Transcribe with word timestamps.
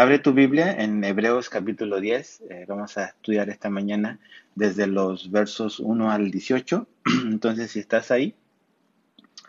Abre 0.00 0.18
tu 0.18 0.32
Biblia 0.32 0.72
en 0.72 1.04
Hebreos 1.04 1.50
capítulo 1.50 2.00
10. 2.00 2.44
Eh, 2.48 2.64
vamos 2.66 2.96
a 2.96 3.04
estudiar 3.04 3.50
esta 3.50 3.68
mañana 3.68 4.18
desde 4.54 4.86
los 4.86 5.30
versos 5.30 5.78
1 5.78 6.10
al 6.10 6.30
18. 6.30 6.88
Entonces, 7.26 7.72
si 7.72 7.80
estás 7.80 8.10
ahí, 8.10 8.34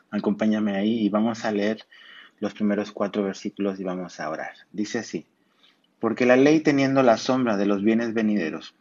acompáñame 0.09 0.75
ahí 0.75 1.05
y 1.05 1.07
vamos 1.07 1.45
a 1.45 1.53
leer 1.53 1.85
los 2.41 2.53
primeros 2.53 2.91
cuatro 2.91 3.23
versículos 3.23 3.79
y 3.79 3.85
vamos 3.85 4.19
a 4.19 4.29
orar. 4.29 4.51
Dice 4.73 4.99
así, 4.99 5.25
porque 6.01 6.25
la 6.25 6.35
ley 6.35 6.59
teniendo 6.59 7.01
la 7.01 7.15
sombra 7.15 7.55
de 7.55 7.65
los 7.65 7.81
bienes 7.81 8.13
venideros, 8.13 8.75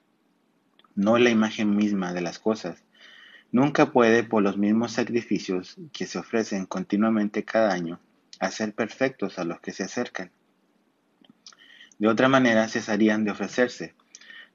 no 0.96 1.18
la 1.18 1.30
imagen 1.30 1.76
misma 1.76 2.12
de 2.12 2.20
las 2.20 2.40
cosas, 2.40 2.82
nunca 3.52 3.92
puede 3.92 4.24
por 4.24 4.42
los 4.42 4.58
mismos 4.58 4.90
sacrificios 4.90 5.76
que 5.92 6.06
se 6.06 6.18
ofrecen 6.18 6.66
continuamente 6.66 7.44
cada 7.44 7.72
año 7.72 8.00
hacer 8.40 8.74
perfectos 8.74 9.38
a 9.38 9.44
los 9.44 9.60
que 9.60 9.70
se 9.70 9.84
acercan. 9.84 10.32
De 12.00 12.08
otra 12.08 12.30
manera 12.30 12.66
cesarían 12.66 13.24
de 13.24 13.30
ofrecerse, 13.30 13.92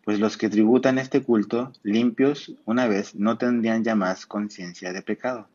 pues 0.03 0.19
los 0.19 0.35
que 0.35 0.49
tributan 0.49 0.97
este 0.97 1.21
culto, 1.21 1.71
limpios 1.83 2.51
una 2.65 2.87
vez, 2.87 3.13
no 3.13 3.37
tendrían 3.37 3.83
ya 3.83 3.93
más 3.93 4.25
conciencia 4.25 4.91
de 4.93 5.03
pecado. 5.03 5.47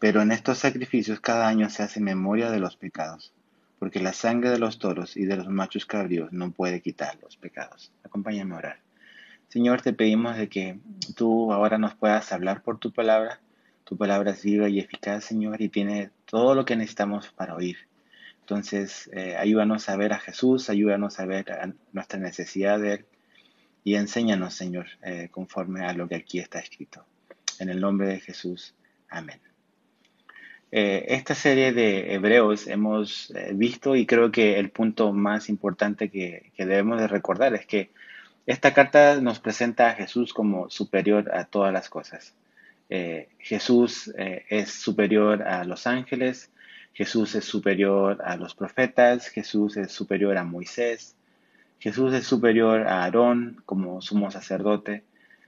Pero 0.00 0.22
en 0.22 0.32
estos 0.32 0.56
sacrificios 0.56 1.20
cada 1.20 1.46
año 1.46 1.68
se 1.68 1.82
hace 1.82 2.00
memoria 2.00 2.50
de 2.50 2.58
los 2.58 2.76
pecados, 2.76 3.34
porque 3.78 4.00
la 4.00 4.14
sangre 4.14 4.48
de 4.48 4.58
los 4.58 4.78
toros 4.78 5.18
y 5.18 5.26
de 5.26 5.36
los 5.36 5.50
machos 5.50 5.84
cabríos 5.84 6.32
no 6.32 6.52
puede 6.52 6.80
quitar 6.80 7.18
los 7.22 7.36
pecados. 7.36 7.92
Acompáñame 8.02 8.54
a 8.54 8.58
orar. 8.58 8.78
Señor, 9.48 9.82
te 9.82 9.92
pedimos 9.92 10.38
de 10.38 10.48
que 10.48 10.78
tú 11.14 11.52
ahora 11.52 11.76
nos 11.76 11.94
puedas 11.94 12.32
hablar 12.32 12.62
por 12.62 12.78
tu 12.78 12.92
palabra. 12.92 13.40
Tu 13.84 13.94
palabra 13.98 14.30
es 14.30 14.42
viva 14.42 14.70
y 14.70 14.80
eficaz, 14.80 15.24
Señor, 15.24 15.60
y 15.60 15.68
tiene 15.68 16.12
todo 16.24 16.54
lo 16.54 16.64
que 16.64 16.76
necesitamos 16.76 17.28
para 17.28 17.54
oír. 17.54 17.76
Entonces, 18.44 19.08
eh, 19.14 19.36
ayúdanos 19.38 19.88
a 19.88 19.96
ver 19.96 20.12
a 20.12 20.18
Jesús, 20.18 20.68
ayúdanos 20.68 21.18
a 21.18 21.24
ver 21.24 21.46
nuestra 21.92 22.18
necesidad 22.18 22.78
de 22.78 22.92
Él 22.92 23.04
y 23.84 23.94
enséñanos, 23.94 24.52
Señor, 24.52 24.84
eh, 25.02 25.28
conforme 25.30 25.82
a 25.86 25.94
lo 25.94 26.06
que 26.06 26.16
aquí 26.16 26.40
está 26.40 26.58
escrito. 26.58 27.06
En 27.58 27.70
el 27.70 27.80
nombre 27.80 28.06
de 28.08 28.20
Jesús. 28.20 28.74
Amén. 29.08 29.40
Eh, 30.72 31.06
esta 31.08 31.34
serie 31.34 31.72
de 31.72 32.12
hebreos 32.12 32.66
hemos 32.66 33.32
visto 33.54 33.96
y 33.96 34.04
creo 34.04 34.30
que 34.30 34.58
el 34.58 34.68
punto 34.68 35.14
más 35.14 35.48
importante 35.48 36.10
que, 36.10 36.52
debemos 36.58 37.00
de 37.00 37.08
recordar 37.08 37.54
es 37.54 37.64
que 37.64 37.92
esta 38.44 38.74
carta 38.74 39.22
nos 39.22 39.38
presenta 39.38 39.88
a 39.88 39.94
Jesús 39.94 40.34
como 40.34 40.68
superior 40.68 41.34
a 41.34 41.46
todas 41.46 41.72
las 41.72 41.88
cosas. 41.88 42.34
Jesús 43.38 44.12
es 44.16 44.70
superior 44.70 45.42
a 45.44 45.64
los 45.64 45.86
ángeles, 45.86 46.50
Jesús 46.94 47.34
es 47.34 47.44
superior 47.44 48.22
a 48.24 48.36
los 48.36 48.54
profetas, 48.54 49.28
Jesús 49.28 49.76
es 49.76 49.92
superior 49.92 50.38
a 50.38 50.44
Moisés, 50.44 51.16
Jesús 51.80 52.14
es 52.14 52.24
superior 52.24 52.86
a 52.86 53.02
Aarón 53.02 53.62
como 53.66 54.00
sumo 54.00 54.30
sacerdote, 54.30 55.02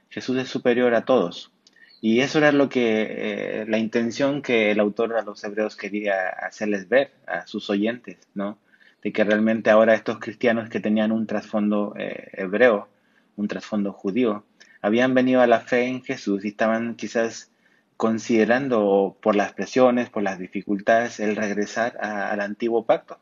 Jesús 0.09 0.37
es 0.37 0.49
superior 0.49 0.93
a 0.93 1.05
todos. 1.05 1.51
Y 1.99 2.19
eso 2.19 2.37
era 2.37 2.51
lo 2.51 2.69
que, 2.69 3.61
eh, 3.61 3.65
la 3.67 3.79
intención 3.79 4.41
que 4.41 4.69
el 4.71 4.79
autor 4.79 5.15
a 5.15 5.23
los 5.23 5.43
hebreos 5.43 5.75
quería 5.75 6.29
hacerles 6.29 6.87
ver 6.89 7.11
a 7.25 7.47
sus 7.47 7.69
oyentes, 7.69 8.17
¿no? 8.35 8.59
de 9.01 9.11
que 9.13 9.23
realmente 9.23 9.69
ahora 9.69 9.95
estos 9.95 10.19
cristianos 10.19 10.69
que 10.69 10.79
tenían 10.79 11.11
un 11.11 11.27
trasfondo 11.27 11.93
eh, 11.97 12.29
hebreo, 12.33 12.89
un 13.35 13.47
trasfondo 13.47 13.93
judío, 13.93 14.43
habían 14.81 15.13
venido 15.13 15.41
a 15.41 15.47
la 15.47 15.61
fe 15.61 15.85
en 15.85 16.03
Jesús 16.03 16.43
y 16.45 16.49
estaban 16.49 16.95
quizás 16.95 17.49
considerando 17.97 19.17
por 19.21 19.35
las 19.35 19.53
presiones, 19.53 20.09
por 20.09 20.23
las 20.23 20.39
dificultades, 20.39 21.19
el 21.19 21.35
regresar 21.35 21.97
al 21.99 22.39
antiguo 22.41 22.85
pacto. 22.85 23.19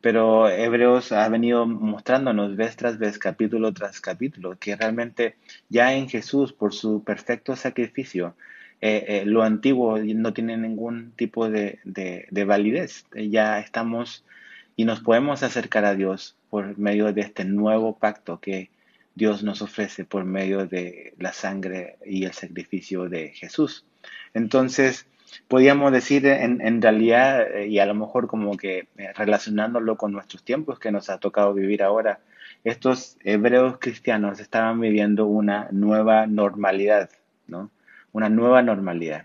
Pero 0.00 0.48
Hebreos 0.48 1.12
ha 1.12 1.28
venido 1.28 1.66
mostrándonos 1.66 2.56
vez 2.56 2.76
tras 2.76 2.98
vez, 2.98 3.18
capítulo 3.18 3.72
tras 3.72 4.00
capítulo, 4.00 4.56
que 4.58 4.76
realmente 4.76 5.36
ya 5.68 5.94
en 5.94 6.08
Jesús, 6.08 6.52
por 6.52 6.72
su 6.72 7.02
perfecto 7.02 7.56
sacrificio, 7.56 8.36
eh, 8.80 9.04
eh, 9.08 9.22
lo 9.26 9.42
antiguo 9.42 9.98
no 9.98 10.32
tiene 10.32 10.56
ningún 10.56 11.12
tipo 11.16 11.48
de 11.48 12.44
validez. 12.46 13.06
Ya 13.12 13.58
estamos 13.58 14.24
y 14.76 14.84
nos 14.84 15.00
podemos 15.00 15.42
acercar 15.42 15.84
a 15.84 15.94
Dios 15.94 16.36
por 16.50 16.78
medio 16.78 17.12
de 17.12 17.22
este 17.22 17.44
nuevo 17.44 17.96
pacto 17.96 18.40
que 18.40 18.70
Dios 19.16 19.42
nos 19.42 19.62
ofrece 19.62 20.04
por 20.04 20.24
medio 20.24 20.66
de 20.66 21.14
la 21.18 21.32
sangre 21.32 21.96
y 22.04 22.24
el 22.24 22.32
sacrificio 22.32 23.08
de 23.08 23.30
Jesús. 23.30 23.86
Entonces, 24.36 25.06
podríamos 25.48 25.92
decir 25.92 26.26
en, 26.26 26.60
en, 26.60 26.82
realidad, 26.82 27.40
eh, 27.56 27.68
y 27.68 27.78
a 27.78 27.86
lo 27.86 27.94
mejor 27.94 28.26
como 28.26 28.54
que 28.58 28.86
eh, 28.98 29.12
relacionándolo 29.14 29.96
con 29.96 30.12
nuestros 30.12 30.44
tiempos 30.44 30.78
que 30.78 30.92
nos 30.92 31.08
ha 31.08 31.16
tocado 31.16 31.54
vivir 31.54 31.82
ahora, 31.82 32.20
estos 32.62 33.16
hebreos 33.24 33.78
cristianos 33.80 34.38
estaban 34.38 34.78
viviendo 34.78 35.24
una 35.24 35.68
nueva 35.72 36.26
normalidad, 36.26 37.08
¿no? 37.46 37.70
Una 38.12 38.28
nueva 38.28 38.60
normalidad. 38.60 39.24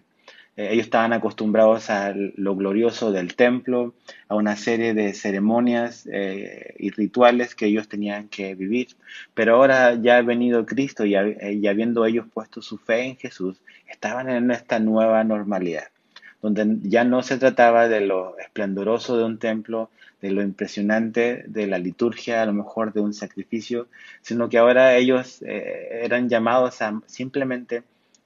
Eh, 0.62 0.74
ellos 0.74 0.86
estaban 0.86 1.12
acostumbrados 1.12 1.90
a 1.90 2.14
lo 2.14 2.56
glorioso 2.56 3.12
del 3.12 3.36
templo, 3.36 3.96
a 4.28 4.36
una 4.36 4.56
serie 4.56 4.94
de 4.94 5.14
ceremonias 5.14 6.08
eh, 6.12 6.76
y 6.78 6.92
rituales 6.92 7.56
que 7.56 7.66
ellos 7.66 7.88
tenían 7.88 8.28
que 8.28 8.54
vivir. 8.54 8.90
Pero 9.34 9.56
ahora 9.56 9.96
ya 9.96 10.18
ha 10.18 10.22
venido 10.22 10.66
Cristo 10.68 11.04
y, 11.04 11.16
eh, 11.16 11.54
y 11.54 11.68
habiendo 11.68 12.06
ellos 12.06 12.28
puesto 12.32 12.62
su 12.62 12.78
fe 12.78 13.06
en 13.06 13.18
Jesús, 13.18 13.58
estaban 13.90 14.30
en 14.30 14.52
esta 14.52 14.80
nueva 14.80 15.24
normalidad, 15.24 15.88
donde 16.44 16.78
ya 16.84 17.04
no 17.06 17.24
se 17.24 17.38
trataba 17.38 17.88
de 17.88 18.02
lo 18.02 18.38
esplendoroso 18.38 19.18
de 19.18 19.24
un 19.24 19.40
templo, 19.40 19.90
de 20.22 20.30
lo 20.30 20.44
impresionante 20.44 21.44
de 21.48 21.66
la 21.66 21.80
liturgia, 21.80 22.44
a 22.44 22.46
lo 22.46 22.54
mejor 22.54 22.94
de 22.94 23.02
un 23.02 23.16
sacrificio, 23.16 23.88
sino 24.22 24.50
que 24.50 24.60
ahora 24.60 24.96
ellos 24.96 25.42
eran 25.42 26.30
llamados 26.30 26.84
a 26.84 27.02
simplemente 27.08 27.82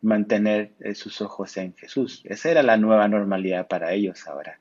mantener 0.06 0.72
eh, 0.80 0.96
sus 0.96 1.22
ojos 1.22 1.58
en 1.58 1.74
Jesús. 1.76 2.22
Esa 2.26 2.52
era 2.52 2.64
la 2.64 2.78
nueva 2.78 3.08
normalidad 3.08 3.68
para 3.68 3.92
ellos 3.94 4.28
ahora. 4.28 4.60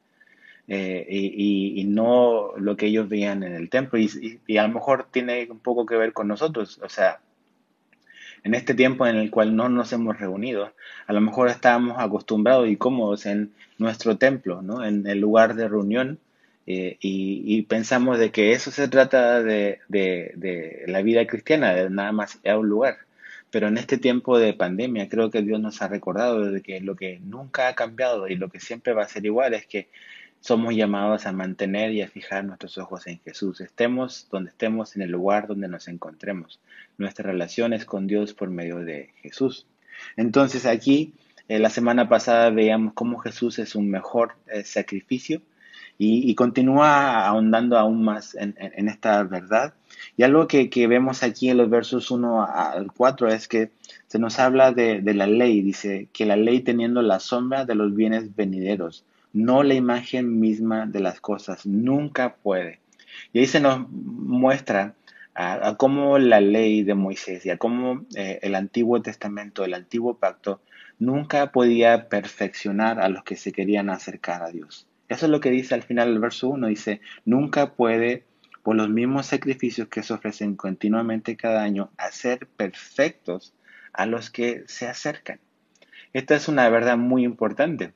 Eh, 0.67 1.07
y, 1.11 1.85
no 1.85 2.53
lo 2.57 2.77
que 2.77 2.87
ellos 2.87 3.09
veían 3.09 3.43
en 3.43 3.55
el 3.55 3.69
templo. 3.69 3.99
Y, 3.99 4.59
a 4.59 4.67
lo 4.67 4.75
mejor 4.75 5.09
tiene 5.11 5.47
un 5.51 5.61
poco 5.61 5.87
que 5.87 5.97
ver 5.97 6.13
con 6.13 6.29
nosotros. 6.29 6.81
O 6.83 6.89
sea, 6.89 7.21
en 8.43 8.55
este 8.55 8.75
tiempo 8.75 9.07
en 9.07 9.17
el 9.17 9.31
cual 9.31 9.55
no 9.55 9.69
nos 9.69 9.93
hemos 9.93 10.19
reunido, 10.19 10.73
a 11.07 11.13
lo 11.13 11.21
mejor 11.21 11.49
estábamos 11.49 11.97
acostumbrados 11.99 12.69
y 12.69 12.77
cómodos 12.77 13.27
en 13.27 13.53
nuestro 13.79 14.17
templo, 14.17 14.63
¿no? 14.63 14.85
en 14.85 15.07
el 15.07 15.21
lugar 15.21 15.55
de 15.55 15.69
reunión. 15.69 16.19
Eh, 16.67 16.97
y, 17.01 17.63
pensamos 17.63 18.19
de 18.19 18.31
que 18.31 18.53
eso 18.53 18.71
se 18.71 18.89
trata 18.89 19.43
de, 19.43 19.81
la 20.87 21.03
vida 21.03 21.27
cristiana, 21.27 21.75
de 21.75 21.91
nada 21.91 22.13
más 22.13 22.41
a 22.47 22.57
un 22.57 22.69
lugar. 22.69 22.99
Pero 23.55 23.69
en 23.69 23.79
este 23.79 23.99
tiempo 23.99 24.37
de 24.37 24.53
pandemia 24.53 25.09
creo 25.09 25.31
que 25.31 25.41
Dios 25.41 25.61
nos 25.61 25.81
ha 25.81 25.87
recordado 25.87 26.51
de 26.51 26.61
que 26.61 26.81
lo 26.81 26.97
que 26.97 27.21
nunca 27.21 27.69
ha 27.69 27.77
cambiado 27.77 28.27
y 28.27 28.35
lo 28.35 28.49
que 28.49 28.59
siempre 28.59 28.95
va 28.95 29.05
a 29.05 29.09
ser 29.09 29.25
igual 29.27 29.55
es 29.55 29.65
que 29.65 29.91
somos 30.41 30.75
llamados 30.75 31.25
a 31.25 31.31
mantener 31.31 31.93
y 31.93 32.03
a 32.03 32.09
fijar 32.09 32.45
nuestros 32.45 32.79
ojos 32.79 33.07
en 33.07 33.21
Jesús. 33.21 33.61
Estemos 33.61 34.27
donde 34.29 34.51
estemos, 34.51 34.97
en 34.97 35.03
el 35.03 35.13
lugar 35.13 35.47
donde 35.47 35.69
nos 35.69 35.87
encontremos. 35.87 36.59
Nuestra 36.99 37.31
relación 37.31 37.73
es 37.73 37.85
con 37.85 38.09
Dios 38.09 38.35
por 38.35 38.51
medio 38.51 38.79
de 38.79 39.11
Jesús. 39.23 39.69
Entonces 40.17 40.67
aquí, 40.67 41.15
eh, 41.47 41.61
la 41.61 41.71
semana 41.71 42.09
pasada 42.09 42.51
veíamos 42.51 42.95
cómo 42.95 43.19
Jesús 43.19 43.61
es 43.61 43.77
un 43.77 43.89
mejor 43.89 44.35
eh, 44.49 44.65
sacrificio 44.65 45.43
y, 45.97 46.35
continúa 46.35 47.25
ahondando 47.25 47.79
aún 47.79 48.05
más 48.05 48.35
en, 48.35 48.57
esta 48.89 49.23
verdad. 49.23 49.75
Y 50.17 50.23
algo 50.23 50.47
que, 50.47 50.69
vemos 50.87 51.23
aquí 51.23 51.51
en 51.51 51.59
los 51.59 51.71
versos 51.71 52.11
1 52.11 52.45
al 52.45 52.93
4 52.93 53.29
es 53.29 53.49
que 53.49 53.71
se 54.07 54.19
nos 54.19 54.39
habla 54.39 54.73
de, 54.73 55.03
la 55.15 55.27
ley, 55.27 55.63
dice 55.63 56.09
que 56.13 56.27
la 56.27 56.37
ley 56.37 56.61
teniendo 56.61 57.03
la 57.03 57.21
sombra 57.21 57.65
de 57.65 57.75
los 57.75 57.95
bienes 57.95 58.35
venideros, 58.35 59.05
no 59.33 59.63
la 59.63 59.75
imagen 59.75 60.41
misma 60.41 60.87
de 60.87 61.01
las 61.01 61.21
cosas, 61.21 61.67
nunca 61.67 62.37
puede. 62.37 62.81
Y 63.33 63.41
ahí 63.41 63.47
se 63.47 63.61
nos 63.61 63.89
muestra 63.89 64.95
a, 65.35 65.77
cómo 65.77 66.19
la 66.19 66.41
ley 66.41 66.83
de 66.85 66.95
Moisés 66.95 67.45
y 67.45 67.51
a 67.51 67.59
cómo 67.59 68.05
eh, 68.15 68.39
el 68.43 68.55
Antiguo 68.55 69.03
Testamento, 69.03 69.65
el 69.65 69.75
Antiguo 69.75 70.15
Pacto, 70.15 70.61
nunca 70.99 71.51
podía 71.51 72.09
perfeccionar 72.09 73.01
a 73.01 73.09
los 73.09 73.25
que 73.25 73.37
se 73.37 73.53
querían 73.53 73.91
acercar 73.91 74.43
a 74.43 74.51
Dios. 74.51 74.87
Eso 75.09 75.27
es 75.27 75.31
lo 75.31 75.41
que 75.41 75.51
dice 75.51 75.75
al 75.75 75.83
final 75.83 76.09
del 76.09 76.21
verso 76.21 76.49
1. 76.49 76.67
Dice, 76.69 77.01
nunca 77.25 77.73
puede, 77.73 78.25
por 78.65 78.77
los 78.77 78.89
mismos 78.89 79.27
sacrificios 79.27 79.89
que 79.89 80.03
se 80.03 80.15
ofrecen 80.15 80.57
continuamente 80.57 81.37
cada 81.37 81.63
año, 81.63 81.91
hacer 81.99 82.47
perfectos 82.47 83.53
a 83.93 84.07
los 84.07 84.31
que 84.31 84.65
se 84.67 84.89
acercan. 84.89 85.39
Esta 86.15 86.35
es 86.35 86.49
una 86.49 86.69
verdad 86.71 86.97
muy 86.97 87.25
importante. 87.25 87.93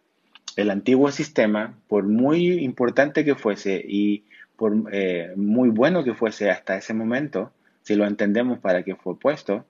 El 0.57 0.71
antiguo 0.71 1.11
sistema, 1.11 1.75
por 1.89 2.05
muy 2.05 2.63
importante 2.63 3.25
que 3.25 3.35
fuese 3.35 3.83
y 3.83 4.25
por 4.57 4.75
eh, 4.93 5.33
muy 5.37 5.71
bueno 5.71 6.05
que 6.05 6.15
fuese 6.15 6.51
hasta 6.51 6.77
ese 6.77 6.93
momento, 6.93 7.51
si 7.83 7.95
lo 7.95 8.07
entendemos 8.07 8.59
para 8.59 8.83
que 8.83 8.95
fue 8.95 9.19
puesto, 9.19 9.65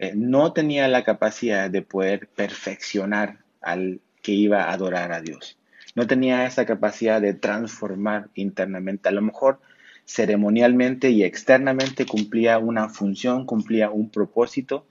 eh, 0.00 0.14
no 0.16 0.52
tenía 0.52 0.88
la 0.88 1.04
capacidad 1.04 1.70
de 1.70 1.82
poder 1.82 2.26
perfeccionar 2.26 3.38
al 3.60 4.00
que 4.20 4.32
iba 4.32 4.64
a 4.64 4.72
adorar 4.72 5.12
a 5.12 5.20
Dios 5.20 5.60
no 5.94 6.06
tenía 6.06 6.46
esa 6.46 6.66
capacidad 6.66 7.20
de 7.20 7.34
transformar 7.34 8.28
internamente. 8.34 9.08
A 9.08 9.12
lo 9.12 9.22
mejor 9.22 9.60
ceremonialmente 10.10 11.10
y 11.10 11.22
externamente 11.22 12.04
cumplía 12.04 12.58
una 12.58 12.88
función, 12.88 13.46
cumplía 13.46 13.90
un 13.90 14.10
propósito, 14.10 14.86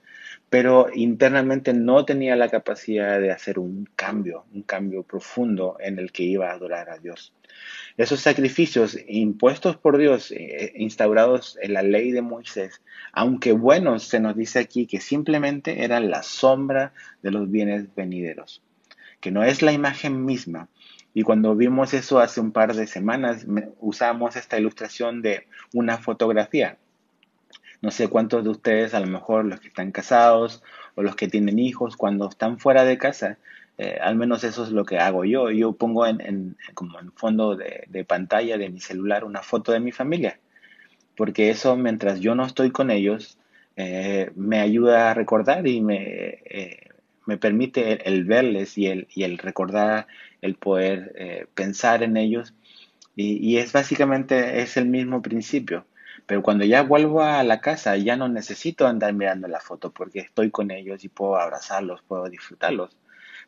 pero 0.48 0.88
internamente 0.94 1.74
no 1.74 2.06
tenía 2.06 2.36
la 2.36 2.48
capacidad 2.48 3.20
de 3.20 3.30
hacer 3.30 3.58
un 3.58 3.86
cambio, 3.96 4.46
un 4.54 4.62
cambio 4.62 5.02
profundo 5.02 5.76
en 5.78 5.98
el 5.98 6.10
que 6.10 6.22
iba 6.22 6.48
a 6.48 6.54
adorar 6.54 6.88
a 6.88 6.98
Dios. 6.98 7.34
Esos 7.98 8.20
sacrificios 8.20 8.96
impuestos 9.08 9.76
por 9.76 9.98
Dios, 9.98 10.32
eh, 10.32 10.72
instaurados 10.76 11.58
en 11.60 11.74
la 11.74 11.82
ley 11.82 12.12
de 12.12 12.22
Moisés, 12.22 12.80
aunque 13.12 13.52
buenos, 13.52 14.04
se 14.04 14.20
nos 14.20 14.34
dice 14.34 14.58
aquí 14.58 14.86
que 14.86 15.00
simplemente 15.00 15.84
eran 15.84 16.10
la 16.10 16.22
sombra 16.22 16.94
de 17.22 17.30
los 17.30 17.50
bienes 17.50 17.94
venideros, 17.94 18.62
que 19.20 19.30
no 19.30 19.44
es 19.44 19.60
la 19.60 19.72
imagen 19.72 20.24
misma. 20.24 20.70
Y 21.12 21.22
cuando 21.22 21.56
vimos 21.56 21.92
eso 21.92 22.20
hace 22.20 22.40
un 22.40 22.52
par 22.52 22.74
de 22.74 22.86
semanas, 22.86 23.46
usamos 23.80 24.36
esta 24.36 24.58
ilustración 24.58 25.22
de 25.22 25.46
una 25.72 25.98
fotografía. 25.98 26.78
No 27.82 27.90
sé 27.90 28.08
cuántos 28.08 28.44
de 28.44 28.50
ustedes, 28.50 28.94
a 28.94 29.00
lo 29.00 29.06
mejor 29.06 29.44
los 29.44 29.60
que 29.60 29.68
están 29.68 29.90
casados 29.90 30.62
o 30.94 31.02
los 31.02 31.16
que 31.16 31.28
tienen 31.28 31.58
hijos, 31.58 31.96
cuando 31.96 32.28
están 32.28 32.58
fuera 32.58 32.84
de 32.84 32.98
casa, 32.98 33.38
eh, 33.78 33.98
al 34.00 34.14
menos 34.16 34.44
eso 34.44 34.62
es 34.62 34.70
lo 34.70 34.84
que 34.84 34.98
hago 34.98 35.24
yo. 35.24 35.50
Yo 35.50 35.72
pongo 35.72 36.06
en, 36.06 36.56
como 36.74 37.00
en 37.00 37.12
fondo 37.12 37.56
de, 37.56 38.04
pantalla 38.06 38.58
de 38.58 38.68
mi 38.68 38.80
celular 38.80 39.24
una 39.24 39.42
foto 39.42 39.72
de 39.72 39.80
mi 39.80 39.90
familia, 39.90 40.38
porque 41.16 41.50
eso 41.50 41.76
mientras 41.76 42.20
yo 42.20 42.34
no 42.34 42.44
estoy 42.44 42.70
con 42.70 42.90
ellos, 42.90 43.38
eh, 43.76 44.30
me 44.36 44.60
ayuda 44.60 45.10
a 45.10 45.14
recordar 45.14 45.66
y 45.66 45.80
me, 45.80 45.96
eh, 46.44 46.89
me 47.30 47.38
permite 47.38 48.08
el, 48.08 48.24
verles 48.24 48.76
y 48.76 48.88
el, 48.88 49.06
y 49.14 49.22
el 49.22 49.38
recordar, 49.38 50.08
el 50.42 50.56
poder 50.56 51.46
pensar 51.54 52.02
en 52.02 52.16
ellos. 52.16 52.54
Y, 53.14 53.58
es 53.58 53.72
básicamente 53.72 54.62
es 54.62 54.76
el 54.76 54.86
mismo 54.86 55.22
principio. 55.22 55.86
Pero 56.26 56.42
cuando 56.42 56.64
ya 56.64 56.82
vuelvo 56.82 57.22
a 57.22 57.42
la 57.44 57.60
casa, 57.60 57.96
ya 57.96 58.16
no 58.16 58.28
necesito 58.28 58.86
andar 58.86 59.12
mirando 59.12 59.48
la 59.48 59.60
foto 59.60 59.92
porque 59.92 60.20
estoy 60.20 60.50
con 60.50 60.70
ellos 60.70 61.04
y 61.04 61.08
puedo 61.08 61.36
abrazarlos, 61.36 62.02
puedo 62.02 62.28
disfrutarlos. 62.28 62.96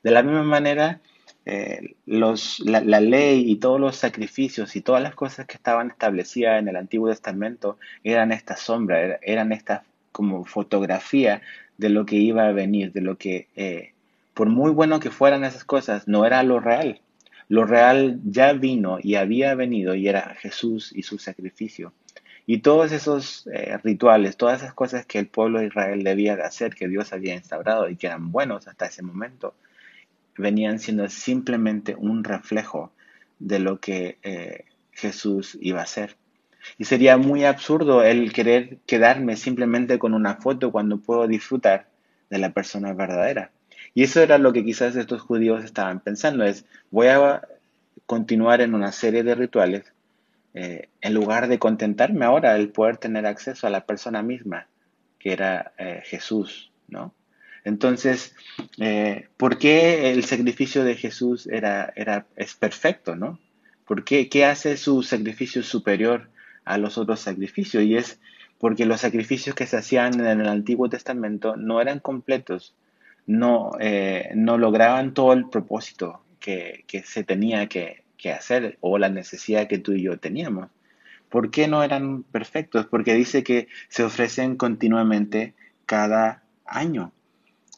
De 0.03 0.11
la 0.11 0.23
misma 0.23 0.43
manera, 0.43 1.01
eh, 1.45 1.97
los, 2.07 2.61
la, 2.61 3.01
ley 3.01 3.51
y 3.51 3.57
todos 3.57 3.81
los 3.81 3.97
sacrificios 3.97 4.77
y 4.77 4.81
todas 4.81 5.03
las 5.03 5.15
cosas 5.15 5.47
que 5.47 5.57
estaban 5.57 5.91
establecidas 5.91 6.59
en 6.61 6.69
el 6.69 6.77
Antiguo 6.77 7.09
Testamento 7.09 7.79
eran 8.05 8.31
esta 8.31 8.57
sombra, 8.57 9.19
eran 9.23 9.53
esta 9.53 9.85
como 10.13 10.45
fotografía 10.45 11.43
de 11.83 11.91
lo 11.91 12.07
que 12.07 12.17
iba 12.17 12.47
a 12.47 12.53
venir, 12.53 12.93
de 12.93 13.03
lo 13.03 13.19
que, 13.19 13.49
eh, 13.57 13.93
por 14.33 14.49
muy 14.49 14.71
bueno 14.71 15.01
que 15.01 15.11
fueran 15.11 15.45
esas 15.45 15.65
cosas, 15.65 16.09
no 16.09 16.25
era 16.25 16.43
lo 16.45 16.61
real. 16.61 17.03
Lo 17.49 17.67
real 17.67 18.21
ya 18.25 18.53
vino 18.55 18.99
y 19.03 19.17
había 19.17 19.55
venido 19.55 19.95
y 19.95 20.09
era 20.09 20.35
Jesús 20.39 20.93
y 20.95 21.03
su 21.03 21.19
sacrificio. 21.19 21.93
Y 22.47 22.59
todos 22.59 22.93
esos 22.93 23.47
eh, 23.53 23.77
rituales, 23.83 24.37
todas 24.37 24.63
esas 24.63 24.75
cosas 24.75 25.05
que 25.07 25.19
el 25.19 25.27
pueblo 25.27 25.59
de 25.59 25.67
Israel 25.67 26.03
debía 26.03 26.37
de 26.37 26.45
hacer, 26.45 26.75
que 26.75 26.89
Dios 26.89 27.13
había 27.13 27.35
instaurado 27.35 27.89
y 27.89 27.97
que 27.97 28.07
eran 28.07 28.33
buenos 28.33 28.69
hasta 28.69 28.87
ese 28.87 29.03
momento, 29.03 29.55
venían 30.39 30.79
siendo 30.79 31.09
simplemente 31.09 31.95
un 31.95 32.25
reflejo 32.25 32.93
de 33.39 33.59
lo 33.59 33.81
que 33.81 34.19
eh, 34.23 34.65
Jesús 34.93 35.59
iba 35.61 35.81
a 35.81 35.85
hacer. 35.85 36.17
Y 36.79 36.85
sería 36.85 37.17
muy 37.17 37.45
absurdo 37.45 38.03
el 38.03 38.33
querer 38.33 38.79
quedarme 38.87 39.37
simplemente 39.37 39.99
con 39.99 40.15
una 40.15 40.37
foto 40.37 40.73
cuando 40.73 40.99
puedo 40.99 41.27
disfrutar 41.27 41.89
de 42.31 42.39
la 42.39 42.53
persona 42.53 42.93
verdadera. 42.93 43.51
Y 43.95 44.05
eso 44.05 44.21
era 44.23 44.39
lo 44.39 44.53
que 44.53 44.65
quizás 44.65 44.97
estos 44.97 45.21
judíos 45.23 45.65
estaban 45.65 46.01
pensando, 46.01 46.45
es 46.45 46.65
voy 46.91 47.09
a 47.09 47.43
continuar 48.07 48.61
en 48.61 48.75
una 48.75 48.93
serie 48.93 49.23
de 49.23 49.35
rituales 49.35 49.93
eh, 50.55 50.89
en 51.01 51.15
lugar 51.15 51.49
de 51.49 51.59
contentarme 51.59 52.27
ahora 52.27 52.57
el 52.57 52.69
poder 52.69 52.99
tener 52.99 53.27
acceso 53.27 53.67
a 53.67 53.71
la 53.71 53.87
persona 53.87 54.23
misma, 54.23 54.67
que 55.19 55.33
era 55.33 55.73
eh, 55.79 56.03
Jesús, 56.05 56.73
¿no? 56.89 57.15
Entonces, 57.65 58.35
eh, 58.79 59.29
¿por 59.37 59.57
qué 59.57 60.11
el 60.11 60.25
sacrificio 60.25 60.85
de 60.85 60.97
Jesús 60.97 61.47
era, 61.47 61.93
era, 61.97 62.27
es 62.37 62.55
perfecto, 62.55 63.17
no? 63.17 63.39
¿Por 63.87 64.05
qué, 64.05 64.29
qué 64.29 64.45
hace 64.45 64.77
su 64.77 65.03
sacrificio 65.03 65.63
superior 65.63 66.29
a 66.65 66.79
los 66.79 66.99
otros 66.99 67.21
sacrificios? 67.21 67.83
Y 67.85 67.97
es 67.97 68.21
porque 68.59 68.87
los 68.87 69.01
sacrificios 69.01 69.55
que 69.55 69.67
se 69.67 69.77
hacían 69.77 70.21
en 70.21 70.41
el 70.41 70.49
Antiguo 70.49 70.89
Testamento 70.89 71.57
no 71.57 71.81
eran 71.81 72.01
completos, 72.01 72.75
no, 73.27 73.73
eh, 73.81 74.31
no 74.35 74.59
lograban 74.59 75.15
todo 75.15 75.33
el 75.33 75.49
propósito 75.49 76.23
que, 76.39 76.85
que 76.87 77.03
se 77.03 77.25
tenía 77.25 77.67
que, 77.69 78.05
que 78.17 78.33
hacer 78.33 78.79
o 78.81 78.99
la 78.99 79.09
necesidad 79.09 79.67
que 79.67 79.79
tú 79.79 79.93
y 79.93 80.03
yo 80.03 80.19
teníamos. 80.19 80.69
¿Por 81.29 81.51
qué 81.51 81.67
no 81.67 81.83
eran 81.83 82.23
perfectos? 82.23 82.87
Porque 82.87 83.15
dice 83.15 83.43
que 83.43 83.69
se 83.89 84.05
ofrecen 84.05 84.57
continuamente 84.57 85.55
cada 85.87 86.45
año. 86.65 87.13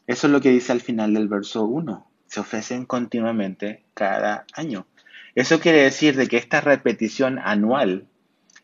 Eso 0.07 0.27
es 0.27 0.33
lo 0.33 0.41
que 0.41 0.51
dice 0.51 0.71
al 0.71 0.81
final 0.81 1.13
del 1.13 1.27
verso 1.27 1.63
1. 1.63 2.07
Se 2.27 2.39
ofrecen 2.39 2.85
continuamente 2.85 3.85
cada 3.93 4.45
año. 4.53 4.85
Eso 5.33 5.59
quiere 5.59 5.81
decir 5.81 6.15
de 6.15 6.27
que 6.27 6.37
esta 6.37 6.61
repetición 6.61 7.39
anual 7.39 8.07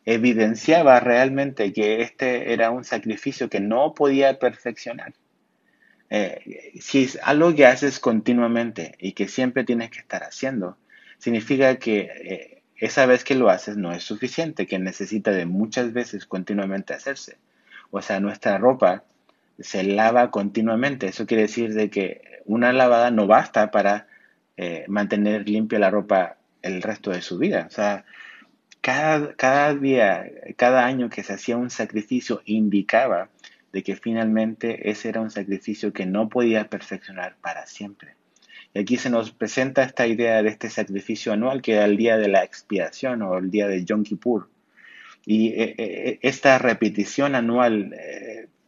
evidenciaba 0.06 1.00
realmente 1.00 1.71
que 1.74 2.01
este 2.01 2.53
era 2.53 2.71
un 2.71 2.83
sacrificio 2.83 3.50
que 3.50 3.59
no 3.59 3.94
podía 3.94 4.39
perfeccionar. 4.39 5.13
Eh, 6.09 6.74
si 6.81 7.03
es 7.03 7.19
algo 7.24 7.56
que 7.56 7.65
haces 7.65 8.00
continuamente 8.00 8.95
y 9.00 9.13
que 9.13 9.27
siempre 9.27 9.63
tienes 9.63 9.92
que 9.92 10.00
estar 10.00 10.24
haciendo, 10.24 10.77
significa 11.18 11.77
que 11.77 12.00
eh, 12.00 12.62
esa 12.75 13.06
vez 13.06 13.24
que 13.24 13.36
lo 13.36 13.50
haces 13.50 13.77
no 13.77 13.92
es 13.92 14.03
suficiente, 14.03 14.68
que 14.68 14.80
necesita 14.80 15.31
de 15.31 15.45
muchas 15.45 15.94
veces 15.94 16.25
continuamente 16.25 16.94
hacerse. 16.94 17.38
O 17.92 18.01
sea, 18.01 18.19
nuestra 18.19 18.57
ropa 18.57 19.03
se 19.59 19.83
lava 19.83 20.31
continuamente. 20.31 21.07
Eso 21.07 21.25
quiere 21.25 21.44
decir 21.44 21.74
de 21.74 21.89
que 21.89 22.42
una 22.45 22.74
lavada 22.74 23.12
no 23.12 23.27
basta 23.27 23.71
para 23.71 24.07
eh, 24.57 24.86
mantener 24.88 25.48
limpia 25.48 25.80
la 25.80 25.92
ropa 25.92 26.38
el 26.62 26.81
resto 26.81 27.12
de 27.12 27.21
su 27.21 27.38
vida. 27.38 27.68
O 27.69 27.71
sea, 27.71 28.03
cada, 28.81 29.33
cada 29.36 29.74
día, 29.75 30.30
cada 30.57 30.86
año 30.86 31.10
que 31.10 31.24
se 31.24 31.33
hacía 31.33 31.57
un 31.57 31.69
sacrificio 31.69 32.42
indicaba 32.45 33.30
de 33.72 33.83
que 33.83 33.95
finalmente 33.95 34.89
ese 34.89 35.10
era 35.10 35.22
un 35.22 35.31
sacrificio 35.31 35.94
que 35.94 36.06
no 36.06 36.30
podía 36.30 36.68
perfeccionar 36.68 37.36
para 37.42 37.66
siempre. 37.68 38.16
Y 38.74 38.80
aquí 38.80 38.98
se 38.98 39.10
nos 39.10 39.31
presenta 39.31 39.83
esta 39.83 40.07
idea 40.07 40.42
de 40.44 40.50
este 40.50 40.69
sacrificio 40.69 41.33
anual 41.33 41.62
que 41.62 41.74
era 41.74 41.86
el 41.86 41.98
día 41.98 42.18
de 42.18 42.28
la 42.28 42.44
expiación 42.44 43.22
o 43.22 43.38
el 43.38 43.51
día 43.51 43.68
de 43.68 43.86
Yom 43.86 44.04
Kippur. 44.04 44.50
Y 45.25 45.50
eh, 45.50 45.75
eh, 45.77 46.19
esta 46.22 46.57
repetición 46.57 47.36
anual 47.36 47.95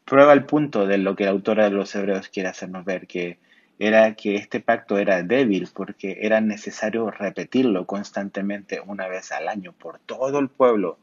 prueba 0.05 0.33
el 0.33 0.45
punto 0.45 0.85
de 0.85 0.97
lo 0.97 1.15
que 1.15 1.25
la 1.25 1.31
autora 1.31 1.65
de 1.65 1.71
los 1.71 1.93
Hebreos 1.95 2.29
quiere 2.29 2.49
hacernos 2.49 2.85
ver, 2.85 3.07
que 3.07 3.39
era 3.87 4.15
que 4.15 4.35
este 4.35 4.59
pacto 4.59 4.97
era 4.97 5.23
débil 5.23 5.67
porque 5.73 6.19
era 6.21 6.39
necesario 6.39 7.11
repetirlo 7.11 7.85
constantemente 7.85 8.79
una 8.79 9.07
vez 9.07 9.31
al 9.31 9.47
año 9.49 9.73
por 9.73 9.99
todo 9.99 10.39
el 10.39 10.47
pueblo 10.49 10.97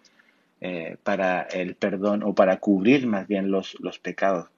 eh, 0.62 0.96
para 1.02 1.42
el 1.42 1.74
perdón 1.74 2.22
o 2.22 2.34
para 2.34 2.58
cubrir 2.58 3.06
más 3.06 3.26
bien 3.26 3.50
los, 3.50 3.76
los 3.80 3.98
pecados. 3.98 4.48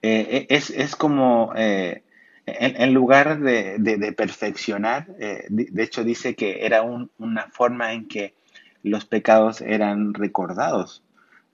Eh, 0.00 0.46
es, 0.48 0.70
es, 0.70 0.96
como, 0.96 1.52
eh, 1.56 2.02
en, 2.46 2.92
lugar 2.92 3.40
de, 3.40 3.76
de, 3.78 4.12
perfeccionar, 4.12 5.06
de, 5.16 5.82
hecho 5.82 6.04
dice 6.04 6.34
que 6.34 6.66
era 6.66 6.82
una 6.82 7.48
forma 7.52 7.92
en 7.92 8.08
que 8.08 8.34
los 8.82 9.04
pecados 9.04 9.60
eran 9.60 10.14
recordados. 10.14 11.02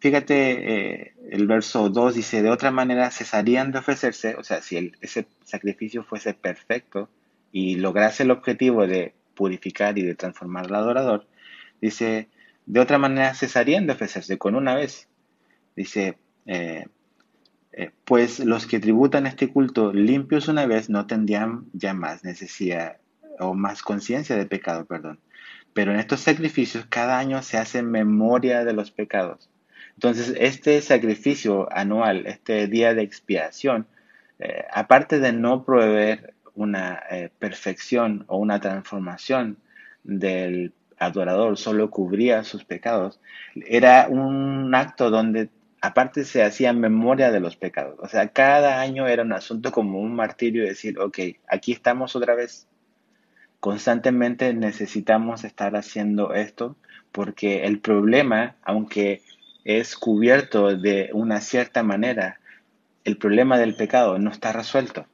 Fíjate, 0.00 1.00
eh, 1.00 1.14
el 1.30 1.46
verso 1.48 1.88
2 1.90 2.14
dice, 2.14 2.42
de 2.42 2.50
otra 2.50 2.70
manera 2.70 3.10
cesarían 3.10 3.72
de 3.72 3.78
ofrecerse, 3.78 4.36
o 4.36 4.44
sea, 4.44 4.62
si 4.62 4.92
ese 5.00 5.26
sacrificio 5.44 6.04
fuese 6.04 6.34
perfecto 6.34 7.08
y 7.50 7.76
lograse 7.76 8.22
el 8.22 8.30
objetivo 8.30 8.86
de 8.86 9.14
purificar 9.34 9.98
y 9.98 10.02
de 10.02 10.14
transformar 10.14 10.66
al 10.66 10.74
adorador, 10.76 11.26
dice, 11.80 12.28
de 12.66 12.80
otra 12.80 12.98
manera 12.98 13.34
cesarían 13.34 13.86
de 13.86 13.94
ofrecerse 13.94 14.38
con 14.38 14.54
una 14.54 14.76
vez. 14.76 15.08
Dice, 15.74 16.18
eh, 16.46 16.86
eh, 17.72 17.90
pues 18.04 18.40
los 18.40 18.66
que 18.66 18.80
tributan 18.80 19.26
este 19.26 19.48
culto 19.52 19.92
limpios 19.92 20.48
una 20.48 20.66
vez 20.66 20.90
no 20.90 21.06
tendrían 21.06 21.66
ya 21.72 21.94
más 21.94 22.24
necesidad 22.24 22.98
o 23.38 23.54
más 23.54 23.82
conciencia 23.82 24.36
de 24.36 24.46
pecado, 24.46 24.84
perdón. 24.84 25.20
Pero 25.74 25.92
en 25.92 25.98
estos 26.00 26.20
sacrificios 26.20 26.86
cada 26.88 27.18
año 27.18 27.42
se 27.42 27.58
hace 27.58 27.82
memoria 27.82 28.64
de 28.64 28.72
los 28.72 28.90
pecados. 28.90 29.48
Entonces, 29.98 30.32
este 30.38 30.80
sacrificio 30.80 31.66
anual, 31.72 32.24
este 32.28 32.68
día 32.68 32.94
de 32.94 33.02
expiación, 33.02 33.88
eh, 34.38 34.64
aparte 34.72 35.18
de 35.18 35.32
no 35.32 35.64
proveer 35.64 36.34
una 36.54 37.02
eh, 37.10 37.30
perfección 37.36 38.22
o 38.28 38.36
una 38.36 38.60
transformación 38.60 39.56
del 40.04 40.72
adorador, 41.00 41.58
solo 41.58 41.90
cubría 41.90 42.44
sus 42.44 42.64
pecados, 42.64 43.18
era 43.56 44.06
un 44.08 44.72
acto 44.72 45.10
donde 45.10 45.48
aparte 45.80 46.22
se 46.22 46.44
hacía 46.44 46.72
memoria 46.72 47.32
de 47.32 47.40
los 47.40 47.56
pecados. 47.56 47.98
O 47.98 48.06
sea, 48.06 48.28
cada 48.28 48.80
año 48.80 49.08
era 49.08 49.24
un 49.24 49.32
asunto 49.32 49.72
como 49.72 49.98
un 49.98 50.14
martirio 50.14 50.62
decir, 50.62 50.96
ok, 51.00 51.18
aquí 51.48 51.72
estamos 51.72 52.14
otra 52.14 52.36
vez. 52.36 52.68
Constantemente 53.58 54.54
necesitamos 54.54 55.42
estar 55.42 55.74
haciendo 55.74 56.34
esto 56.34 56.76
porque 57.10 57.64
el 57.64 57.80
problema, 57.80 58.54
aunque 58.62 59.22
es 59.68 59.96
cubierto 59.96 60.74
de 60.74 61.10
una 61.12 61.42
cierta 61.42 61.82
manera, 61.82 62.40
el 63.04 63.18
problema 63.18 63.58
del 63.58 63.74
pecado 63.74 64.18
no 64.18 64.30
está 64.30 64.50
resuelto. 64.50 65.06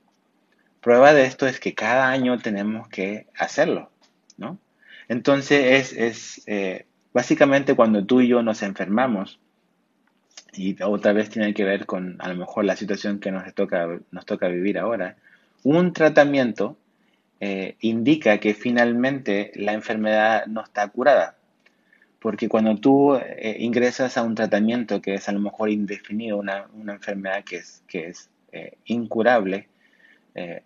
Prueba 0.81 1.13
de 1.13 1.27
esto 1.27 1.49
es 1.49 1.59
que 1.59 1.75
cada 1.75 2.09
año 2.09 2.39
tenemos 2.39 2.87
que 2.87 3.27
hacerlo, 3.37 3.91
¿no? 4.37 4.59
Entonces 5.09 5.93
es, 5.93 5.99
es 5.99 6.43
eh, 6.47 6.87
básicamente 7.13 7.75
cuando 7.75 8.05
tú 8.05 8.21
y 8.21 8.29
yo 8.29 8.45
nos 8.45 8.63
enfermamos, 8.63 9.41
y 10.53 10.81
otra 10.85 11.13
vez 11.13 11.31
tiene 11.31 11.53
que 11.53 11.65
ver 11.65 11.85
con 11.85 12.17
a 12.21 12.29
lo 12.29 12.37
mejor 12.37 12.65
la 12.65 12.77
situación 12.77 13.19
que 13.19 13.33
nos 13.33 13.53
toca, 13.55 13.89
nos 14.13 14.25
toca 14.25 14.47
vivir 14.47 14.79
ahora, 14.79 15.17
un 15.65 15.93
tratamiento 15.93 16.77
eh, 17.41 17.75
indica 17.81 18.39
que 18.39 18.55
finalmente 18.55 19.51
la 19.57 19.73
enfermedad 19.73 20.47
no 20.47 20.63
está 20.63 20.87
curada. 20.91 21.39
Porque 22.25 22.49
cuando 22.49 22.75
tú 22.77 23.15
eh, 23.17 23.57
ingresas 23.61 24.17
a 24.17 24.23
un 24.23 24.35
tratamiento 24.35 25.03
que 25.03 25.13
es 25.15 25.29
a 25.29 25.33
lo 25.33 25.41
mejor 25.41 25.69
indefinido, 25.69 26.39
una, 26.39 26.67
enfermedad 26.89 27.45
que 27.45 27.57
es, 27.57 27.83
que 27.87 28.09
es 28.09 28.31
eh, 28.53 28.79
incurable, 28.87 29.69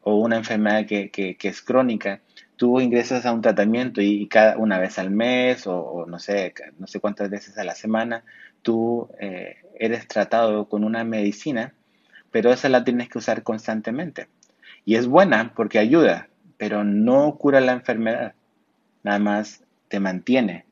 o 0.00 0.14
una 0.14 0.38
enfermedad 0.38 0.86
que, 0.86 1.10
que, 1.10 1.36
es 1.42 1.60
crónica, 1.60 2.22
tú 2.56 2.80
ingresas 2.80 3.26
a 3.26 3.34
un 3.34 3.42
tratamiento 3.42 4.00
y, 4.00 4.26
cada 4.26 4.56
una 4.56 4.78
vez 4.78 4.98
al 4.98 5.10
mes 5.10 5.66
o, 5.66 6.06
no 6.08 6.18
sé 6.18 6.54
no 6.78 6.86
sé 6.86 7.00
cuántas 7.00 7.28
veces 7.28 7.58
a 7.58 7.64
la 7.64 7.74
semana 7.74 8.24
tú 8.62 9.10
eres 9.78 10.08
tratado 10.08 10.70
con 10.70 10.84
una 10.84 11.04
medicina 11.04 11.74
pero 12.30 12.50
esa 12.50 12.70
la 12.70 12.82
tienes 12.82 13.10
que 13.10 13.18
usar 13.18 13.42
constantemente 13.42 14.28
y 14.86 14.94
es 14.94 15.06
buena 15.06 15.52
porque 15.54 15.78
ayuda 15.78 16.28
pero 16.58 16.84
no 16.84 17.36
cura 17.38 17.60
la 17.60 17.72
enfermedad, 17.72 18.34
nada 19.04 19.18
más 19.20 19.62
te 19.86 20.00
mantiene. 20.00 20.66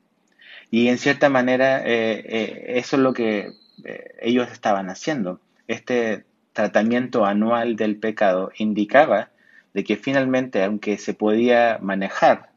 Y 0.69 0.89
en 0.89 0.97
cierta 0.97 1.29
manera 1.29 1.79
eh, 1.85 2.23
eh, 2.25 2.65
eso 2.77 2.95
es 2.97 3.01
lo 3.01 3.13
que 3.13 3.53
eh, 3.83 4.15
ellos 4.21 4.51
estaban 4.51 4.89
haciendo. 4.89 5.39
Este 5.67 6.25
tratamiento 6.53 7.25
anual 7.25 7.75
del 7.75 7.97
pecado 7.97 8.51
indicaba 8.57 9.29
de 9.73 9.83
que 9.83 9.95
finalmente, 9.95 10.63
aunque 10.63 10.97
se 10.97 11.13
podía 11.13 11.77
manejar, 11.81 12.49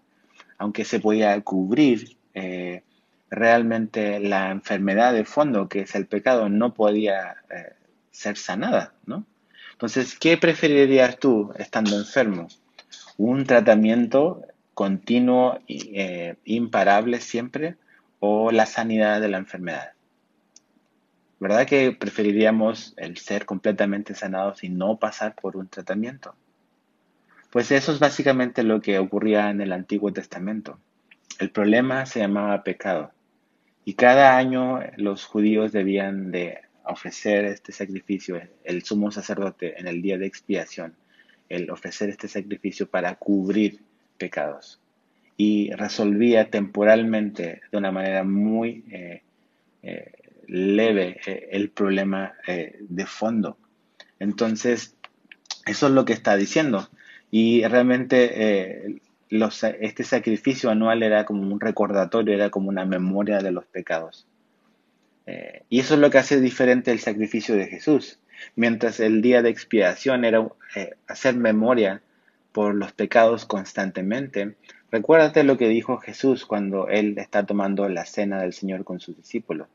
aunque 0.59 0.85
se 0.85 1.01
podía 1.01 1.39
cubrir, 1.43 2.17
realmente 3.29 4.19
la 4.21 4.51
enfermedad 4.51 5.13
de 5.13 5.25
fondo, 5.25 5.69
que 5.69 5.81
es 5.81 5.95
el 5.95 6.07
pecado, 6.07 6.49
no 6.49 6.73
podía 6.73 7.37
ser 8.11 8.37
sanada, 8.37 8.95
¿no? 9.05 9.27
Entonces, 9.73 10.19
¿qué 10.19 10.37
preferirías 10.39 11.19
tú 11.19 11.53
estando 11.59 11.99
enfermo? 11.99 12.49
un 13.21 13.45
tratamiento 13.45 14.43
continuo, 14.73 15.59
e 15.69 16.37
imparable 16.47 17.21
siempre, 17.21 17.77
o 18.21 18.53
la 18.53 18.67
sanidad 18.67 19.21
de 19.21 19.29
la 19.29 19.39
enfermedad. 19.39 19.93
¿Verdad 21.41 21.67
que 21.67 21.93
preferiríamos 21.93 22.95
el 22.99 23.17
ser 23.17 23.47
completamente 23.47 24.15
sanados 24.15 24.63
y 24.63 24.69
no 24.69 24.99
pasar 24.99 25.35
por 25.35 25.57
un 25.57 25.69
tratamiento? 25.69 26.35
Pues 27.51 27.73
eso 27.73 27.93
es 27.93 27.99
básicamente 27.99 28.63
lo 28.63 28.81
que 28.81 28.99
ocurría 28.99 29.51
en 29.51 29.61
el 29.61 29.73
Antiguo 29.73 30.13
Testamento. 30.13 30.79
El 31.39 31.51
problema 31.51 32.05
se 32.05 32.21
llamaba 32.21 32.63
pecado. 32.63 33.11
Y 33.87 33.95
cada 33.95 34.37
año 34.37 34.81
los 34.99 35.25
judíos 35.25 35.73
debían 35.73 36.31
de 36.31 36.61
ofrecer 36.85 37.47
este 37.47 37.73
sacrificio, 37.73 38.41
el 38.63 38.83
sumo 38.85 39.11
sacerdote 39.11 39.81
en 39.81 39.89
el 39.89 40.03
día 40.03 40.19
de 40.19 40.27
expiación, 40.27 40.95
el 41.49 41.71
ofrecer 41.71 42.11
este 42.11 42.29
sacrificio 42.29 42.89
para 42.89 43.15
cubrir 43.15 43.81
pecados. 44.19 44.79
Y 45.43 45.71
resolvía 45.71 46.51
temporalmente, 46.51 47.63
de 47.73 47.79
una 47.79 47.91
manera 47.91 48.25
muy 48.25 48.85
eh, 48.91 49.23
eh, 49.83 50.13
leve, 50.47 51.19
eh, 51.25 51.49
el 51.53 51.71
problema 51.71 52.35
de 52.47 53.07
fondo. 53.07 53.57
Entonces, 54.19 54.97
eso 55.65 55.87
es 55.87 55.93
lo 55.95 56.05
que 56.05 56.13
está 56.13 56.37
diciendo. 56.37 56.91
Y 57.31 57.65
realmente 57.65 59.01
este 59.31 60.05
sacrificio 60.05 60.69
anual 60.69 61.03
era 61.03 61.25
como 61.25 61.41
un 61.51 61.59
recordatorio, 61.59 62.35
era 62.35 62.51
como 62.51 62.69
una 62.69 62.85
memoria 62.85 63.39
de 63.39 63.51
los 63.51 63.65
pecados. 63.65 64.27
y 65.71 65.81
eso 65.81 65.95
es 65.95 66.01
lo 66.01 66.11
que 66.11 66.19
hace 66.19 66.39
diferente 66.39 66.91
el 66.91 66.99
sacrificio 66.99 67.57
de 67.57 67.67
Jesús 67.67 68.19
mientras 68.57 69.01
el 69.01 69.23
día 69.23 69.41
de 69.41 69.49
expiación 69.49 70.27
era 70.27 70.47
hacer 71.07 71.35
memoria 71.37 72.03
por 72.53 72.75
los 72.75 72.93
pecados 72.93 73.47
constantemente. 73.47 74.57
Recuérdate 74.91 75.45
lo 75.45 75.57
que 75.57 75.69
dijo 75.69 75.99
Jesús 75.99 76.47
cuando 76.47 76.89
él 76.89 77.17
está 77.19 77.47
tomando 77.47 77.89
la 77.89 78.05
cena 78.05 78.41
del 78.43 78.53
Señor 78.53 78.85
con 78.85 78.99
sus 79.01 79.17
discípulos. 79.17 79.69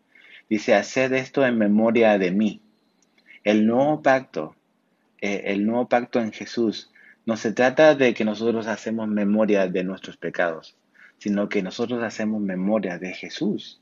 Dice, 0.49 0.75
haced 0.75 1.13
esto 1.13 1.45
en 1.45 1.57
memoria 1.57 2.17
de 2.17 2.31
mí. 2.31 2.61
El 3.43 3.65
nuevo 3.65 4.01
pacto, 4.01 4.55
eh, 5.21 5.43
el 5.45 5.65
nuevo 5.65 5.87
pacto 5.87 6.19
en 6.19 6.31
Jesús, 6.31 6.91
no 7.25 7.37
se 7.37 7.53
trata 7.53 7.95
de 7.95 8.13
que 8.13 8.25
nosotros 8.25 8.67
hacemos 8.67 9.07
memoria 9.07 9.67
de 9.67 9.83
nuestros 9.83 10.17
pecados, 10.17 10.75
sino 11.17 11.49
que 11.49 11.63
nosotros 11.63 12.03
hacemos 12.03 12.41
memoria 12.41 12.99
de 12.99 13.13
Jesús. 13.13 13.81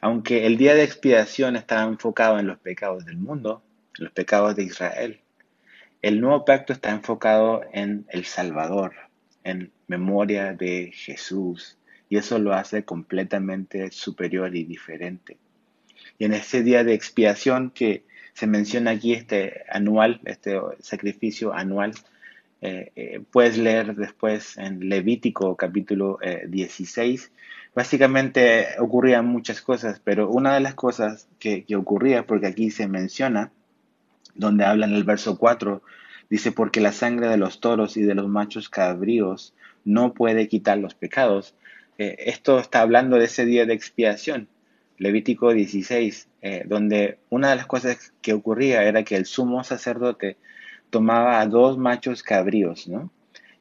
Aunque 0.00 0.46
el 0.46 0.56
día 0.56 0.74
de 0.74 0.84
expiación 0.84 1.56
estaba 1.56 1.84
enfocado 1.84 2.38
en 2.38 2.46
los 2.46 2.58
pecados 2.58 3.04
del 3.06 3.16
mundo, 3.16 3.62
los 3.94 4.12
pecados 4.12 4.56
de 4.56 4.64
Israel. 4.64 5.20
El 6.02 6.20
nuevo 6.20 6.44
pacto 6.44 6.72
está 6.72 6.90
enfocado 6.90 7.62
en 7.72 8.06
el 8.08 8.24
Salvador, 8.24 8.94
en 9.42 9.72
memoria 9.90 10.54
de 10.54 10.92
Jesús, 10.94 11.76
y 12.08 12.16
eso 12.16 12.38
lo 12.38 12.54
hace 12.54 12.84
completamente 12.84 13.90
superior 13.90 14.54
y 14.54 14.62
diferente. 14.64 15.36
Y 16.16 16.26
en 16.26 16.32
ese 16.32 16.62
día 16.62 16.84
de 16.84 16.94
expiación 16.94 17.70
que 17.70 18.04
se 18.32 18.46
menciona 18.46 18.92
aquí, 18.92 19.14
este 19.14 19.64
anual, 19.68 20.20
este 20.24 20.60
sacrificio 20.78 21.52
anual, 21.52 21.92
eh, 22.62 22.92
eh, 22.94 23.20
puedes 23.32 23.58
leer 23.58 23.96
después 23.96 24.56
en 24.58 24.88
Levítico 24.88 25.56
capítulo 25.56 26.18
16. 26.46 27.24
Eh, 27.24 27.30
Básicamente 27.74 28.66
ocurrían 28.78 29.26
muchas 29.26 29.60
cosas, 29.62 30.00
pero 30.02 30.28
una 30.28 30.54
de 30.54 30.60
las 30.60 30.74
cosas 30.74 31.28
que 31.38 31.64
ocurría, 31.76 32.26
porque 32.26 32.48
aquí 32.48 32.70
se 32.70 32.88
menciona, 32.88 33.52
donde 34.34 34.64
habla 34.64 34.86
en 34.86 34.94
el 34.94 35.04
verso 35.04 35.38
4, 35.38 35.80
dice, 36.28 36.50
porque 36.50 36.80
la 36.80 36.92
sangre 36.92 37.28
de 37.28 37.36
los 37.36 37.60
toros 37.60 37.96
y 37.96 38.02
de 38.02 38.16
los 38.16 38.28
machos 38.28 38.68
cabríos 38.68 39.54
no 39.84 40.14
puede 40.14 40.48
quitar 40.48 40.78
los 40.78 40.94
pecados. 40.94 41.54
Eh, 41.98 42.16
esto 42.18 42.58
está 42.58 42.80
hablando 42.80 43.16
de 43.16 43.26
ese 43.26 43.44
día 43.44 43.66
de 43.66 43.74
expiación, 43.74 44.48
Levítico 44.98 45.52
16, 45.52 46.28
eh, 46.42 46.64
donde 46.66 47.18
una 47.28 47.50
de 47.50 47.56
las 47.56 47.66
cosas 47.66 48.12
que 48.22 48.32
ocurría 48.32 48.82
era 48.84 49.02
que 49.02 49.16
el 49.16 49.26
sumo 49.26 49.64
sacerdote 49.64 50.36
tomaba 50.90 51.40
a 51.40 51.46
dos 51.46 51.78
machos 51.78 52.22
cabríos, 52.22 52.88
¿no? 52.88 53.10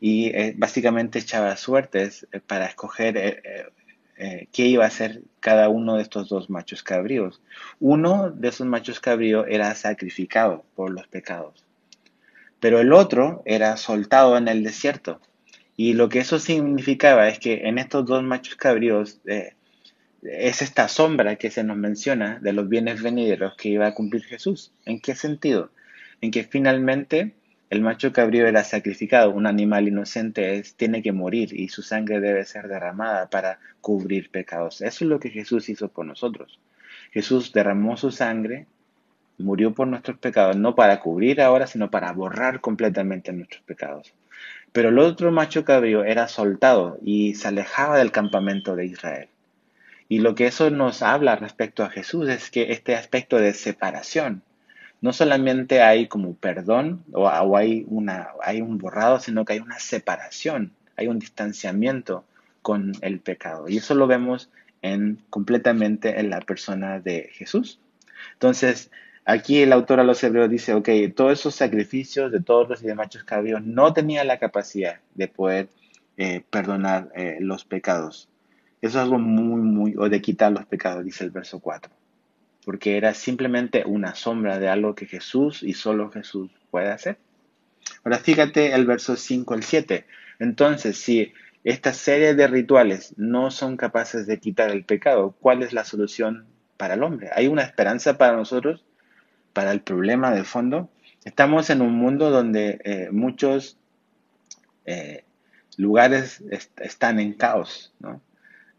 Y 0.01 0.27
eh, 0.27 0.53
básicamente 0.57 1.19
echaba 1.19 1.55
suertes 1.57 2.27
para 2.47 2.65
escoger 2.65 3.41
qué 4.51 4.65
iba 4.65 4.85
a 4.85 4.88
hacer 4.88 5.21
cada 5.39 5.69
uno 5.69 5.95
de 5.95 6.01
estos 6.01 6.29
dos 6.29 6.49
machos 6.49 6.83
cabríos. 6.83 7.41
Uno 7.79 8.31
de 8.31 8.47
esos 8.47 8.65
machos 8.65 8.99
cabríos 8.99 9.45
era 9.49 9.75
sacrificado 9.75 10.63
por 10.75 10.91
los 10.91 11.07
pecados, 11.07 11.65
pero 12.59 12.79
el 12.79 12.93
otro 12.93 13.41
era 13.45 13.75
soltado 13.77 14.38
en 14.38 14.47
el 14.47 14.63
desierto. 14.63 15.19
Y 15.81 15.93
lo 15.93 16.09
que 16.09 16.19
eso 16.19 16.39
significaba 16.39 17.29
es 17.29 17.39
que 17.39 17.69
en 17.69 17.77
estos 17.77 18.05
dos 18.05 18.21
machos 18.21 18.57
cabríos 18.57 19.21
eh, 19.25 19.53
es 20.24 20.62
esta 20.62 20.89
sombra 20.89 21.38
que 21.38 21.51
se 21.51 21.63
nos 21.63 21.77
menciona 21.77 22.38
de 22.41 22.51
los 22.51 22.67
bienes 22.67 23.01
venideros 23.01 23.55
que 23.55 23.69
iba 23.69 23.88
a 23.88 23.93
cumplir 23.93 24.25
Jesús. 24.25 24.74
¿En 24.86 25.00
qué 25.00 25.15
sentido? 25.15 25.71
En 26.19 26.31
que 26.31 26.43
finalmente 26.43 27.31
el 27.69 27.79
macho 27.79 28.12
cabrío 28.12 28.45
era 28.45 28.65
sacrificado, 28.65 29.31
un 29.31 29.48
animal 29.48 29.88
inocente 29.88 30.55
es, 30.57 30.75
tiene 30.75 31.01
que 31.01 31.13
morir 31.13 31.57
y 31.57 31.69
su 31.69 31.81
sangre 31.81 32.19
debe 32.19 32.43
ser 32.43 32.67
derramada 32.67 33.29
para 33.29 33.59
cubrir 33.79 34.31
pecados. 34.31 34.81
Eso 34.81 35.05
es 35.05 35.09
lo 35.09 35.21
que 35.21 35.29
Jesús 35.29 35.69
hizo 35.69 35.88
por 35.88 36.05
nosotros. 36.05 36.59
Jesús 37.13 37.53
derramó 37.53 37.95
su 37.95 38.12
sangre, 38.12 38.65
murió 39.38 39.74
por 39.74 39.88
nuestros 39.88 40.17
pecados, 40.17 40.57
no 40.57 40.75
para 40.75 41.00
cubrir 41.00 41.39
ahora, 41.39 41.67
sino 41.67 41.89
para 41.89 42.12
borrar 42.12 42.59
completamente 42.59 43.31
nuestros 43.31 43.62
pecados. 43.62 44.13
Pero 44.71 44.89
el 44.89 44.99
otro 44.99 45.31
macho 45.31 45.65
cabrío 45.65 46.03
era 46.03 46.27
soltado 46.27 46.97
y 47.03 47.35
se 47.35 47.47
alejaba 47.47 47.97
del 47.97 48.11
campamento 48.11 48.75
de 48.75 48.85
Israel. 48.85 49.29
Y 50.07 50.19
lo 50.19 50.35
que 50.35 50.47
eso 50.47 50.69
nos 50.69 51.01
habla 51.01 51.35
respecto 51.35 51.83
a 51.83 51.89
Jesús 51.89 52.27
es 52.29 52.49
que 52.49 52.71
este 52.71 52.95
aspecto 52.95 53.38
de 53.38 53.53
separación, 53.53 54.41
no 55.01 55.13
solamente 55.13 55.81
hay 55.81 56.07
como 56.07 56.33
perdón 56.33 57.03
o, 57.13 57.29
hay, 57.55 57.85
un 57.88 58.77
borrado, 58.79 59.19
sino 59.19 59.45
que 59.45 59.53
hay 59.53 59.59
una 59.59 59.79
separación, 59.79 60.73
hay 60.97 61.07
un 61.07 61.19
distanciamiento 61.19 62.25
con 62.61 62.93
el 63.01 63.19
pecado. 63.19 63.69
Y 63.69 63.77
eso 63.77 63.95
lo 63.95 64.07
vemos 64.07 64.49
en, 64.81 65.21
completamente 65.29 66.19
en 66.19 66.29
la 66.29 66.41
persona 66.41 66.99
de 66.99 67.29
Jesús. 67.31 67.79
Entonces, 68.33 68.91
aquí 69.25 69.61
el 69.61 69.73
autor 69.73 69.99
a 69.99 70.03
los 70.03 70.23
hebreos 70.23 70.49
dice, 70.49 70.73
ok, 70.73 70.89
todos 71.15 71.33
esos 71.33 71.55
sacrificios 71.55 72.31
de 72.31 72.41
todos 72.41 72.69
los 72.69 72.83
machos 72.95 73.23
no 73.63 73.93
tenían 73.93 74.27
la 74.27 74.39
capacidad 74.39 74.99
de 75.15 75.27
poder 75.27 75.69
eh, 76.17 76.43
perdonar 76.49 77.11
eh, 77.15 77.38
los 77.39 77.65
pecados. 77.65 78.29
Eso 78.81 78.97
es 78.97 79.03
algo 79.03 79.19
muy, 79.19 79.61
muy, 79.61 79.95
o 79.97 80.09
de 80.09 80.21
quitar 80.21 80.51
los 80.51 80.65
pecados, 80.65 81.03
dice 81.03 81.23
el 81.23 81.31
verso 81.31 81.59
4. 81.59 81.91
Porque 82.65 82.97
era 82.97 83.13
simplemente 83.13 83.83
una 83.85 84.15
sombra 84.15 84.59
de 84.59 84.69
algo 84.69 84.95
que 84.95 85.05
Jesús 85.05 85.63
y 85.63 85.73
solo 85.73 86.09
Jesús 86.11 86.51
puede 86.71 86.89
hacer. 86.89 87.17
Ahora 88.03 88.19
fíjate 88.19 88.73
el 88.73 88.85
verso 88.85 89.15
5 89.15 89.53
al 89.53 89.63
7. 89.63 90.05
Entonces, 90.39 90.97
si 90.97 91.33
esta 91.63 91.93
serie 91.93 92.35
de 92.35 92.47
rituales 92.47 93.13
no 93.17 93.51
son 93.51 93.75
capaces 93.75 94.27
de 94.27 94.39
quitar 94.39 94.71
el 94.71 94.85
pecado, 94.85 95.35
¿cuál 95.39 95.63
es 95.63 95.73
la 95.73 95.83
solución 95.83 96.45
para 96.77 96.93
el 96.93 97.03
hombre? 97.03 97.29
¿Hay 97.35 97.47
una 97.47 97.63
esperanza 97.63 98.17
para 98.17 98.38
nosotros, 98.38 98.85
para 99.53 99.71
el 99.71 99.81
problema 99.81 100.31
de 100.31 100.43
fondo? 100.43 100.89
Estamos 101.25 101.69
en 101.69 101.81
un 101.81 101.93
mundo 101.93 102.31
donde 102.31 102.79
eh, 102.83 103.09
muchos 103.11 103.77
eh, 104.85 105.25
lugares 105.77 106.41
están 106.77 107.19
en 107.19 107.33
caos, 107.33 107.93
¿no? 107.99 108.21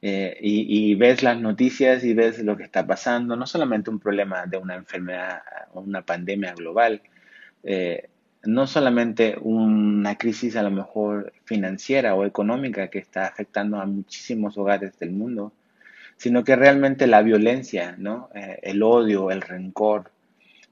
Eh, 0.02 0.38
y, 0.40 0.94
ves 0.94 1.22
las 1.22 1.38
noticias 1.38 2.04
y 2.04 2.14
ves 2.14 2.38
lo 2.38 2.56
que 2.56 2.62
está 2.62 2.86
pasando, 2.86 3.36
no 3.36 3.46
solamente 3.46 3.90
un 3.90 3.98
problema 4.00 4.46
de 4.46 4.56
una 4.56 4.74
enfermedad 4.74 5.42
o 5.74 5.80
una 5.80 6.00
pandemia 6.00 6.54
global, 6.54 7.02
no 8.44 8.66
solamente 8.66 9.36
una 9.42 10.16
crisis 10.16 10.56
a 10.56 10.62
lo 10.62 10.70
mejor 10.70 11.34
financiera 11.44 12.14
o 12.14 12.24
económica 12.24 12.88
que 12.88 12.98
está 12.98 13.26
afectando 13.26 13.78
a 13.78 13.84
muchísimos 13.84 14.56
hogares 14.56 14.98
del 14.98 15.10
mundo, 15.10 15.52
sino 16.16 16.44
que 16.44 16.56
realmente 16.56 17.06
la 17.06 17.20
violencia, 17.20 17.94
¿no? 17.98 18.30
el 18.32 18.82
odio, 18.82 19.30
el 19.30 19.42
rencor, 19.42 20.10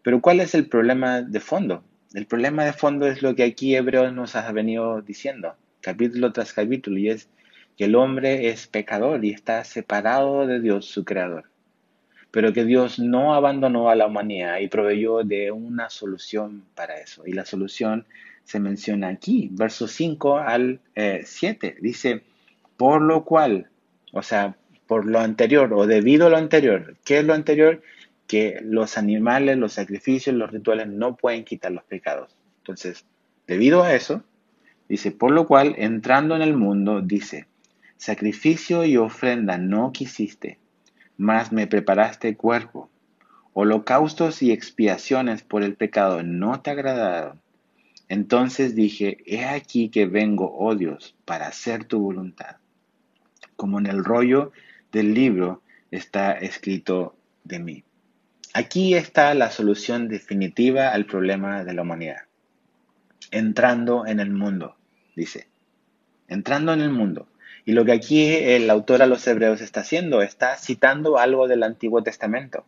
pero 0.09 0.23
¿cuál 0.23 0.41
es 0.41 0.55
el 0.55 0.67
problema 0.67 1.21
de 1.21 1.39
fondo? 1.39 1.85
El 2.15 2.25
problema 2.25 2.65
de 2.65 2.73
fondo 2.73 3.07
es 3.07 3.21
lo 3.21 3.35
que 3.35 3.43
aquí 3.43 3.77
Hebreos 3.77 4.11
nos 4.15 4.37
ha 4.37 4.51
venido 4.53 5.03
diciendo, 5.03 5.55
capítulo 5.83 6.33
tras 6.33 6.55
capítulo, 6.55 6.97
y 6.97 7.11
es 7.11 7.29
que 7.77 7.85
el 7.85 7.95
hombre 7.95 8.49
es 8.49 8.69
pecador 8.69 9.23
y 9.23 9.33
está 9.33 9.63
separado 9.65 10.47
de 10.47 10.63
Dios, 10.63 10.87
su 10.87 11.05
creador. 11.05 11.51
Pero 12.31 12.55
que 12.55 12.65
Dios 12.65 12.99
no 12.99 13.35
abandonó 13.35 13.91
a 13.91 13.97
la 13.97 14.07
humanidad 14.07 14.61
y 14.61 14.69
proveyó 14.69 15.25
de 15.25 15.51
una 15.51 15.91
solución 15.91 16.65
para 16.75 16.99
eso. 17.03 17.27
Y 17.27 17.35
la 17.35 17.45
solución 17.45 18.07
se 18.45 18.61
menciona 18.61 19.09
aquí, 19.09 19.51
versos 19.53 19.93
5 19.93 20.39
al 20.39 20.81
7. 20.95 21.67
Eh, 21.67 21.77
Dice, 21.83 22.23
por 22.79 23.03
lo 23.03 23.27
cual, 23.27 23.69
o 24.15 24.23
sea, 24.23 24.57
por 24.87 25.05
lo 25.05 25.21
anterior 25.21 25.71
o 25.75 25.87
debido 25.87 26.29
a 26.29 26.31
lo 26.31 26.39
anterior. 26.39 26.97
¿Qué 27.05 27.19
es 27.19 27.27
lo 27.27 27.35
anterior? 27.35 27.83
Que 28.29 28.61
los 28.63 28.99
animales, 28.99 29.57
los 29.57 29.73
sacrificios, 29.73 30.37
los 30.37 30.53
rituales 30.53 30.87
no 30.87 31.17
pueden 31.17 31.45
quitar 31.45 31.73
los 31.73 31.83
pecados. 31.85 32.37
Entonces, 32.59 33.07
debido 33.47 33.83
a 33.83 33.95
eso, 33.95 34.23
dice, 34.89 35.11
por 35.11 35.33
lo 35.33 35.47
cual, 35.47 35.75
entrando 35.79 36.37
en 36.37 36.43
el 36.43 36.55
mundo, 36.55 37.01
dice, 37.01 37.47
sacrificio 37.97 38.85
y 38.85 38.99
ofrenda 38.99 39.57
no 39.57 39.93
quisiste, 39.93 40.59
mas 41.17 41.53
me 41.53 41.67
preparaste 41.67 42.37
cuerpo. 42.37 42.91
Holocaustos 43.55 44.43
y 44.43 44.53
expiaciones 44.53 45.43
por 45.43 45.63
el 45.63 45.75
pecado 45.75 46.23
no 46.23 46.61
te 46.61 46.71
agradaron. 46.71 47.41
Entonces 48.09 48.75
dije, 48.75 49.19
he 49.27 49.47
aquí 49.47 49.89
que 49.89 50.07
vengo, 50.07 50.55
oh 50.57 50.75
Dios, 50.75 51.17
para 51.25 51.49
hacer 51.49 51.85
tu 51.85 51.99
voluntad. 51.99 52.57
Como 53.57 53.79
en 53.79 53.87
el 53.87 54.05
rollo 54.05 54.53
del 54.93 55.15
libro 55.15 55.63
está 55.91 56.33
escrito 56.33 57.17
de 57.45 57.59
mí. 57.59 57.85
Aquí 58.59 58.97
está 58.97 59.35
la 59.35 59.53
solución 59.53 60.09
definitiva 60.09 60.89
al 60.89 61.07
problema 61.07 61.63
de 61.63 61.75
la 61.75 61.83
humanidad. 61.83 62.23
Entrando 63.31 64.05
en 64.05 64.19
el 64.19 64.33
mundo, 64.33 64.75
dice. 65.15 65.47
Entrando 66.27 66.73
en 66.73 66.81
el 66.81 66.91
mundo. 66.91 67.29
Y 67.65 67.71
lo 67.71 67.85
que 67.85 67.93
aquí 67.93 68.27
el 68.27 68.69
autor 68.69 69.01
a 69.01 69.07
los 69.07 69.25
hebreos 69.29 69.61
está 69.61 69.83
haciendo, 69.83 70.23
está 70.23 70.57
citando 70.57 71.19
algo 71.19 71.47
del 71.47 71.63
Antiguo 71.63 72.03
Testamento. 72.03 72.65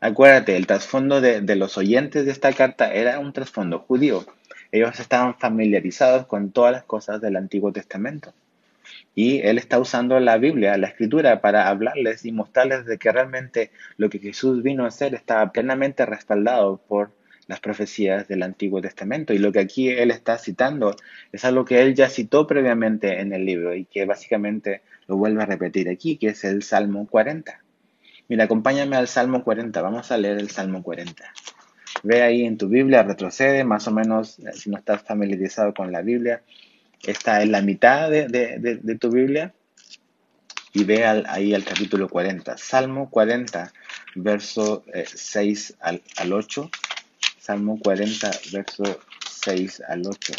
Acuérdate, 0.00 0.56
el 0.56 0.66
trasfondo 0.66 1.20
de, 1.20 1.42
de 1.42 1.54
los 1.54 1.76
oyentes 1.76 2.24
de 2.24 2.32
esta 2.32 2.54
carta 2.54 2.90
era 2.90 3.18
un 3.18 3.34
trasfondo 3.34 3.80
judío. 3.80 4.24
Ellos 4.72 4.98
estaban 5.00 5.38
familiarizados 5.38 6.24
con 6.24 6.50
todas 6.50 6.72
las 6.72 6.84
cosas 6.84 7.20
del 7.20 7.36
Antiguo 7.36 7.72
Testamento. 7.72 8.32
Y 9.14 9.40
él 9.40 9.58
está 9.58 9.78
usando 9.78 10.18
la 10.20 10.38
Biblia, 10.38 10.76
la 10.76 10.88
escritura, 10.88 11.40
para 11.40 11.68
hablarles 11.68 12.24
y 12.24 12.32
mostrarles 12.32 12.86
de 12.86 12.98
que 12.98 13.12
realmente 13.12 13.70
lo 13.96 14.08
que 14.08 14.18
Jesús 14.18 14.62
vino 14.62 14.84
a 14.84 14.88
hacer 14.88 15.14
estaba 15.14 15.52
plenamente 15.52 16.06
respaldado 16.06 16.80
por 16.88 17.12
las 17.50 17.60
profecías 17.60 18.28
del 18.28 18.44
Antiguo 18.44 18.80
Testamento. 18.80 19.34
Y 19.34 19.38
lo 19.38 19.50
que 19.50 19.58
aquí 19.58 19.88
él 19.88 20.12
está 20.12 20.38
citando 20.38 20.94
es 21.32 21.44
algo 21.44 21.64
que 21.64 21.82
él 21.82 21.94
ya 21.94 22.08
citó 22.08 22.46
previamente 22.46 23.20
en 23.20 23.32
el 23.32 23.44
libro 23.44 23.74
y 23.74 23.86
que 23.86 24.04
básicamente 24.04 24.82
lo 25.08 25.16
vuelve 25.16 25.42
a 25.42 25.46
repetir 25.46 25.88
aquí, 25.88 26.16
que 26.16 26.28
es 26.28 26.44
el 26.44 26.62
Salmo 26.62 27.08
40. 27.08 27.60
Mira, 28.28 28.44
acompáñame 28.44 28.94
al 28.94 29.08
Salmo 29.08 29.42
40. 29.42 29.82
Vamos 29.82 30.12
a 30.12 30.16
leer 30.16 30.38
el 30.38 30.50
Salmo 30.50 30.84
40. 30.84 31.24
Ve 32.04 32.22
ahí 32.22 32.44
en 32.44 32.56
tu 32.56 32.68
Biblia, 32.68 33.02
retrocede, 33.02 33.64
más 33.64 33.88
o 33.88 33.90
menos, 33.90 34.38
eh, 34.38 34.52
si 34.54 34.70
no 34.70 34.78
estás 34.78 35.02
familiarizado 35.02 35.74
con 35.74 35.90
la 35.90 36.02
Biblia, 36.02 36.42
está 37.02 37.42
en 37.42 37.52
la 37.52 37.62
mitad 37.62 38.10
de, 38.10 38.98
tu 39.00 39.10
Biblia 39.10 39.54
y 40.72 40.84
ve 40.84 41.04
ahí 41.04 41.54
al 41.54 41.64
capítulo 41.64 42.08
40. 42.08 42.56
Salmo 42.58 43.10
40, 43.10 43.72
verso 44.14 44.84
6 44.92 45.70
eh, 45.70 46.02
al, 46.16 46.32
8. 46.32 46.70
Salmo 47.38 47.78
40, 47.80 48.30
verso 48.52 49.00
6 49.28 49.82
al 49.88 50.06
8. 50.06 50.32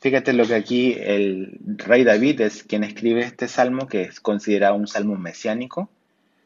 Fíjate 0.00 0.32
lo 0.32 0.46
que 0.46 0.54
aquí 0.54 0.96
el 0.98 1.58
rey 1.78 2.02
David 2.02 2.40
es 2.40 2.64
quien 2.64 2.82
escribe 2.82 3.20
este 3.20 3.46
salmo, 3.46 3.86
que 3.86 4.02
es 4.02 4.20
considerado 4.20 4.74
un 4.74 4.88
salmo 4.88 5.16
mesiánico. 5.16 5.88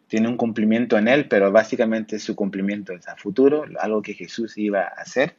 Tiene 0.09 0.29
un 0.29 0.37
cumplimiento 0.37 0.99
en 0.99 1.09
él, 1.09 1.27
pero 1.27 1.51
básicamente 1.51 2.19
su 2.19 2.37
cumplimiento 2.37 2.93
es 2.93 3.09
a 3.09 3.17
futuro, 3.17 3.65
algo 3.81 4.03
que 4.03 4.15
Jesús 4.15 4.57
iba 4.57 4.83
a 4.83 5.01
hacer. 5.01 5.37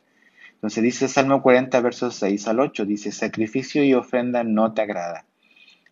Entonces 0.58 0.84
dice 0.84 1.08
Salmo 1.08 1.44
40, 1.44 1.80
versos 1.82 2.16
6 2.16 2.48
al 2.48 2.60
8, 2.60 2.86
dice, 2.86 3.12
sacrificio 3.12 3.84
y 3.84 3.94
ofrenda 3.94 4.44
no 4.44 4.74
te 4.74 4.82
agrada. 4.82 5.24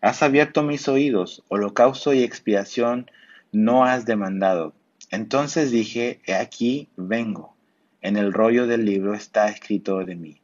Has 0.01 0.23
abierto 0.23 0.63
mis 0.63 0.87
oídos, 0.87 1.43
holocausto 1.49 2.13
y 2.13 2.23
expiación 2.23 3.11
no 3.51 3.85
has 3.85 4.05
demandado. 4.05 4.73
Entonces 5.11 5.69
dije, 5.69 6.19
he 6.25 6.33
aquí 6.33 6.89
vengo. 6.97 7.55
En 8.01 8.17
el 8.17 8.33
rollo 8.33 8.65
del 8.65 8.85
libro 8.85 9.13
está 9.13 9.49
escrito 9.49 10.03
de 10.03 10.15
mí. 10.15 10.41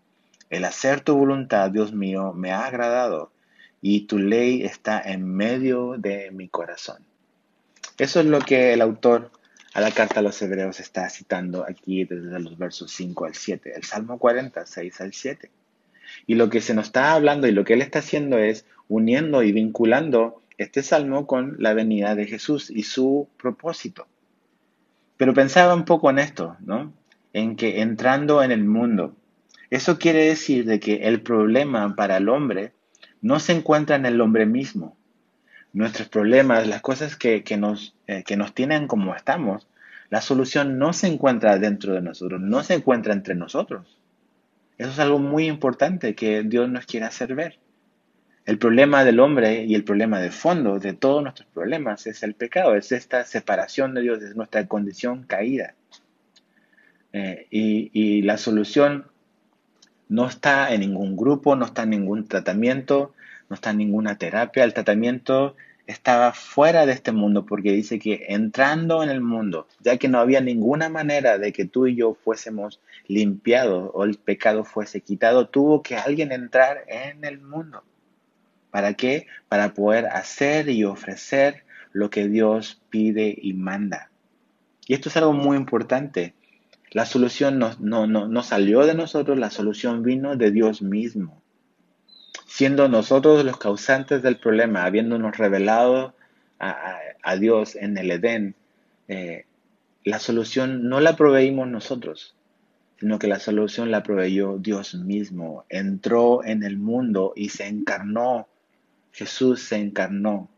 El 0.51 0.65
hacer 0.65 1.01
tu 1.01 1.15
voluntad, 1.15 1.71
Dios 1.71 1.91
mío, 1.91 2.31
me 2.33 2.51
ha 2.51 2.65
agradado, 2.65 3.31
y 3.81 4.01
tu 4.01 4.19
ley 4.19 4.63
está 4.63 5.01
en 5.01 5.25
medio 5.25 5.95
de 5.97 6.29
mi 6.29 6.47
corazón. 6.47 7.03
Eso 7.97 8.19
es 8.19 8.27
lo 8.27 8.39
que 8.39 8.73
el 8.73 8.81
autor 8.81 9.31
a 9.73 9.81
la 9.81 9.91
carta 9.91 10.19
a 10.19 10.23
los 10.23 10.41
hebreos 10.41 10.79
está 10.79 11.09
citando 11.09 11.65
aquí 11.67 12.03
desde 12.03 12.39
los 12.39 12.57
versos 12.57 12.91
5 12.91 13.25
al 13.25 13.35
7, 13.35 13.73
el 13.75 13.83
Salmo 13.83 14.17
46 14.19 15.01
al 15.01 15.13
7. 15.13 15.51
Y 16.27 16.35
lo 16.35 16.49
que 16.49 16.61
se 16.61 16.73
nos 16.73 16.87
está 16.87 17.13
hablando 17.13 17.47
y 17.47 17.51
lo 17.51 17.63
que 17.63 17.73
él 17.73 17.81
está 17.81 17.99
haciendo 17.99 18.37
es 18.37 18.65
uniendo 18.89 19.43
y 19.43 19.53
vinculando 19.53 20.41
este 20.57 20.83
salmo 20.83 21.25
con 21.25 21.55
la 21.59 21.73
venida 21.73 22.15
de 22.15 22.27
Jesús 22.27 22.69
y 22.69 22.83
su 22.83 23.29
propósito. 23.37 24.07
Pero 25.15 25.33
pensaba 25.33 25.73
un 25.73 25.85
poco 25.85 26.09
en 26.09 26.19
esto, 26.19 26.57
¿no? 26.59 26.93
En 27.31 27.55
que 27.55 27.81
entrando 27.81 28.43
en 28.43 28.51
el 28.51 28.65
mundo, 28.65 29.15
eso 29.69 29.97
quiere 29.97 30.25
decir 30.25 30.65
de 30.65 30.81
que 30.81 31.07
el 31.07 31.21
problema 31.21 31.95
para 31.95 32.17
el 32.17 32.27
hombre 32.27 32.73
no 33.21 33.39
se 33.39 33.53
encuentra 33.53 33.95
en 33.95 34.05
el 34.05 34.19
hombre 34.19 34.45
mismo, 34.45 34.97
nuestros 35.73 36.09
problemas, 36.09 36.67
las 36.67 36.81
cosas 36.81 37.15
que, 37.15 37.43
nos, 37.57 37.95
eh, 38.07 38.23
que 38.23 38.37
nos 38.37 38.53
tienen 38.53 38.87
como 38.87 39.15
estamos, 39.15 39.67
la 40.09 40.21
solución 40.21 40.77
no 40.77 40.93
se 40.93 41.07
encuentra 41.07 41.57
dentro 41.57 41.93
de 41.93 42.01
nosotros, 42.01 42.41
no 42.41 42.63
se 42.63 42.73
encuentra 42.73 43.13
entre 43.13 43.35
nosotros. 43.35 43.97
Eso 44.77 44.89
es 44.89 44.99
algo 44.99 45.19
muy 45.19 45.47
importante 45.47 46.15
que 46.15 46.43
Dios 46.43 46.69
nos 46.69 46.85
quiere 46.85 47.05
hacer 47.05 47.35
ver. 47.35 47.59
El 48.45 48.57
problema 48.57 49.05
del 49.05 49.19
hombre 49.19 49.63
y 49.63 49.75
el 49.75 49.83
problema 49.83 50.19
de 50.19 50.31
fondo 50.31 50.79
de 50.79 50.93
todos 50.93 51.21
nuestros 51.21 51.47
problemas 51.53 52.07
es 52.07 52.23
el 52.23 52.33
pecado, 52.33 52.75
es 52.75 52.91
esta 52.91 53.23
separación 53.23 53.93
de 53.93 54.01
Dios, 54.01 54.21
es 54.23 54.35
nuestra 54.35 54.67
condición 54.67 55.23
caída. 55.23 55.75
Eh, 57.13 57.47
y, 57.51 57.91
y 57.93 58.21
la 58.23 58.37
solución 58.37 59.05
no 60.09 60.27
está 60.27 60.73
en 60.73 60.81
ningún 60.81 61.15
grupo, 61.15 61.55
no 61.55 61.65
está 61.65 61.83
en 61.83 61.91
ningún 61.91 62.27
tratamiento, 62.27 63.13
no 63.51 63.55
está 63.55 63.73
ninguna 63.73 64.17
terapia, 64.17 64.63
el 64.63 64.73
tratamiento 64.73 65.57
estaba 65.85 66.31
fuera 66.31 66.85
de 66.85 66.93
este 66.93 67.11
mundo 67.11 67.45
porque 67.45 67.73
dice 67.73 67.99
que 67.99 68.27
entrando 68.29 69.03
en 69.03 69.09
el 69.09 69.19
mundo, 69.19 69.67
ya 69.81 69.97
que 69.97 70.07
no 70.07 70.19
había 70.19 70.39
ninguna 70.39 70.87
manera 70.87 71.37
de 71.37 71.51
que 71.51 71.65
tú 71.65 71.85
y 71.85 71.97
yo 71.97 72.13
fuésemos 72.13 72.79
limpiados 73.07 73.91
o 73.93 74.05
el 74.05 74.15
pecado 74.15 74.63
fuese 74.63 75.01
quitado, 75.01 75.49
tuvo 75.49 75.83
que 75.83 75.97
alguien 75.97 76.31
entrar 76.31 76.85
en 76.87 77.25
el 77.25 77.41
mundo. 77.41 77.83
¿Para 78.69 78.93
qué? 78.93 79.27
Para 79.49 79.73
poder 79.73 80.05
hacer 80.05 80.69
y 80.69 80.85
ofrecer 80.85 81.65
lo 81.91 82.09
que 82.09 82.29
Dios 82.29 82.81
pide 82.89 83.37
y 83.37 83.51
manda. 83.51 84.11
Y 84.87 84.93
esto 84.93 85.09
es 85.09 85.17
algo 85.17 85.33
muy 85.33 85.57
importante. 85.57 86.35
La 86.91 87.05
solución 87.05 87.59
no, 87.59 87.75
no, 87.81 88.07
no, 88.07 88.29
no 88.29 88.43
salió 88.43 88.85
de 88.85 88.93
nosotros, 88.93 89.37
la 89.37 89.49
solución 89.49 90.03
vino 90.03 90.37
de 90.37 90.51
Dios 90.51 90.81
mismo. 90.81 91.40
Siendo 92.51 92.89
nosotros 92.89 93.45
los 93.45 93.55
causantes 93.57 94.21
del 94.21 94.35
problema, 94.35 94.83
habiéndonos 94.83 95.37
revelado 95.37 96.13
a, 96.59 97.35
Dios 97.39 97.77
en 97.77 97.97
el 97.97 98.11
Edén, 98.11 98.55
eh, 99.07 99.45
la 100.03 100.19
solución 100.19 100.89
no 100.89 100.99
la 100.99 101.15
proveímos 101.15 101.69
nosotros, 101.69 102.35
sino 102.99 103.19
que 103.19 103.27
la 103.27 103.39
solución 103.39 103.89
la 103.89 104.03
proveyó 104.03 104.57
Dios 104.57 104.95
mismo. 104.95 105.63
Entró 105.69 106.43
en 106.43 106.63
el 106.63 106.77
mundo 106.77 107.31
y 107.37 107.49
se 107.49 107.67
encarnó. 107.67 108.49
Jesús 109.13 109.61
se 109.61 109.77
encarnó. 109.77 110.49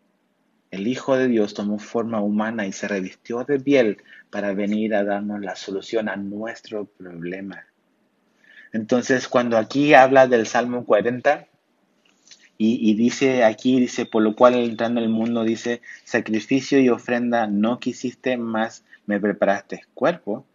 El 0.72 0.88
Hijo 0.88 1.16
de 1.16 1.28
Dios 1.28 1.54
tomó 1.54 1.78
forma 1.78 2.22
humana 2.22 2.66
y 2.66 2.72
se 2.74 2.88
revistió 2.88 3.44
de 3.44 3.60
piel 3.60 4.02
para 4.32 4.56
venir 4.56 4.96
a 4.96 5.04
darnos 5.04 5.42
la 5.42 5.56
solución 5.56 6.10
a 6.10 6.16
nuestro 6.16 6.86
problema. 6.86 7.68
Entonces, 8.72 9.28
cuando 9.28 9.60
aquí 9.60 9.94
habla 9.94 10.26
del 10.26 10.48
Salmo 10.48 10.86
40, 10.86 11.48
y, 12.66 12.94
dice 12.94 13.44
aquí, 13.44 13.80
dice, 13.80 14.06
por 14.06 14.24
lo 14.24 14.36
cual 14.36 14.56
entrando 14.56 15.02
en 15.02 15.06
el 15.08 15.12
mundo, 15.12 15.44
dice, 15.44 15.82
sacrificio 16.06 16.80
y 16.80 16.88
ofrenda 16.88 17.46
no 17.46 17.80
quisiste, 17.80 18.38
más 18.38 18.86
me 19.06 19.20
preparaste 19.20 19.84
cuerpo. 19.94 20.46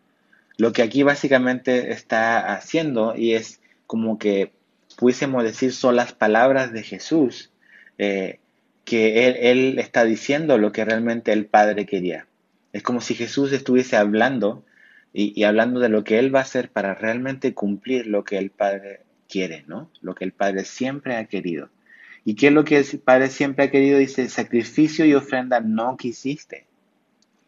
Lo 0.56 0.72
que 0.72 0.82
aquí 0.82 1.02
básicamente 1.02 1.92
está 1.92 2.54
haciendo 2.54 3.14
y 3.14 3.34
es 3.34 3.60
como 3.86 4.18
que 4.18 4.52
pudiésemos 4.96 5.44
decir 5.44 5.72
son 5.72 5.96
las 5.96 6.12
palabras 6.12 6.72
de 6.72 6.82
Jesús, 6.82 7.50
eh, 7.98 8.38
que 8.84 9.28
él, 9.50 9.78
está 9.78 10.04
diciendo 10.04 10.56
lo 10.56 10.72
que 10.72 10.84
realmente 10.86 11.32
el 11.32 11.44
Padre 11.44 11.84
quería. 11.84 12.26
Es 12.72 12.82
como 12.82 13.02
si 13.02 13.14
Jesús 13.14 13.52
estuviese 13.52 13.96
hablando 13.96 14.64
y, 15.12 15.38
y, 15.38 15.44
hablando 15.44 15.78
de 15.80 15.90
lo 15.90 16.04
que 16.04 16.18
Él 16.18 16.34
va 16.34 16.40
a 16.40 16.42
hacer 16.42 16.70
para 16.70 16.94
realmente 16.94 17.54
cumplir 17.54 18.06
lo 18.06 18.24
que 18.24 18.38
el 18.38 18.50
Padre 18.50 19.00
quiere, 19.28 19.64
¿no? 19.66 19.90
Lo 20.00 20.14
que 20.14 20.24
el 20.24 20.32
Padre 20.32 20.64
siempre 20.64 21.16
ha 21.16 21.26
querido. 21.26 21.70
¿Y 22.28 22.34
qué 22.34 22.48
es 22.48 22.52
lo 22.52 22.62
que 22.62 22.76
el 22.76 22.98
Padre 22.98 23.30
siempre 23.30 23.64
ha 23.64 23.70
querido? 23.70 23.98
Dice, 23.98 24.28
sacrificio 24.28 25.06
y 25.06 25.14
ofrenda 25.14 25.60
no 25.60 25.96
quisiste. 25.96 26.66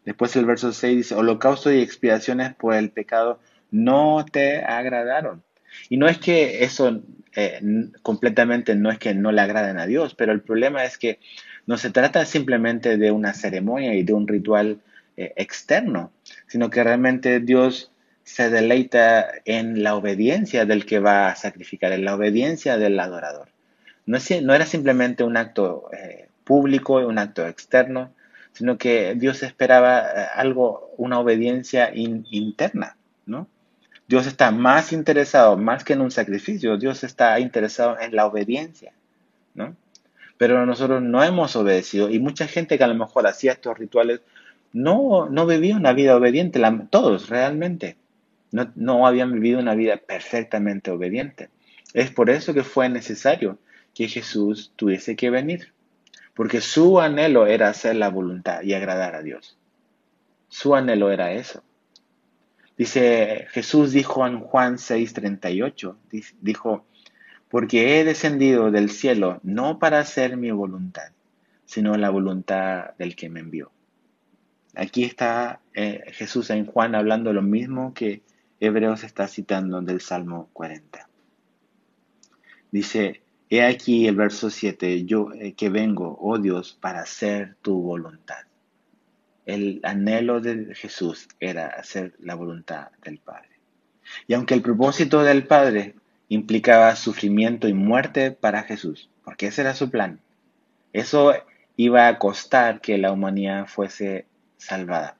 Después 0.05 0.35
el 0.35 0.45
verso 0.45 0.73
6 0.73 0.97
dice, 0.97 1.13
holocausto 1.13 1.71
y 1.71 1.81
expiaciones 1.81 2.55
por 2.55 2.73
el 2.73 2.89
pecado 2.89 3.39
no 3.69 4.25
te 4.25 4.63
agradaron. 4.63 5.43
Y 5.87 5.97
no 5.97 6.07
es 6.07 6.17
que 6.17 6.63
eso 6.63 6.99
eh, 7.35 7.61
completamente 8.01 8.73
no 8.73 8.89
es 8.89 8.97
que 8.97 9.13
no 9.13 9.31
le 9.31 9.41
agraden 9.41 9.77
a 9.77 9.85
Dios, 9.85 10.15
pero 10.15 10.31
el 10.31 10.41
problema 10.41 10.83
es 10.83 10.97
que 10.97 11.19
no 11.67 11.77
se 11.77 11.91
trata 11.91 12.25
simplemente 12.25 12.97
de 12.97 13.11
una 13.11 13.35
ceremonia 13.35 13.93
y 13.93 14.01
de 14.01 14.13
un 14.13 14.27
ritual 14.27 14.79
eh, 15.15 15.31
externo, 15.35 16.11
sino 16.47 16.71
que 16.71 16.83
realmente 16.83 17.39
Dios 17.39 17.91
se 18.23 18.49
deleita 18.49 19.27
en 19.45 19.83
la 19.83 19.93
obediencia 19.93 20.65
del 20.65 20.87
que 20.87 20.97
va 20.97 21.27
a 21.27 21.35
sacrificar, 21.35 21.91
en 21.91 22.03
la 22.03 22.15
obediencia 22.15 22.79
del 22.79 22.99
adorador. 22.99 23.49
No, 24.11 24.53
era 24.53 24.65
simplemente 24.65 25.23
un 25.23 25.37
acto 25.37 25.89
eh, 25.93 26.27
público, 26.43 26.95
un 26.95 27.17
acto 27.17 27.47
externo, 27.47 28.11
sino 28.51 28.77
que 28.77 29.15
Dios 29.15 29.41
esperaba 29.41 30.01
eh, 30.01 30.27
algo, 30.35 30.91
una 30.97 31.17
obediencia 31.17 31.91
interna, 31.93 32.97
¿no? 33.25 33.47
Dios 34.09 34.27
está 34.27 34.51
más 34.51 34.91
interesado, 34.91 35.55
más 35.55 35.85
que 35.85 35.93
en 35.93 36.01
un 36.01 36.11
sacrificio, 36.11 36.75
Dios 36.77 37.05
está 37.05 37.39
interesado 37.39 37.97
en 38.01 38.13
la 38.13 38.25
obediencia, 38.25 38.91
¿no? 39.53 39.77
Pero 40.37 40.65
nosotros 40.65 41.01
no 41.01 41.23
hemos 41.23 41.55
obedecido 41.55 42.09
y 42.09 42.19
mucha 42.19 42.47
gente 42.47 42.77
que 42.77 42.83
a 42.83 42.87
lo 42.87 42.95
mejor 42.95 43.27
hacía 43.27 43.53
estos 43.53 43.77
rituales 43.77 44.19
no, 44.73 45.29
no 45.29 45.45
vivía 45.45 45.77
una 45.77 45.93
vida 45.93 46.17
obediente, 46.17 46.59
todos 46.89 47.29
realmente, 47.29 47.95
no, 48.51 48.73
no 48.75 49.07
habían 49.07 49.31
vivido 49.31 49.59
una 49.59 49.75
vida 49.75 49.95
perfectamente 49.95 50.91
obediente. 50.91 51.49
Es 51.93 52.11
por 52.11 52.29
eso 52.29 52.53
que 52.53 52.65
fue 52.65 52.89
necesario 52.89 53.57
que 53.93 54.07
Jesús 54.07 54.71
tuviese 54.75 55.15
que 55.15 55.29
venir, 55.29 55.73
porque 56.33 56.61
su 56.61 56.99
anhelo 56.99 57.47
era 57.47 57.69
hacer 57.69 57.95
la 57.95 58.09
voluntad 58.09 58.61
y 58.61 58.73
agradar 58.73 59.15
a 59.15 59.21
Dios. 59.21 59.57
Su 60.47 60.75
anhelo 60.75 61.11
era 61.11 61.33
eso. 61.33 61.63
Dice, 62.77 63.47
Jesús 63.51 63.91
dijo 63.91 64.25
en 64.25 64.39
Juan 64.39 64.77
6:38, 64.77 65.95
dijo, 66.41 66.85
porque 67.49 67.99
he 67.99 68.05
descendido 68.05 68.71
del 68.71 68.89
cielo 68.89 69.39
no 69.43 69.77
para 69.77 69.99
hacer 69.99 70.37
mi 70.37 70.51
voluntad, 70.51 71.11
sino 71.65 71.95
la 71.97 72.09
voluntad 72.09 72.95
del 72.97 73.15
que 73.15 73.29
me 73.29 73.41
envió. 73.41 73.71
Aquí 74.73 75.03
está 75.03 75.59
eh, 75.73 76.01
Jesús 76.13 76.49
en 76.49 76.65
Juan 76.65 76.95
hablando 76.95 77.33
lo 77.33 77.41
mismo 77.41 77.93
que 77.93 78.21
Hebreos 78.61 79.03
está 79.03 79.27
citando 79.27 79.81
del 79.81 79.99
Salmo 80.01 80.49
40. 80.53 81.09
Dice, 82.71 83.20
He 83.53 83.61
aquí 83.65 84.07
el 84.07 84.15
verso 84.15 84.49
7, 84.49 85.03
yo 85.03 85.33
eh, 85.33 85.51
que 85.55 85.67
vengo, 85.67 86.17
oh 86.21 86.37
Dios, 86.37 86.77
para 86.79 87.01
hacer 87.01 87.57
tu 87.61 87.81
voluntad. 87.81 88.45
El 89.45 89.81
anhelo 89.83 90.39
de 90.39 90.73
Jesús 90.73 91.27
era 91.37 91.67
hacer 91.67 92.13
la 92.19 92.35
voluntad 92.35 92.91
del 93.03 93.17
Padre. 93.17 93.49
Y 94.25 94.35
aunque 94.35 94.53
el 94.53 94.61
propósito 94.61 95.21
del 95.21 95.47
Padre 95.47 95.95
implicaba 96.29 96.95
sufrimiento 96.95 97.67
y 97.67 97.73
muerte 97.73 98.31
para 98.31 98.63
Jesús, 98.63 99.09
porque 99.25 99.47
ese 99.47 99.63
era 99.63 99.75
su 99.75 99.89
plan, 99.89 100.21
eso 100.93 101.33
iba 101.75 102.07
a 102.07 102.19
costar 102.19 102.79
que 102.79 102.97
la 102.97 103.11
humanidad 103.11 103.67
fuese 103.67 104.27
salvada. 104.55 105.17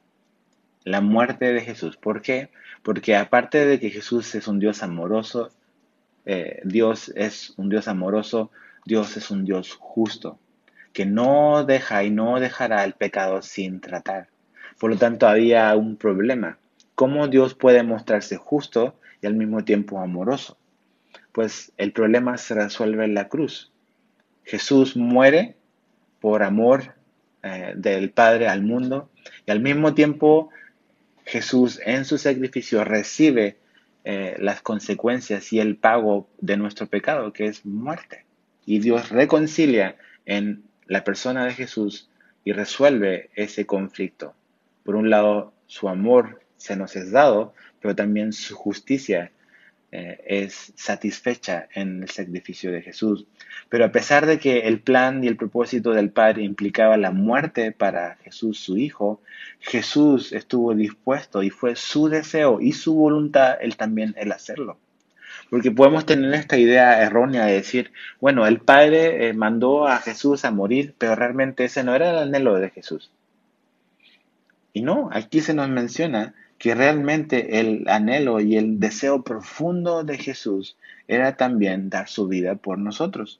La 0.86 1.02
muerte 1.02 1.52
de 1.52 1.60
Jesús. 1.60 1.98
¿Por 1.98 2.22
qué? 2.22 2.50
Porque 2.82 3.18
aparte 3.18 3.66
de 3.66 3.78
que 3.78 3.90
Jesús 3.90 4.34
es 4.36 4.48
un 4.48 4.60
Dios 4.60 4.84
amoroso 4.84 5.52
eh, 6.26 6.62
Dios 6.64 7.12
es 7.16 7.54
un 7.58 7.70
Dios 7.70 7.88
amoroso, 7.88 8.52
Dios 8.86 9.18
es 9.18 9.32
un 9.32 9.46
Dios 9.46 9.74
justo, 9.80 10.40
que 10.94 11.06
no 11.06 11.64
deja 11.64 12.04
y 12.04 12.10
no 12.10 12.40
dejará 12.40 12.84
el 12.84 12.94
pecado 12.94 13.42
sin 13.42 13.80
tratar. 13.82 14.30
Por 14.80 14.90
lo 14.90 14.98
tanto, 14.98 15.28
había 15.28 15.76
un 15.76 15.96
problema. 15.96 16.58
¿Cómo 16.96 17.28
Dios 17.28 17.54
puede 17.54 17.84
mostrarse 17.84 18.38
justo 18.38 18.96
y 19.22 19.28
al 19.28 19.36
mismo 19.36 19.64
tiempo 19.64 20.00
amoroso? 20.00 20.58
Pues 21.32 21.72
el 21.78 21.94
problema 21.94 22.38
se 22.38 22.56
resuelve 22.56 23.06
en 23.06 23.14
la 23.14 23.28
cruz. 23.28 23.72
Jesús 24.44 24.98
muere 24.98 25.56
por 26.20 26.44
amor 26.44 26.96
eh, 27.44 27.74
del 27.76 28.12
Padre 28.12 28.48
al 28.48 28.64
mundo 28.64 29.10
y 29.46 29.52
al 29.52 29.62
mismo 29.62 29.94
tiempo 29.94 30.50
Jesús 31.26 31.80
en 31.86 32.06
su 32.06 32.18
sacrificio 32.18 32.84
recibe 32.84 33.58
eh, 34.04 34.36
las 34.40 34.62
consecuencias 34.62 35.54
y 35.54 35.60
el 35.60 35.76
pago 35.76 36.28
de 36.40 36.58
nuestro 36.58 36.88
pecado, 36.88 37.34
que 37.34 37.46
es 37.46 37.66
muerte. 37.66 38.26
Y 38.66 38.80
Dios 38.80 39.10
reconcilia 39.10 39.96
en 40.26 40.64
la 40.86 41.04
persona 41.04 41.46
de 41.46 41.54
Jesús 41.54 42.10
y 42.44 42.54
resuelve 42.54 43.30
ese 43.36 43.66
conflicto. 43.66 44.34
Por 44.84 44.96
un 44.96 45.10
lado, 45.10 45.54
su 45.68 45.88
amor 45.88 46.42
se 46.58 46.76
nos 46.76 46.96
es 46.96 47.12
dado, 47.12 47.54
pero 47.80 47.96
también 47.96 48.34
su 48.34 48.56
justicia 48.56 49.32
eh, 49.94 50.24
es 50.26 50.72
satisfecha 50.78 51.68
en 51.74 52.04
el 52.04 52.10
sacrificio 52.10 52.72
de 52.72 52.82
Jesús. 52.82 53.26
Pero 53.68 53.84
a 53.84 53.92
pesar 53.92 54.26
de 54.26 54.40
que 54.40 54.60
el 54.60 54.80
plan 54.80 55.22
y 55.24 55.28
el 55.28 55.36
propósito 55.36 55.92
del 55.92 56.12
Padre 56.12 56.44
implicaba 56.44 56.96
la 56.96 57.12
muerte 57.12 57.74
para 57.74 58.16
Jesús, 58.24 58.60
su 58.60 58.78
Hijo, 58.78 59.22
Jesús 59.60 60.32
estuvo 60.32 60.74
dispuesto 60.74 61.44
y 61.44 61.50
fue 61.50 61.76
su 61.76 62.08
deseo 62.08 62.62
y 62.62 62.72
su 62.72 62.96
voluntad 62.96 63.58
él 63.60 63.76
también 63.76 64.16
el 64.18 64.32
hacerlo. 64.32 64.78
Porque 65.50 65.72
podemos 65.72 66.06
tener 66.06 66.34
esta 66.36 66.58
idea 66.58 67.02
errónea 67.02 67.46
de 67.46 67.54
decir, 67.54 67.92
bueno, 68.22 68.48
el 68.48 68.60
Padre 68.60 69.28
eh, 69.28 69.34
mandó 69.34 69.88
a 69.88 69.98
Jesús 69.98 70.46
a 70.46 70.52
morir, 70.52 70.96
pero 70.98 71.16
realmente 71.16 71.66
ese 71.66 71.84
no 71.84 71.94
era 71.94 72.12
el 72.12 72.18
anhelo 72.18 72.56
de 72.56 72.70
Jesús. 72.70 73.12
Y 74.72 74.84
no, 74.84 75.10
aquí 75.12 75.42
se 75.42 75.54
nos 75.54 75.68
menciona 75.68 76.34
que 76.62 76.76
realmente 76.76 77.60
el 77.60 77.90
anhelo 77.90 78.40
y 78.40 78.56
el 78.56 78.80
deseo 78.80 79.24
profundo 79.24 80.04
de 80.04 80.20
Jesús 80.20 80.78
era 81.08 81.36
también 81.36 81.90
dar 81.90 82.08
su 82.08 82.28
vida 82.28 82.54
por 82.54 82.78
nosotros. 82.78 83.40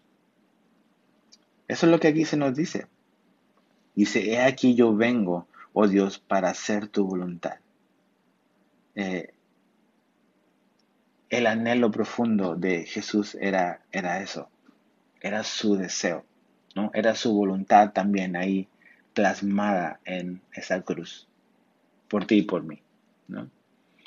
Eso 1.68 1.86
es 1.86 1.92
lo 1.92 2.00
que 2.00 2.08
aquí 2.08 2.26
se 2.26 2.36
nos 2.36 2.56
dice. 2.56 2.88
Dice, 3.94 4.32
he 4.32 4.42
aquí 4.42 4.74
yo 4.74 4.96
vengo, 4.96 5.46
oh 5.72 5.88
Dios, 5.88 6.18
para 6.18 6.50
hacer 6.50 6.88
tu 6.88 7.06
voluntad. 7.06 7.58
Eh, 8.96 9.32
el 11.30 11.46
anhelo 11.46 11.92
profundo 11.92 12.56
de 12.56 12.86
Jesús 12.86 13.38
era, 13.40 13.82
era 13.92 14.24
eso, 14.24 14.50
era 15.22 15.44
su 15.44 15.76
deseo, 15.76 16.26
¿no? 16.74 16.90
Era 16.96 17.14
su 17.14 17.32
voluntad 17.36 17.92
también 17.92 18.36
ahí 18.36 18.68
plasmada 19.14 20.00
en 20.06 20.42
esa 20.54 20.82
cruz, 20.82 21.28
por 22.08 22.26
ti 22.26 22.38
y 22.38 22.42
por 22.42 22.64
mí. 22.64 22.82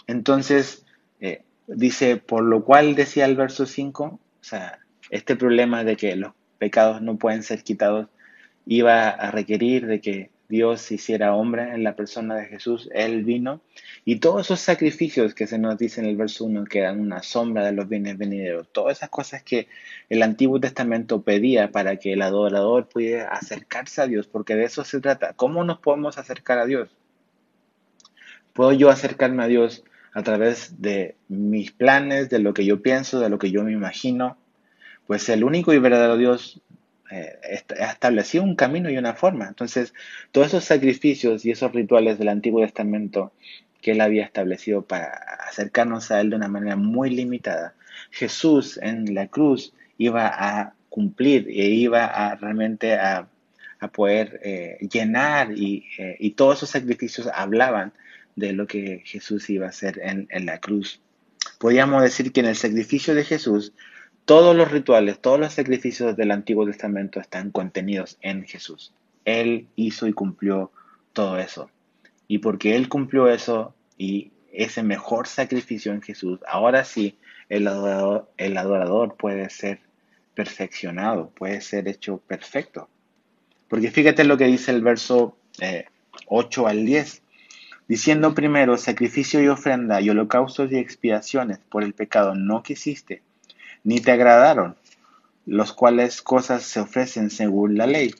Entonces, 0.06 0.84
eh, 1.20 1.42
dice, 1.66 2.16
por 2.16 2.44
lo 2.44 2.64
cual 2.64 2.94
decía 2.94 3.24
el 3.24 3.36
verso 3.36 3.66
5, 3.66 4.04
o 4.04 4.20
sea, 4.40 4.78
este 5.10 5.36
problema 5.36 5.84
de 5.84 5.96
que 5.96 6.16
los 6.16 6.32
pecados 6.58 7.02
no 7.02 7.16
pueden 7.16 7.42
ser 7.42 7.62
quitados 7.62 8.08
iba 8.66 9.10
a 9.10 9.30
requerir 9.30 9.86
de 9.86 10.00
que 10.00 10.30
Dios 10.48 10.82
se 10.82 10.94
hiciera 10.94 11.34
hombre 11.34 11.74
en 11.74 11.84
la 11.84 11.96
persona 11.96 12.36
de 12.36 12.46
Jesús, 12.46 12.88
Él 12.92 13.24
vino 13.24 13.60
y 14.04 14.16
todos 14.16 14.46
esos 14.46 14.60
sacrificios 14.60 15.34
que 15.34 15.46
se 15.46 15.58
nos 15.58 15.78
dice 15.78 16.00
en 16.00 16.06
el 16.06 16.16
verso 16.16 16.44
1 16.44 16.64
que 16.64 16.80
eran 16.80 17.00
una 17.00 17.22
sombra 17.22 17.64
de 17.64 17.72
los 17.72 17.88
bienes 17.88 18.18
venideros, 18.18 18.68
todas 18.70 18.98
esas 18.98 19.08
cosas 19.08 19.42
que 19.42 19.68
el 20.08 20.22
Antiguo 20.22 20.60
Testamento 20.60 21.22
pedía 21.22 21.70
para 21.70 21.96
que 21.96 22.12
el 22.12 22.22
adorador 22.22 22.88
pudiera 22.88 23.28
acercarse 23.28 24.02
a 24.02 24.06
Dios, 24.06 24.26
porque 24.26 24.54
de 24.54 24.64
eso 24.64 24.84
se 24.84 25.00
trata. 25.00 25.32
¿Cómo 25.32 25.64
nos 25.64 25.78
podemos 25.78 26.18
acercar 26.18 26.58
a 26.58 26.66
Dios? 26.66 26.94
¿Puedo 28.54 28.72
yo 28.72 28.88
acercarme 28.88 29.42
a 29.42 29.48
Dios 29.48 29.84
a 30.12 30.22
través 30.22 30.80
de 30.80 31.16
mis 31.28 31.72
planes, 31.72 32.30
de 32.30 32.38
lo 32.38 32.54
que 32.54 32.64
yo 32.64 32.80
pienso, 32.80 33.18
de 33.18 33.28
lo 33.28 33.38
que 33.38 33.50
yo 33.50 33.64
me 33.64 33.72
imagino? 33.72 34.38
Pues 35.08 35.28
el 35.28 35.42
único 35.42 35.74
y 35.74 35.78
verdadero 35.78 36.16
Dios 36.16 36.62
eh, 37.10 37.36
ha 37.80 37.90
establecido 37.90 38.44
un 38.44 38.54
camino 38.54 38.88
y 38.88 38.96
una 38.96 39.14
forma. 39.14 39.48
Entonces, 39.48 39.92
todos 40.30 40.46
esos 40.46 40.64
sacrificios 40.64 41.44
y 41.44 41.50
esos 41.50 41.72
rituales 41.72 42.16
del 42.18 42.28
Antiguo 42.28 42.60
Testamento 42.62 43.32
que 43.82 43.90
él 43.90 44.00
había 44.00 44.24
establecido 44.24 44.82
para 44.82 45.10
acercarnos 45.48 46.12
a 46.12 46.20
él 46.20 46.30
de 46.30 46.36
una 46.36 46.48
manera 46.48 46.76
muy 46.76 47.10
limitada, 47.10 47.74
Jesús 48.10 48.78
en 48.80 49.14
la 49.14 49.26
cruz 49.26 49.74
iba 49.98 50.28
a 50.32 50.74
cumplir 50.88 51.48
e 51.48 51.66
iba 51.70 52.06
a 52.06 52.36
realmente 52.36 52.94
a, 52.94 53.28
poder 53.92 54.40
eh, 54.42 54.78
llenar 54.90 55.52
y, 55.52 55.84
eh, 55.98 56.16
y, 56.18 56.30
todos 56.30 56.56
esos 56.56 56.70
sacrificios 56.70 57.28
hablaban 57.34 57.92
de 58.36 58.52
lo 58.52 58.66
que 58.66 59.02
Jesús 59.04 59.48
iba 59.50 59.66
a 59.66 59.70
hacer 59.70 60.00
en, 60.02 60.26
en 60.30 60.46
la 60.46 60.58
cruz. 60.58 61.00
Podríamos 61.58 62.02
decir 62.02 62.32
que 62.32 62.40
en 62.40 62.46
el 62.46 62.56
sacrificio 62.56 63.14
de 63.14 63.24
Jesús 63.24 63.72
todos 64.24 64.56
los 64.56 64.70
rituales, 64.70 65.20
todos 65.20 65.38
los 65.38 65.52
sacrificios 65.52 66.16
del 66.16 66.30
Antiguo 66.30 66.64
Testamento 66.64 67.20
están 67.20 67.50
contenidos 67.50 68.16
en 68.22 68.44
Jesús. 68.44 68.94
Él 69.24 69.68
hizo 69.76 70.06
y 70.06 70.12
cumplió 70.12 70.72
todo 71.12 71.38
eso. 71.38 71.70
Y 72.26 72.38
porque 72.38 72.74
Él 72.74 72.88
cumplió 72.88 73.28
eso 73.28 73.74
y 73.98 74.32
ese 74.52 74.82
mejor 74.82 75.26
sacrificio 75.26 75.92
en 75.92 76.00
Jesús, 76.00 76.40
ahora 76.46 76.84
sí 76.84 77.18
el 77.48 77.66
adorador, 77.66 79.16
puede 79.16 79.50
ser 79.50 79.80
perfeccionado, 80.34 81.30
puede 81.30 81.60
ser 81.60 81.86
hecho 81.88 82.18
perfecto. 82.18 82.88
Porque 83.68 83.90
fíjate 83.90 84.24
lo 84.24 84.38
que 84.38 84.46
dice 84.46 84.70
el 84.70 84.82
verso 84.82 85.36
8 86.26 86.62
eh, 86.62 86.70
al 86.70 86.86
10. 86.86 87.22
Diciendo 87.86 88.34
primero, 88.34 88.76
sacrificio 88.78 89.42
y 89.42 89.48
ofrenda 89.48 90.00
y 90.00 90.10
holocaustos 90.10 90.72
y 90.72 90.76
expiaciones 90.76 91.58
por 91.68 91.84
el 91.84 91.92
pecado 91.92 92.34
no 92.34 92.62
quisiste 92.62 93.22
ni 93.84 94.00
te 94.00 94.10
agradaron, 94.10 94.76
los 95.46 95.72
cuales 95.72 96.22
cosas 96.22 96.62
se 96.62 96.80
ofrecen 96.80 97.30
según 97.30 97.76
la 97.76 97.86
ley. 97.86 98.12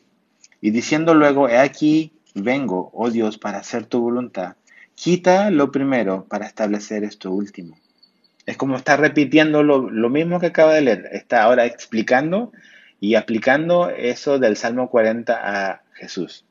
Y 0.61 0.71
diciendo 0.71 1.15
luego, 1.15 1.49
he 1.49 1.59
aquí 1.59 2.13
vengo, 2.35 2.91
oh 2.93 3.11
Dios, 3.11 3.39
para 3.39 3.59
hacer 3.59 3.87
tu 3.87 4.01
voluntad, 4.01 4.57
quita 4.95 5.51
lo 5.51 5.73
primero 5.73 6.27
para 6.29 6.47
establecer 6.47 7.03
esto 7.03 7.31
último. 7.31 7.77
Es 8.47 8.59
como 8.59 8.77
está 8.77 8.97
repitiendo 8.97 9.63
lo, 9.63 10.11
mismo 10.11 10.39
que 10.39 10.47
acaba 10.47 10.75
de 10.75 10.83
leer, 10.83 11.09
está 11.13 11.43
ahora 11.43 11.65
explicando 11.65 12.53
y 13.01 13.15
aplicando 13.15 13.89
eso 13.89 14.39
del 14.39 14.57
Salmo 14.57 14.91
40 14.91 15.71
a 15.71 15.83
Jesús. 15.95 16.45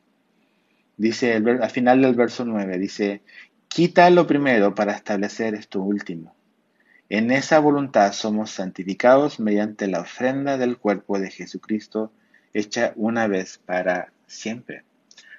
Dice 0.96 1.34
al 1.34 1.70
final 1.70 2.02
del 2.02 2.14
verso 2.14 2.44
9, 2.44 2.78
dice, 2.78 3.22
quita 3.68 4.08
lo 4.10 4.26
primero 4.26 4.74
para 4.74 4.92
establecer 4.92 5.54
esto 5.54 5.80
último. 5.80 6.34
En 7.08 7.30
esa 7.30 7.58
voluntad 7.58 8.12
somos 8.12 8.50
santificados 8.50 9.38
mediante 9.40 9.88
la 9.88 10.00
ofrenda 10.00 10.56
del 10.56 10.78
cuerpo 10.78 11.18
de 11.18 11.30
Jesucristo 11.30 12.12
hecha 12.54 12.92
una 12.96 13.26
vez 13.26 13.58
para 13.58 14.12
siempre. 14.26 14.84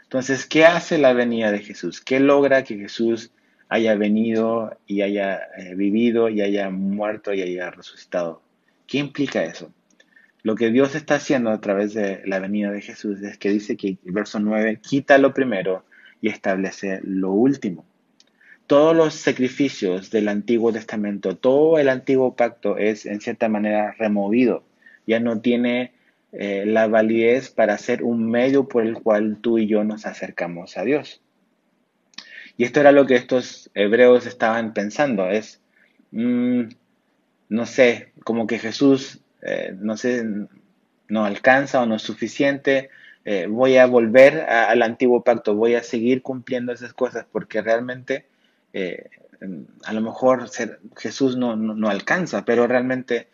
Entonces, 0.04 0.46
¿qué 0.46 0.65
hace 0.65 0.98
la 0.98 1.13
venida 1.13 1.52
de 1.52 1.60
Jesús? 1.60 2.02
¿Qué 2.02 2.20
logra 2.20 2.63
que 2.63 2.78
Jesús 2.78 3.32
haya 3.68 3.96
venido 3.96 4.78
y 4.86 5.02
haya 5.02 5.41
eh, 5.58 5.74
vivido 5.76 6.30
y 6.30 6.41
haya 6.41 6.70
muerto 6.70 7.34
y 7.34 7.41
haya 7.41 7.72
resucitado? 7.72 8.41
¿Qué 8.86 9.00
implica 9.00 9.44
eso? 9.44 9.72
Lo 10.45 10.55
que 10.55 10.69
Dios 10.69 10.95
está 10.95 11.15
haciendo 11.15 11.49
a 11.49 11.60
través 11.60 11.93
de 11.93 12.21
la 12.25 12.39
venida 12.39 12.71
de 12.71 12.81
Jesús 12.81 13.21
es 13.21 13.38
que 13.38 13.49
dice 13.49 13.75
que 13.75 13.97
el 14.05 14.12
verso 14.13 14.39
9 14.39 14.79
quita 14.81 15.17
lo 15.17 15.34
primero 15.34 15.84
y 16.21 16.29
establece 16.29 17.01
lo 17.03 17.31
último 17.31 17.84
todos 18.67 18.95
los 18.95 19.13
sacrificios 19.13 20.10
del 20.10 20.27
Antiguo 20.27 20.73
Testamento, 20.73 21.36
todo 21.36 21.77
el 21.77 21.89
Antiguo 21.89 22.36
Pacto 22.36 22.77
es 22.77 23.05
en 23.05 23.21
cierta 23.21 23.47
manera 23.47 23.93
removido. 23.97 24.63
Ya 25.05 25.19
no 25.19 25.39
tiene 25.41 25.93
eh, 26.31 26.63
la 26.65 26.88
validez 26.88 27.49
para 27.49 27.77
ser 27.77 28.03
un 28.03 28.29
medio 28.29 28.67
por 28.67 28.84
el 28.86 28.95
cual 28.95 29.38
tú 29.39 29.60
y 29.60 29.67
yo 29.67 29.84
nos 29.84 30.05
acercamos 30.05 30.77
a 30.77 30.84
Dios. 30.84 31.21
Y 32.58 32.63
esto 32.63 32.79
era 32.79 32.91
lo 32.91 33.05
que 33.05 33.15
estos 33.15 33.69
hebreos 33.75 34.25
estaban 34.25 34.73
pensando, 34.73 35.29
es, 35.29 35.62
mm, 36.12 36.63
no 37.49 37.65
sé, 37.65 38.13
como 38.23 38.47
que 38.47 38.58
Jesús, 38.58 39.19
eh, 39.45 39.75
no 39.79 39.95
sé, 39.95 40.25
no 41.08 41.25
alcanza 41.25 41.81
o 41.81 41.86
no 41.86 41.95
es 41.95 42.01
suficiente, 42.01 42.89
eh, 43.23 43.45
voy 43.47 43.77
a 43.77 43.86
volver 43.86 44.39
al 44.41 44.81
antiguo 44.81 45.23
pacto, 45.23 45.53
voy 45.53 45.75
a 45.75 45.84
seguir 45.84 46.23
cumpliendo 46.23 46.73
esas 46.73 46.93
cosas 46.93 47.27
porque 47.31 47.62
realmente 47.62 48.25
eh, 48.73 49.08
a 49.84 49.93
lo 49.93 50.01
mejor 50.01 50.49
Jesús 50.97 51.38
no, 51.38 51.55
no, 51.55 51.89
alcanza, 51.89 52.43
pero 52.43 52.65
realmente 52.65 53.27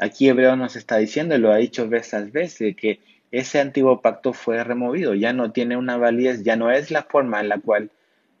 aquí 0.00 0.28
Hebreo 0.28 0.56
nos 0.56 0.74
está 0.74 0.96
diciendo, 0.96 1.36
y 1.36 1.38
lo 1.38 1.52
ha 1.52 1.58
dicho 1.58 1.88
veces 1.88 2.32
veces, 2.32 2.74
que 2.74 2.98
ese 3.30 3.60
antiguo 3.60 4.00
pacto 4.00 4.32
fue 4.32 4.64
removido, 4.64 5.14
ya 5.14 5.32
no 5.32 5.52
tiene 5.52 5.76
una 5.76 5.96
validez, 5.96 6.42
ya 6.42 6.56
no 6.56 6.72
es 6.72 6.90
la 6.90 7.04
forma 7.04 7.40
en 7.40 7.48
la 7.48 7.58
cual 7.58 7.90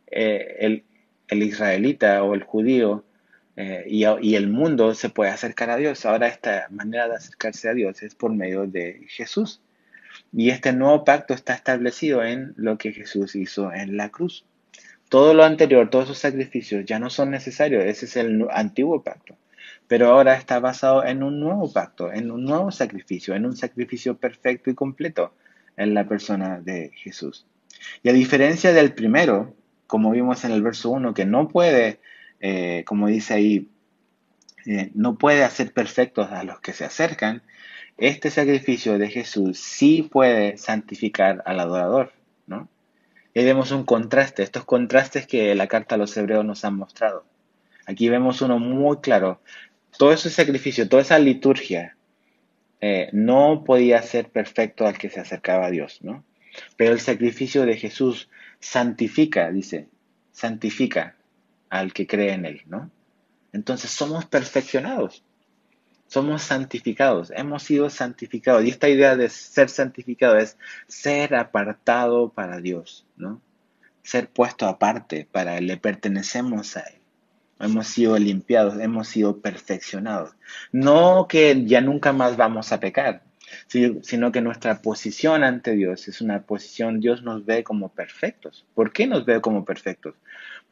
el, 0.06 0.82
el, 1.28 1.42
israelita 1.42 2.24
o 2.24 2.34
el 2.34 2.42
judío 2.42 3.04
eh, 3.56 3.84
y, 3.86 4.34
el 4.34 4.48
mundo 4.48 4.94
se 4.94 5.10
puede 5.10 5.30
acercar 5.30 5.70
a 5.70 5.76
Dios. 5.76 6.06
Ahora 6.06 6.28
esta 6.28 6.66
manera 6.70 7.08
de 7.08 7.16
acercarse 7.16 7.68
a 7.68 7.74
Dios 7.74 8.02
es 8.02 8.14
por 8.14 8.32
medio 8.32 8.66
de 8.66 9.04
Jesús. 9.08 9.60
Y 10.32 10.50
este 10.50 10.72
nuevo 10.72 11.04
pacto 11.04 11.34
está 11.34 11.54
establecido 11.54 12.24
en 12.24 12.54
lo 12.56 12.78
que 12.78 12.92
Jesús 12.92 13.34
hizo 13.34 13.72
en 13.72 13.96
la 13.96 14.08
cruz. 14.08 14.44
Todo 15.08 15.34
lo 15.34 15.44
anterior, 15.44 15.90
todos 15.90 16.06
esos 16.06 16.18
sacrificios 16.18 16.86
ya 16.86 16.98
no 16.98 17.10
son 17.10 17.30
necesarios, 17.30 17.84
ese 17.84 18.06
es 18.06 18.16
el 18.16 18.46
antiguo 18.50 19.02
pacto. 19.02 19.36
Pero 19.86 20.08
ahora 20.08 20.36
está 20.36 20.58
basado 20.58 21.04
en 21.04 21.22
un 21.22 21.38
nuevo 21.38 21.70
pacto, 21.70 22.10
en 22.10 22.30
un 22.30 22.44
nuevo 22.44 22.70
sacrificio, 22.70 23.34
en 23.34 23.44
un 23.44 23.54
sacrificio 23.54 24.16
perfecto 24.16 24.70
y 24.70 24.74
completo 24.74 25.34
en 25.76 25.92
la 25.92 26.08
persona 26.08 26.60
de 26.60 26.92
Jesús. 26.94 27.44
Y 28.02 28.08
a 28.08 28.12
diferencia 28.14 28.72
del 28.72 28.94
primero, 28.94 29.54
como 29.86 30.10
vimos 30.10 30.44
en 30.44 30.52
el 30.52 30.62
verso 30.62 30.88
1, 30.90 31.12
que 31.12 31.26
no 31.26 31.48
puede, 31.48 32.00
eh, 32.42 32.82
como 32.84 33.06
dice 33.06 33.34
ahí, 33.34 33.68
eh, 34.66 34.90
no 34.94 35.16
puede 35.16 35.44
hacer 35.44 35.72
perfectos 35.72 36.30
a 36.30 36.42
los 36.42 36.60
que 36.60 36.72
se 36.72 36.84
acercan, 36.84 37.42
este 37.98 38.30
sacrificio 38.30 38.98
de 38.98 39.08
Jesús 39.08 39.58
sí 39.58 40.02
puede 40.02 40.58
santificar 40.58 41.42
al 41.46 41.60
adorador, 41.60 42.12
¿no? 42.46 42.68
Y 43.32 43.44
vemos 43.44 43.70
un 43.70 43.84
contraste, 43.84 44.42
estos 44.42 44.64
contrastes 44.64 45.26
que 45.26 45.54
la 45.54 45.68
carta 45.68 45.94
a 45.94 45.98
los 45.98 46.16
hebreos 46.16 46.44
nos 46.44 46.64
han 46.64 46.74
mostrado. 46.76 47.24
Aquí 47.86 48.08
vemos 48.08 48.42
uno 48.42 48.58
muy 48.58 48.98
claro. 48.98 49.40
Todo 49.96 50.12
ese 50.12 50.28
sacrificio, 50.28 50.88
toda 50.88 51.02
esa 51.02 51.18
liturgia, 51.18 51.96
eh, 52.80 53.08
no 53.12 53.62
podía 53.64 54.02
ser 54.02 54.30
perfecto 54.30 54.86
al 54.86 54.98
que 54.98 55.10
se 55.10 55.20
acercaba 55.20 55.66
a 55.66 55.70
Dios, 55.70 56.00
¿no? 56.02 56.24
Pero 56.76 56.92
el 56.92 57.00
sacrificio 57.00 57.64
de 57.64 57.76
Jesús 57.76 58.28
santifica, 58.58 59.50
dice, 59.50 59.86
santifica 60.32 61.14
al 61.72 61.92
que 61.92 62.06
cree 62.06 62.32
en 62.32 62.44
Él, 62.44 62.62
¿no? 62.66 62.90
Entonces 63.52 63.90
somos 63.90 64.24
perfeccionados 64.26 65.24
somos 66.12 66.42
santificados, 66.42 67.32
hemos 67.34 67.62
sido 67.62 67.88
santificados. 67.88 68.64
Y 68.64 68.68
esta 68.68 68.90
idea 68.90 69.16
de 69.16 69.30
ser 69.30 69.70
santificado 69.70 70.36
es 70.36 70.58
ser 70.86 71.34
apartado 71.34 72.28
para 72.28 72.60
Dios, 72.60 73.06
¿no? 73.16 73.40
Ser 74.02 74.28
puesto 74.28 74.66
aparte 74.66 75.26
para 75.32 75.56
Él, 75.56 75.68
le 75.68 75.78
pertenecemos 75.78 76.76
a 76.76 76.80
Él. 76.80 76.98
Hemos 77.60 77.86
sido 77.86 78.18
limpiados, 78.18 78.78
hemos 78.78 79.08
sido 79.08 79.40
perfeccionados. 79.40 80.32
No 80.70 81.28
que 81.30 81.64
ya 81.64 81.80
nunca 81.80 82.12
más 82.12 82.36
vamos 82.36 82.72
a 82.72 82.80
pecar, 82.80 83.22
sino 84.02 84.32
que 84.32 84.42
nuestra 84.42 84.82
posición 84.82 85.44
ante 85.44 85.70
Dios 85.70 86.08
es 86.08 86.20
una 86.20 86.42
posición, 86.42 87.00
Dios 87.00 87.22
nos 87.22 87.46
ve 87.46 87.64
como 87.64 87.88
perfectos. 87.88 88.66
¿Por 88.74 88.92
qué 88.92 89.06
nos 89.06 89.24
ve 89.24 89.40
como 89.40 89.64
perfectos? 89.64 90.14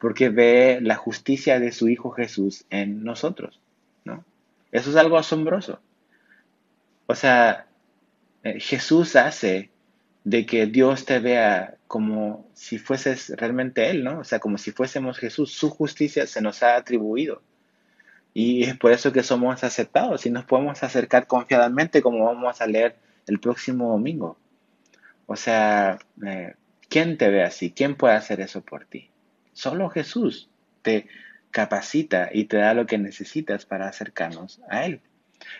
Porque 0.01 0.29
ve 0.29 0.79
la 0.81 0.95
justicia 0.95 1.59
de 1.59 1.71
su 1.71 1.87
Hijo 1.87 2.11
Jesús 2.11 2.65
en 2.69 3.03
nosotros, 3.03 3.61
¿no? 4.03 4.25
Eso 4.71 4.89
es 4.89 4.95
algo 4.97 5.17
asombroso. 5.17 5.79
O 7.05 7.15
sea, 7.15 7.67
eh, 8.43 8.59
Jesús 8.59 9.15
hace 9.15 9.69
de 10.23 10.45
que 10.45 10.65
Dios 10.65 11.05
te 11.05 11.19
vea 11.19 11.77
como 11.87 12.49
si 12.53 12.79
fueses 12.79 13.31
realmente 13.37 13.89
Él, 13.89 14.03
¿no? 14.03 14.19
O 14.19 14.23
sea, 14.23 14.39
como 14.39 14.57
si 14.57 14.71
fuésemos 14.71 15.17
Jesús. 15.17 15.53
Su 15.53 15.69
justicia 15.69 16.27
se 16.27 16.41
nos 16.41 16.63
ha 16.63 16.75
atribuido. 16.75 17.41
Y 18.33 18.63
es 18.63 18.77
por 18.77 18.91
eso 18.91 19.11
que 19.11 19.23
somos 19.23 19.63
aceptados 19.63 20.25
y 20.25 20.31
nos 20.31 20.45
podemos 20.45 20.81
acercar 20.83 21.27
confiadamente 21.27 22.01
como 22.01 22.25
vamos 22.25 22.59
a 22.61 22.67
leer 22.67 22.95
el 23.27 23.39
próximo 23.39 23.89
domingo. 23.89 24.37
O 25.27 25.35
sea, 25.35 25.99
eh, 26.25 26.55
¿Quién 26.91 27.17
te 27.17 27.29
ve 27.29 27.41
así? 27.41 27.71
¿Quién 27.71 27.95
puede 27.95 28.15
hacer 28.15 28.41
eso 28.41 28.59
por 28.59 28.83
ti? 28.83 29.10
Solo 29.53 29.89
Jesús 29.89 30.49
te 30.81 31.07
capacita 31.51 32.29
y 32.31 32.45
te 32.45 32.57
da 32.57 32.73
lo 32.73 32.85
que 32.85 32.97
necesitas 32.97 33.65
para 33.65 33.87
acercarnos 33.87 34.61
a 34.69 34.85
Él. 34.85 35.01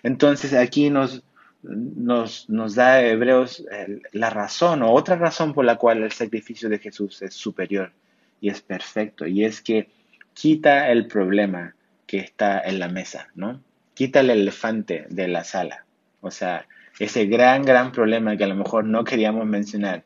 Entonces 0.04 0.54
aquí 0.54 0.90
nos, 0.90 1.24
nos, 1.64 2.50
nos 2.50 2.76
da 2.76 3.02
Hebreos 3.04 3.66
la 4.14 4.30
razón 4.30 4.84
o 4.84 4.92
otra 4.92 5.16
razón 5.16 5.54
por 5.54 5.66
la 5.66 5.78
cual 5.78 6.04
el 6.04 6.12
sacrificio 6.12 6.70
de 6.70 6.80
Jesús 6.80 7.22
es 7.22 7.34
superior 7.34 7.92
y 8.40 8.50
es 8.50 8.62
perfecto, 8.62 9.28
y 9.28 9.46
es 9.46 9.62
que 9.62 9.90
quita 10.34 10.90
el 10.90 11.08
problema 11.08 11.76
que 12.08 12.18
está 12.18 12.60
en 12.60 12.80
la 12.80 12.88
mesa, 12.88 13.28
¿no? 13.36 13.62
Quita 13.94 14.22
el 14.22 14.32
elefante 14.32 15.06
de 15.10 15.28
la 15.28 15.44
sala. 15.44 15.86
O 16.22 16.32
sea, 16.32 16.66
ese 17.00 17.26
gran, 17.28 17.62
gran 17.62 17.92
problema 17.92 18.36
que 18.36 18.44
a 18.44 18.48
lo 18.48 18.56
mejor 18.56 18.86
no 18.86 19.04
queríamos 19.04 19.46
mencionar, 19.46 20.06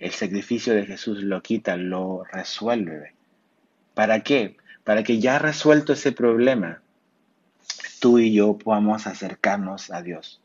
el 0.00 0.12
sacrificio 0.12 0.74
de 0.74 0.86
Jesús 0.86 1.22
lo 1.22 1.42
quita, 1.42 1.76
lo 1.76 2.24
resuelve. 2.24 3.14
¿Para 3.94 4.20
qué? 4.20 4.56
Para 4.82 5.04
que 5.04 5.20
ya 5.20 5.38
resuelto 5.38 5.92
ese 5.92 6.10
problema, 6.10 6.80
tú 8.00 8.18
y 8.18 8.32
yo 8.32 8.56
podamos 8.56 9.06
acercarnos 9.06 9.90
a 9.90 10.00
Dios. 10.00 10.40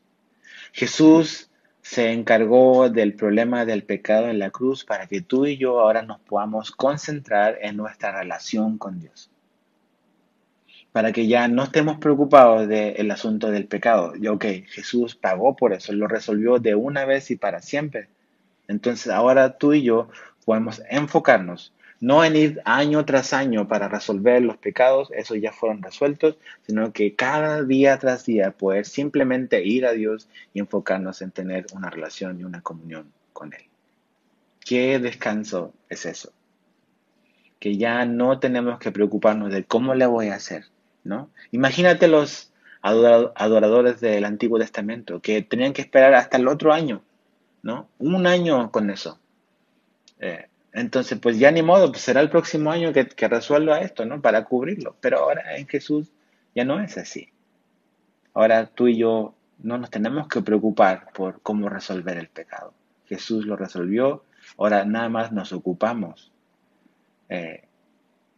Jesús 0.72 1.50
se 1.80 2.12
encargó 2.12 2.90
del 2.90 3.14
problema 3.14 3.64
del 3.64 3.82
pecado 3.82 4.28
en 4.28 4.38
la 4.38 4.50
cruz 4.50 4.84
para 4.84 5.06
que 5.06 5.22
tú 5.22 5.46
y 5.46 5.56
yo 5.56 5.80
ahora 5.80 6.02
nos 6.02 6.20
podamos 6.20 6.70
concentrar 6.70 7.58
en 7.62 7.78
nuestra 7.78 8.12
relación 8.12 8.76
con 8.76 9.00
Dios. 9.00 9.30
Para 10.92 11.12
que 11.12 11.28
ya 11.28 11.48
no 11.48 11.64
estemos 11.64 11.98
preocupados 11.98 12.68
del 12.68 13.10
asunto 13.10 13.50
del 13.50 13.66
pecado. 13.66 14.14
Y 14.16 14.26
ok, 14.26 14.44
Jesús 14.66 15.14
pagó 15.14 15.56
por 15.56 15.72
eso, 15.72 15.94
lo 15.94 16.08
resolvió 16.08 16.58
de 16.58 16.74
una 16.74 17.06
vez 17.06 17.30
y 17.30 17.36
para 17.36 17.62
siempre. 17.62 18.08
Entonces 18.68 19.12
ahora 19.12 19.58
tú 19.58 19.72
y 19.72 19.82
yo 19.82 20.08
podemos 20.44 20.82
enfocarnos 20.88 21.72
no 22.00 22.24
en 22.24 22.36
ir 22.36 22.62
año 22.64 23.04
tras 23.04 23.32
año 23.32 23.68
para 23.68 23.88
resolver 23.88 24.42
los 24.42 24.58
pecados, 24.58 25.10
esos 25.12 25.40
ya 25.40 25.52
fueron 25.52 25.82
resueltos, 25.82 26.36
sino 26.66 26.92
que 26.92 27.14
cada 27.14 27.62
día 27.62 27.98
tras 27.98 28.26
día 28.26 28.50
poder 28.50 28.84
simplemente 28.84 29.64
ir 29.64 29.86
a 29.86 29.92
Dios 29.92 30.28
y 30.52 30.60
enfocarnos 30.60 31.22
en 31.22 31.30
tener 31.30 31.66
una 31.72 31.90
relación 31.90 32.40
y 32.40 32.44
una 32.44 32.60
comunión 32.60 33.12
con 33.32 33.54
Él. 33.54 33.64
¿Qué 34.60 34.98
descanso 34.98 35.72
es 35.88 36.06
eso? 36.06 36.32
Que 37.58 37.76
ya 37.76 38.04
no 38.04 38.38
tenemos 38.38 38.78
que 38.78 38.92
preocuparnos 38.92 39.50
de 39.52 39.64
cómo 39.64 39.94
le 39.94 40.06
voy 40.06 40.28
a 40.28 40.34
hacer, 40.34 40.66
¿no? 41.02 41.30
Imagínate 41.50 42.08
los 42.08 42.52
adoradores 42.82 44.00
del 44.00 44.24
Antiguo 44.24 44.58
Testamento 44.58 45.20
que 45.20 45.42
tenían 45.42 45.72
que 45.72 45.82
esperar 45.82 46.14
hasta 46.14 46.36
el 46.36 46.46
otro 46.46 46.72
año, 46.72 47.02
¿no? 47.66 47.88
Un 47.98 48.28
año 48.28 48.70
con 48.70 48.90
eso. 48.90 49.18
Eh, 50.20 50.46
entonces, 50.72 51.18
pues 51.18 51.36
ya 51.36 51.50
ni 51.50 51.62
modo, 51.62 51.90
pues 51.90 52.02
será 52.02 52.20
el 52.20 52.30
próximo 52.30 52.70
año 52.70 52.92
que, 52.92 53.28
resuelva 53.28 53.80
esto, 53.80 54.06
¿no? 54.06 54.22
Para 54.22 54.44
cubrirlo. 54.44 54.94
Pero 55.00 55.18
ahora 55.18 55.56
en 55.56 55.66
Jesús 55.66 56.12
ya 56.54 56.64
no 56.64 56.80
es 56.80 56.96
así. 56.96 57.28
Ahora 58.34 58.66
tú 58.66 58.86
y 58.86 58.98
yo 58.98 59.34
no 59.58 59.78
nos 59.78 59.90
tenemos 59.90 60.28
que 60.28 60.42
preocupar 60.42 61.10
por 61.12 61.42
cómo 61.42 61.68
resolver 61.68 62.16
el 62.18 62.28
pecado. 62.28 62.72
Jesús 63.06 63.46
lo 63.46 63.56
resolvió, 63.56 64.22
ahora 64.58 64.84
nada 64.84 65.08
más 65.08 65.32
nos 65.32 65.52
ocupamos 65.52 66.30
eh, 67.28 67.64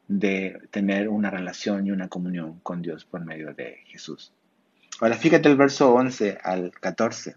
de 0.07 0.59
tener 0.71 1.11
una 1.11 1.29
relación 1.29 1.87
y 1.87 1.91
una 1.91 2.09
comunión 2.09 2.61
con 2.63 2.81
Dios 2.81 3.05
por 3.05 3.23
medio 3.27 3.53
de 3.53 3.81
Jesús. 3.89 4.33
Ahora 5.01 5.17
fíjate 5.17 5.51
el 5.51 5.57
verso 5.57 5.93
11 5.93 6.39
al 6.43 6.71
14. 6.71 7.37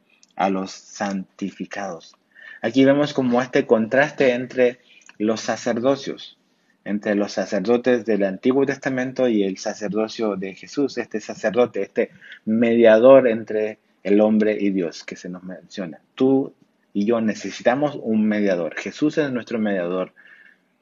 a 0.35 0.49
los 0.49 0.71
santificados. 0.71 2.15
Aquí 2.61 2.85
vemos 2.85 3.13
como 3.13 3.41
este 3.41 3.65
contraste 3.65 4.33
entre 4.33 4.79
los 5.17 5.41
sacerdocios, 5.41 6.37
entre 6.85 7.15
los 7.15 7.31
sacerdotes 7.31 8.05
del 8.05 8.23
Antiguo 8.23 8.65
Testamento 8.65 9.27
y 9.27 9.43
el 9.43 9.57
sacerdocio 9.57 10.35
de 10.35 10.55
Jesús, 10.55 10.97
este 10.97 11.19
sacerdote, 11.19 11.81
este 11.81 12.11
mediador 12.45 13.27
entre 13.27 13.79
el 14.03 14.19
hombre 14.21 14.57
y 14.59 14.71
Dios 14.71 15.03
que 15.03 15.15
se 15.15 15.29
nos 15.29 15.43
menciona. 15.43 15.99
Tú 16.15 16.53
y 16.93 17.05
yo 17.05 17.21
necesitamos 17.21 17.97
un 18.01 18.25
mediador. 18.25 18.75
Jesús 18.75 19.17
es 19.17 19.31
nuestro 19.31 19.59
mediador 19.59 20.13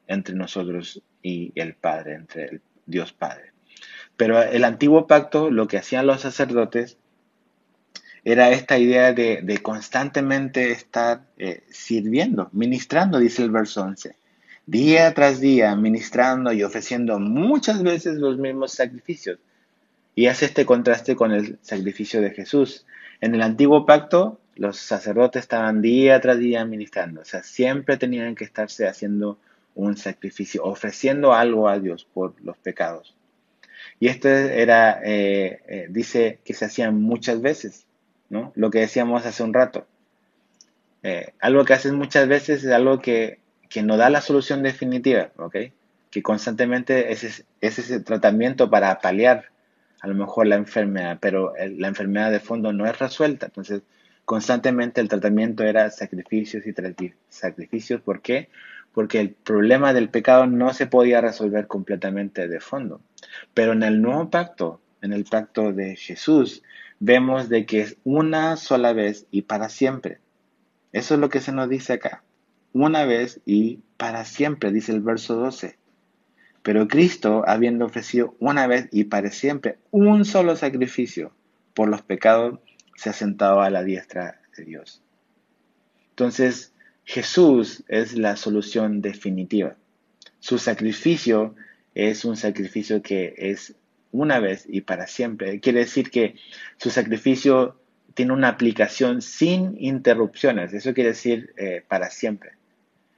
entre 0.06 0.34
nosotros 0.34 1.02
y 1.22 1.52
el 1.54 1.74
Padre, 1.74 2.14
entre 2.14 2.60
Dios 2.86 3.12
Padre. 3.12 3.52
Pero 4.16 4.42
el 4.42 4.64
antiguo 4.64 5.06
pacto, 5.06 5.50
lo 5.50 5.66
que 5.68 5.78
hacían 5.78 6.06
los 6.06 6.22
sacerdotes 6.22 6.98
era 8.24 8.50
esta 8.50 8.78
idea 8.78 9.12
de, 9.12 9.58
constantemente 9.62 10.70
estar 10.70 11.22
eh, 11.38 11.62
sirviendo, 11.70 12.48
ministrando, 12.52 13.18
dice 13.18 13.42
el 13.42 13.50
verso 13.50 13.82
11. 13.82 14.14
Día 14.66 15.12
tras 15.14 15.40
día, 15.40 15.74
ministrando 15.74 16.52
y 16.52 16.62
ofreciendo 16.62 17.18
muchas 17.18 17.82
veces 17.82 18.16
los 18.16 18.38
mismos 18.38 18.72
sacrificios. 18.72 19.38
Y 20.14 20.26
hace 20.26 20.46
este 20.46 20.66
contraste 20.66 21.16
con 21.16 21.32
el 21.32 21.58
sacrificio 21.62 22.20
de 22.20 22.30
Jesús. 22.30 22.84
En 23.20 23.34
el 23.34 23.42
antiguo 23.42 23.86
pacto, 23.86 24.40
los 24.56 24.78
sacerdotes 24.78 25.42
estaban 25.42 25.80
día 25.80 26.20
tras 26.20 26.38
día 26.38 26.64
ministrando. 26.64 27.22
O 27.22 27.24
sea, 27.24 27.42
siempre 27.42 27.96
tenían 27.96 28.34
que 28.34 28.44
estarse 28.44 28.86
haciendo 28.86 29.38
un 29.74 29.96
sacrificio, 29.96 30.62
ofreciendo 30.64 31.32
algo 31.32 31.68
a 31.68 31.78
Dios 31.78 32.06
por 32.12 32.34
los 32.42 32.56
pecados. 32.58 33.14
Y 33.98 34.08
esto 34.08 34.28
era, 34.28 35.00
eh, 35.04 35.60
eh, 35.66 35.86
dice 35.90 36.40
que 36.44 36.54
se 36.54 36.66
hacían 36.66 37.00
muchas 37.00 37.40
veces. 37.40 37.86
¿No? 38.30 38.52
Lo 38.54 38.70
que 38.70 38.78
decíamos 38.78 39.26
hace 39.26 39.42
un 39.42 39.52
rato. 39.52 39.86
Eh, 41.02 41.34
algo 41.40 41.64
que 41.64 41.74
haces 41.74 41.92
muchas 41.92 42.28
veces 42.28 42.64
es 42.64 42.72
algo 42.72 43.00
que, 43.00 43.40
que 43.68 43.82
no 43.82 43.96
da 43.96 44.10
la 44.10 44.20
solución 44.20 44.62
definitiva, 44.62 45.30
¿ok? 45.36 45.56
Que 46.10 46.22
constantemente 46.22 47.12
es, 47.12 47.44
ese 47.60 48.00
tratamiento 48.00 48.70
para 48.70 48.98
paliar 49.00 49.46
a 50.00 50.08
lo 50.08 50.14
mejor 50.14 50.46
la 50.46 50.56
enfermedad, 50.56 51.18
pero 51.20 51.52
la 51.76 51.88
enfermedad 51.88 52.30
de 52.30 52.40
fondo 52.40 52.72
no 52.72 52.86
es 52.86 52.98
resuelta. 52.98 53.46
Entonces, 53.46 53.82
constantemente 54.24 55.00
el 55.00 55.08
tratamiento 55.08 55.62
era 55.62 55.90
sacrificios 55.90 56.64
y 56.66 56.74
sacrificios. 57.28 58.00
¿Por 58.00 58.22
qué? 58.22 58.48
Porque 58.92 59.20
el 59.20 59.30
problema 59.30 59.92
del 59.92 60.08
pecado 60.08 60.46
no 60.46 60.72
se 60.72 60.86
podía 60.86 61.20
resolver 61.20 61.66
completamente 61.66 62.48
de 62.48 62.60
fondo. 62.60 63.02
Pero 63.52 63.72
en 63.72 63.82
el 63.82 64.00
nuevo 64.00 64.30
pacto, 64.30 64.80
en 65.02 65.12
el 65.12 65.24
pacto 65.24 65.72
de 65.72 65.96
Jesús, 65.96 66.62
vemos 67.00 67.48
de 67.48 67.66
que 67.66 67.80
es 67.80 67.96
una 68.04 68.56
sola 68.56 68.92
vez 68.92 69.26
y 69.30 69.42
para 69.42 69.68
siempre. 69.68 70.20
Eso 70.92 71.14
es 71.14 71.20
lo 71.20 71.28
que 71.28 71.40
se 71.40 71.52
nos 71.52 71.68
dice 71.68 71.94
acá. 71.94 72.22
Una 72.72 73.04
vez 73.04 73.40
y 73.44 73.80
para 73.96 74.24
siempre, 74.24 74.70
dice 74.70 74.92
el 74.92 75.00
verso 75.00 75.34
12. 75.34 75.78
Pero 76.62 76.86
Cristo, 76.88 77.42
habiendo 77.46 77.86
ofrecido 77.86 78.36
una 78.38 78.66
vez 78.66 78.88
y 78.92 79.04
para 79.04 79.30
siempre 79.30 79.78
un 79.90 80.24
solo 80.24 80.54
sacrificio 80.56 81.32
por 81.74 81.88
los 81.88 82.02
pecados, 82.02 82.60
se 82.96 83.10
ha 83.10 83.12
sentado 83.14 83.62
a 83.62 83.70
la 83.70 83.82
diestra 83.82 84.40
de 84.56 84.64
Dios. 84.64 85.02
Entonces, 86.10 86.74
Jesús 87.04 87.82
es 87.88 88.16
la 88.16 88.36
solución 88.36 89.00
definitiva. 89.00 89.76
Su 90.38 90.58
sacrificio 90.58 91.54
es 91.94 92.24
un 92.24 92.36
sacrificio 92.36 93.00
que 93.02 93.34
es 93.36 93.74
una 94.12 94.40
vez 94.40 94.64
y 94.68 94.82
para 94.82 95.06
siempre. 95.06 95.60
Quiere 95.60 95.80
decir 95.80 96.10
que 96.10 96.36
su 96.76 96.90
sacrificio 96.90 97.80
tiene 98.14 98.32
una 98.32 98.48
aplicación 98.48 99.22
sin 99.22 99.76
interrupciones. 99.78 100.72
Eso 100.72 100.94
quiere 100.94 101.10
decir 101.10 101.54
eh, 101.56 101.82
para 101.86 102.10
siempre. 102.10 102.52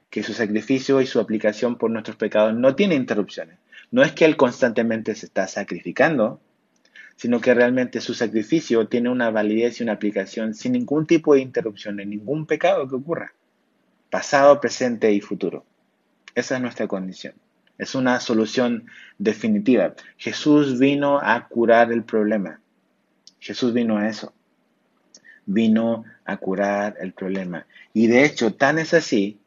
Que 0.09 0.23
su 0.23 0.33
sacrificio 0.33 1.01
y 1.01 1.07
su 1.07 1.19
aplicación 1.19 1.77
por 1.77 1.89
nuestros 1.89 2.17
pecados 2.17 2.53
no 2.55 2.75
tiene 2.75 2.95
interrupciones. 2.95 3.57
No 3.91 4.03
es 4.03 4.11
que 4.11 4.25
Él 4.25 4.37
constantemente 4.37 5.15
se 5.15 5.25
está 5.25 5.47
sacrificando, 5.47 6.39
sino 7.15 7.41
que 7.41 7.53
realmente 7.53 8.01
su 8.01 8.13
sacrificio 8.13 8.87
tiene 8.87 9.09
una 9.09 9.29
validez 9.29 9.79
y 9.79 9.83
una 9.83 9.93
aplicación 9.93 10.53
sin 10.53 10.73
ningún 10.73 11.05
tipo 11.05 11.33
de 11.33 11.41
interrupción 11.41 11.99
en 11.99 12.09
ningún 12.09 12.45
pecado 12.45 12.87
que 12.87 12.95
ocurra, 12.95 13.33
pasado, 14.09 14.59
presente 14.59 15.11
y 15.11 15.21
futuro. 15.21 15.65
Esa 16.35 16.55
es 16.55 16.61
nuestra 16.61 16.87
condición. 16.87 17.35
Es 17.77 17.95
una 17.95 18.19
solución 18.19 18.87
definitiva. 19.17 19.93
Jesús 20.17 20.79
vino 20.79 21.19
a 21.21 21.47
curar 21.47 21.91
el 21.91 22.03
problema. 22.03 22.59
Jesús 23.39 23.73
vino 23.73 23.97
a 23.97 24.07
eso. 24.07 24.33
Vino 25.45 26.05
a 26.25 26.37
curar 26.37 26.95
el 26.99 27.13
problema. 27.13 27.65
Y 27.93 28.07
de 28.07 28.23
hecho, 28.23 28.53
tan 28.53 28.79
es 28.79 28.93
así 28.93 29.39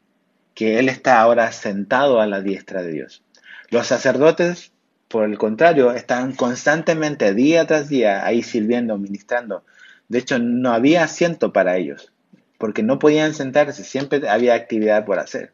que 0.54 0.78
Él 0.78 0.88
está 0.88 1.20
ahora 1.20 1.52
sentado 1.52 2.20
a 2.20 2.26
la 2.26 2.40
diestra 2.40 2.82
de 2.82 2.92
Dios. 2.92 3.22
Los 3.70 3.86
sacerdotes, 3.86 4.72
por 5.08 5.24
el 5.24 5.38
contrario, 5.38 5.92
estaban 5.92 6.34
constantemente 6.34 7.34
día 7.34 7.66
tras 7.66 7.88
día 7.88 8.24
ahí 8.26 8.42
sirviendo, 8.42 8.98
ministrando. 8.98 9.64
De 10.08 10.18
hecho, 10.18 10.38
no 10.38 10.72
había 10.72 11.04
asiento 11.04 11.52
para 11.52 11.76
ellos, 11.76 12.12
porque 12.58 12.82
no 12.82 12.98
podían 12.98 13.34
sentarse, 13.34 13.84
siempre 13.84 14.28
había 14.28 14.54
actividad 14.54 15.04
por 15.04 15.18
hacer. 15.18 15.52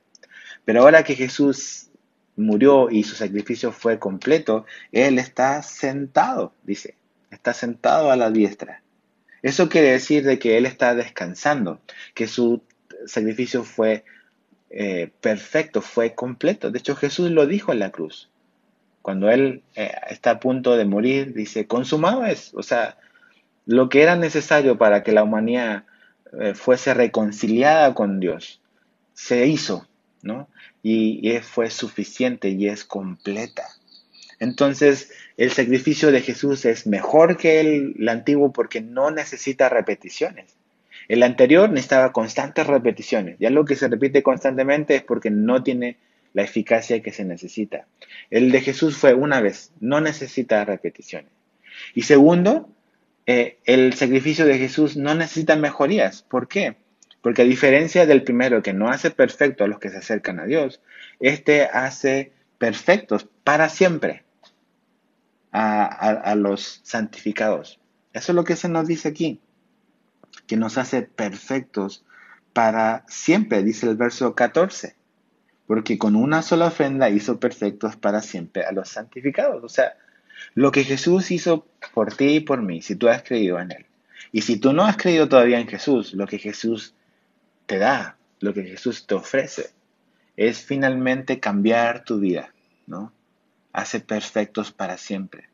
Pero 0.65 0.83
ahora 0.83 1.03
que 1.03 1.17
Jesús 1.17 1.89
murió 2.37 2.91
y 2.91 3.05
su 3.05 3.15
sacrificio 3.15 3.73
fue 3.73 3.99
completo, 3.99 4.65
Él 4.91 5.19
está 5.19 5.63
sentado, 5.63 6.55
dice, 6.63 6.97
está 7.31 7.53
sentado 7.53 8.11
a 8.11 8.17
la 8.17 8.31
diestra. 8.31 8.83
Eso 9.43 9.69
quiere 9.69 9.93
decir 9.93 10.25
de 10.25 10.39
que 10.39 10.57
Él 10.57 10.67
está 10.67 10.95
descansando, 10.95 11.81
que 12.15 12.27
su 12.27 12.63
sacrificio 13.07 13.65
fue 13.65 14.05
eh, 14.71 15.11
perfecto, 15.21 15.83
fue 15.83 16.15
completo. 16.15 16.71
De 16.71 16.79
hecho, 16.79 16.97
Jesús 16.97 17.31
lo 17.31 17.47
dijo 17.47 17.73
en 17.73 17.81
la 17.81 17.91
cruz. 17.91 18.31
Cuando 19.03 19.31
Él 19.31 19.63
eh, 19.75 19.93
está 20.09 20.33
a 20.33 20.41
punto 20.41 20.77
de 20.77 20.85
morir, 20.85 21.35
dice, 21.35 21.67
consumado 21.67 22.25
es. 22.25 22.55
O 22.55 22.63
sea, 22.63 22.97
lo 23.67 23.89
que 23.89 24.03
era 24.03 24.17
necesario 24.17 24.79
para 24.79 25.03
que 25.03 25.13
la 25.13 25.25
humanidad 25.25 25.85
eh, 26.41 26.55
fuese 26.55 26.95
reconciliada 26.95 27.95
con 27.95 28.21
Dios, 28.21 28.61
se 29.13 29.47
hizo, 29.47 29.87
¿no? 30.23 30.49
Y, 30.83 31.31
fue 31.43 31.71
suficiente 31.71 32.49
y 32.49 32.69
es 32.69 32.85
completa. 32.85 33.65
Entonces, 34.39 35.11
el 35.37 35.51
sacrificio 35.51 36.11
de 36.11 36.21
Jesús 36.21 36.65
es 36.65 36.87
mejor 36.87 37.37
que 37.37 37.61
el 37.61 38.09
antiguo 38.09 38.53
porque 38.53 38.81
no 38.81 39.11
necesita 39.11 39.69
repeticiones. 39.69 40.57
El 41.09 41.23
anterior 41.23 41.69
necesitaba 41.69 42.13
constantes 42.13 42.67
repeticiones. 42.67 43.37
Ya 43.39 43.51
lo 43.51 43.65
que 43.65 43.77
se 43.77 43.89
repite 43.89 44.23
constantemente 44.23 44.97
es 44.97 45.03
porque 45.03 45.31
no 45.31 45.63
tiene 45.63 45.97
la 46.33 46.43
eficacia 46.43 47.03
que 47.03 47.13
se 47.13 47.25
necesita. 47.25 47.87
El 48.31 48.51
de 48.51 48.61
Jesús 48.61 48.97
fue 48.97 49.15
una 49.15 49.41
vez, 49.41 49.73
no 49.81 50.01
necesita 50.01 50.65
repeticiones. 50.65 51.31
Y 51.95 52.03
segundo, 52.03 52.69
eh, 53.27 53.59
el 53.65 53.93
sacrificio 53.95 54.47
de 54.47 54.59
Jesús 54.59 54.97
no 54.97 55.15
necesita 55.15 55.57
mejorías. 55.57 56.23
¿Por 56.23 56.49
qué? 56.49 56.77
Porque 57.23 57.43
a 57.43 57.47
diferencia 57.47 58.05
del 58.05 58.23
primero 58.23 58.63
que 58.63 58.75
no 58.75 58.89
hace 58.89 59.11
perfecto 59.11 59.65
a 59.65 59.69
los 59.69 59.79
que 59.79 59.89
se 59.89 59.97
acercan 59.97 60.41
a 60.41 60.45
Dios, 60.45 60.81
este 61.21 61.65
hace 61.65 62.33
perfectos 62.59 63.27
para 63.45 63.69
siempre 63.69 64.25
a 65.53 66.35
los 66.37 66.81
santificados. 66.83 67.81
Eso 68.13 68.33
es 68.33 68.37
lo 68.37 68.45
que 68.45 68.57
se 68.57 68.69
nos 68.69 68.87
dice 68.87 69.09
aquí 69.09 69.41
que 70.47 70.57
nos 70.57 70.79
hace 70.79 71.03
perfectos 71.03 72.05
para 72.53 73.05
siempre, 73.09 73.63
dice 73.63 73.89
el 73.89 73.97
verso 73.97 74.35
14, 74.35 74.97
porque 75.67 75.99
con 75.99 76.17
una 76.17 76.43
sola 76.43 76.67
ofrenda 76.67 77.09
hizo 77.11 77.41
perfectos 77.41 77.97
para 77.97 78.21
siempre 78.21 78.65
a 78.65 78.73
los 78.73 78.89
santificados. 78.89 79.63
O 79.65 79.69
sea, 79.69 79.95
lo 80.55 80.73
que 80.73 80.85
Jesús 80.85 81.31
hizo 81.31 81.67
por 81.95 82.15
ti 82.15 82.37
y 82.37 82.41
por 82.41 82.63
mí, 82.63 82.83
si 82.83 82.97
tú 82.97 83.09
has 83.09 83.23
creído 83.23 83.59
en 83.61 83.73
Él. 83.73 83.87
Y 84.33 84.43
si 84.43 84.59
tú 84.59 84.73
no 84.73 84.85
has 84.85 84.97
creído 84.97 85.29
todavía 85.29 85.59
en 85.59 85.69
Jesús, 85.69 86.15
lo 86.15 86.27
que 86.27 86.39
Jesús 86.39 86.95
da, 87.79 88.17
lo 88.41 88.53
que 88.53 88.65
Jesús 88.65 89.07
te 89.07 89.15
ofrece, 89.15 89.71
es 90.37 90.63
finalmente 90.63 91.41
cambiar 91.41 92.05
tu 92.05 92.19
vida, 92.19 92.53
¿no? 92.87 93.13
Hace 93.73 94.01
perfectos 94.01 94.73
para 94.73 94.99
siempre. 94.99 95.49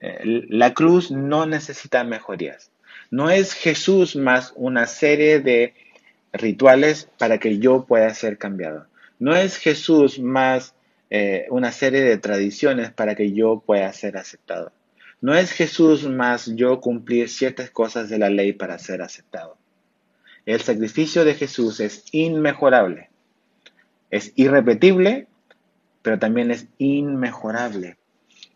Eh, 0.00 0.46
la 0.48 0.74
cruz 0.74 1.10
no 1.10 1.46
necesita 1.46 2.04
mejorías. 2.04 2.70
No 3.10 3.30
es 3.30 3.54
Jesús 3.54 4.16
más 4.16 4.52
una 4.56 4.86
serie 4.86 5.40
de 5.40 5.74
rituales 6.32 7.08
para 7.18 7.38
que 7.38 7.58
yo 7.58 7.84
pueda 7.84 8.12
ser 8.14 8.38
cambiado. 8.38 8.86
No 9.18 9.34
es 9.34 9.56
Jesús 9.56 10.18
más 10.18 10.74
eh, 11.10 11.46
una 11.50 11.72
serie 11.72 12.02
de 12.02 12.18
tradiciones 12.18 12.90
para 12.92 13.14
que 13.14 13.32
yo 13.32 13.62
pueda 13.64 13.92
ser 13.92 14.16
aceptado. 14.16 14.72
No 15.20 15.34
es 15.34 15.52
Jesús 15.52 16.08
más 16.08 16.46
yo 16.54 16.80
cumplir 16.80 17.28
ciertas 17.28 17.70
cosas 17.70 18.08
de 18.08 18.18
la 18.18 18.30
ley 18.30 18.52
para 18.54 18.78
ser 18.78 19.02
aceptado. 19.02 19.58
El 20.46 20.60
sacrificio 20.60 21.24
de 21.24 21.34
Jesús 21.34 21.80
es 21.80 22.04
inmejorable. 22.12 23.10
Es 24.10 24.32
irrepetible, 24.36 25.28
pero 26.02 26.18
también 26.18 26.50
es 26.50 26.66
inmejorable. 26.78 27.98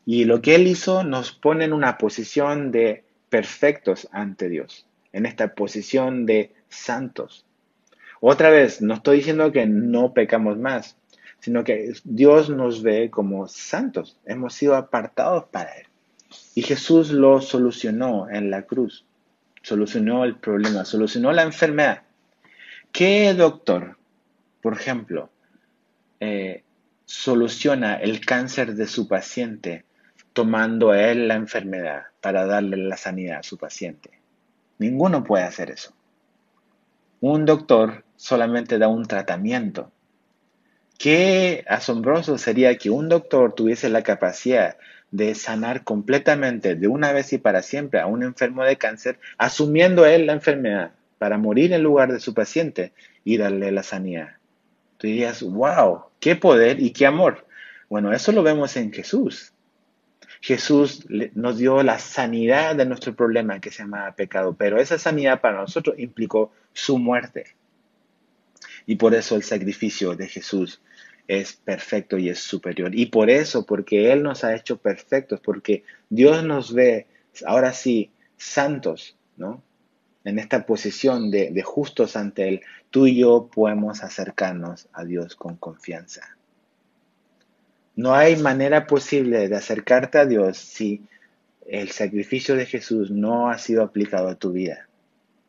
Y 0.07 0.25
lo 0.25 0.43
que 0.43 0.55
Él 0.55 0.67
hizo 0.67 1.05
nos 1.05 1.33
pone 1.33 1.65
en 1.65 1.73
una 1.73 1.99
posición 1.99 2.71
de 2.71 3.05
perfectos 3.29 4.09
ante 4.13 4.49
Dios, 4.49 4.87
en 5.13 5.27
esta 5.27 5.55
posición 5.55 6.27
de 6.27 6.53
santos. 6.69 7.47
Otra 8.21 8.51
vez, 8.51 8.81
no 8.81 8.95
estoy 8.95 9.19
diciendo 9.19 9.53
que 9.53 9.67
no 9.67 10.13
pecamos 10.15 10.59
más, 10.59 10.97
sino 11.41 11.65
que 11.65 11.93
Dios 12.05 12.49
nos 12.49 12.83
ve 12.83 13.11
como 13.11 13.49
santos, 13.49 14.19
hemos 14.25 14.55
sido 14.55 14.75
apartados 14.77 15.45
para 15.51 15.77
Él. 15.77 15.87
Y 16.55 16.63
Jesús 16.63 17.11
lo 17.11 17.41
solucionó 17.41 18.31
en 18.31 18.51
la 18.51 18.63
cruz, 18.63 19.05
solucionó 19.65 20.25
el 20.25 20.37
problema, 20.37 20.85
solucionó 20.85 21.33
la 21.33 21.43
enfermedad. 21.43 22.03
¿Qué 22.93 23.35
doctor, 23.35 23.99
por 24.63 24.75
ejemplo, 24.75 25.31
eh, 26.21 26.63
soluciona 27.07 27.97
el 27.97 28.25
cáncer 28.25 28.75
de 28.75 28.87
su 28.87 29.09
paciente 29.09 29.85
tomando 30.35 30.91
a 30.91 31.01
él 31.01 31.29
la 31.29 31.35
enfermedad 31.35 32.03
para 32.21 32.45
darle 32.45 32.77
la 32.77 32.97
sanidad 32.97 33.39
a 33.39 33.43
su 33.43 33.57
paciente. 33.57 34.11
Ninguno 34.79 35.25
puede 35.25 35.45
hacer 35.45 35.71
eso. 35.71 35.95
Un 37.21 37.47
doctor 37.47 38.05
solamente 38.17 38.79
da 38.79 38.89
un 38.89 39.07
tratamiento. 39.07 39.93
Qué 40.99 41.65
asombroso 41.69 42.37
sería 42.37 42.77
que 42.77 42.91
un 42.91 43.09
doctor 43.09 43.55
tuviese 43.55 43.89
la 43.89 44.03
capacidad 44.03 44.77
de 45.15 45.37
sanar 45.37 45.85
completamente 45.85 46.75
de 46.75 46.89
una 46.89 47.13
vez 47.13 47.33
y 47.33 47.39
para 47.39 47.63
siempre 47.63 48.01
a 48.01 48.07
un 48.07 48.25
enfermo 48.25 48.65
de 48.65 48.77
cáncer, 48.77 49.21
asumiendo 49.39 50.07
él 50.07 50.27
la 50.27 50.33
enfermedad 50.33 50.91
para 51.19 51.39
morir 51.39 51.73
en 51.73 51.85
lugar 51.85 52.13
de 52.13 52.19
su 52.19 52.35
paciente 52.35 52.93
y 53.23 53.37
darle 53.37 53.71
la 53.71 53.85
sanidad. 53.85 54.31
Tú 54.99 55.07
dirías, 55.07 55.41
wow, 55.41 56.07
qué 56.19 56.35
poder 56.35 56.81
y 56.81 56.91
qué 56.91 57.07
amor. 57.07 57.47
Bueno, 57.89 58.13
eso 58.13 58.33
lo 58.33 58.43
vemos 58.43 58.77
en 58.77 58.93
Jesús. 58.93 59.53
Jesús 60.41 61.07
nos 61.35 61.59
dio 61.59 61.85
la 61.85 62.01
sanidad 62.01 62.75
de 62.75 62.85
nuestro 62.85 63.15
problema 63.15 63.61
que 63.61 63.71
se 63.71 63.85
llama 63.85 64.13
pecado, 64.17 64.57
pero 64.59 64.81
esa 64.81 64.99
sanidad 64.99 65.41
para 65.41 65.61
nosotros 65.61 65.95
implicó 65.97 66.51
su 66.73 66.99
muerte. 66.99 67.55
Y 68.85 68.97
por 68.97 69.15
eso 69.15 69.37
el 69.37 69.45
sacrificio 69.45 70.17
de 70.17 70.27
Jesús 70.27 70.81
es 71.27 71.55
perfecto 71.55 72.19
y 72.19 72.29
es 72.29 72.39
superior. 72.41 72.95
Y 72.95 73.07
por 73.07 73.31
eso, 73.31 73.65
porque 73.65 74.13
Él 74.13 74.23
nos 74.23 74.45
ha 74.45 74.55
hecho 74.55 74.77
perfectos, 74.77 75.41
porque 75.41 75.85
Dios 76.11 76.45
nos 76.45 76.73
ve 76.73 77.07
ahora 77.47 77.73
sí 77.73 78.11
santos, 78.37 79.17
¿no? 79.37 79.63
En 80.25 80.39
esta 80.39 80.65
posición 80.65 81.31
de, 81.31 81.51
de 81.51 81.63
justos 81.63 82.17
ante 82.17 82.49
Él, 82.49 82.61
tú 82.91 83.07
y 83.07 83.19
yo 83.19 83.49
podemos 83.53 84.03
acercarnos 84.03 84.89
a 84.93 85.05
Dios 85.05 85.37
con 85.37 85.57
confianza. 85.57 86.37
No 87.97 88.15
hay 88.15 88.37
manera 88.37 88.87
posible 88.87 89.49
de 89.49 89.57
acercarte 89.57 90.19
a 90.19 90.27
Dios 90.27 90.59
si 90.59 91.03
el 91.67 91.91
sacrificio 91.91 92.57
de 92.57 92.67
Jesús 92.67 93.11
no 93.11 93.49
ha 93.49 93.59
sido 93.59 93.83
aplicado 93.83 94.29
a 94.29 94.35
tu 94.35 94.53
vida. 94.53 94.89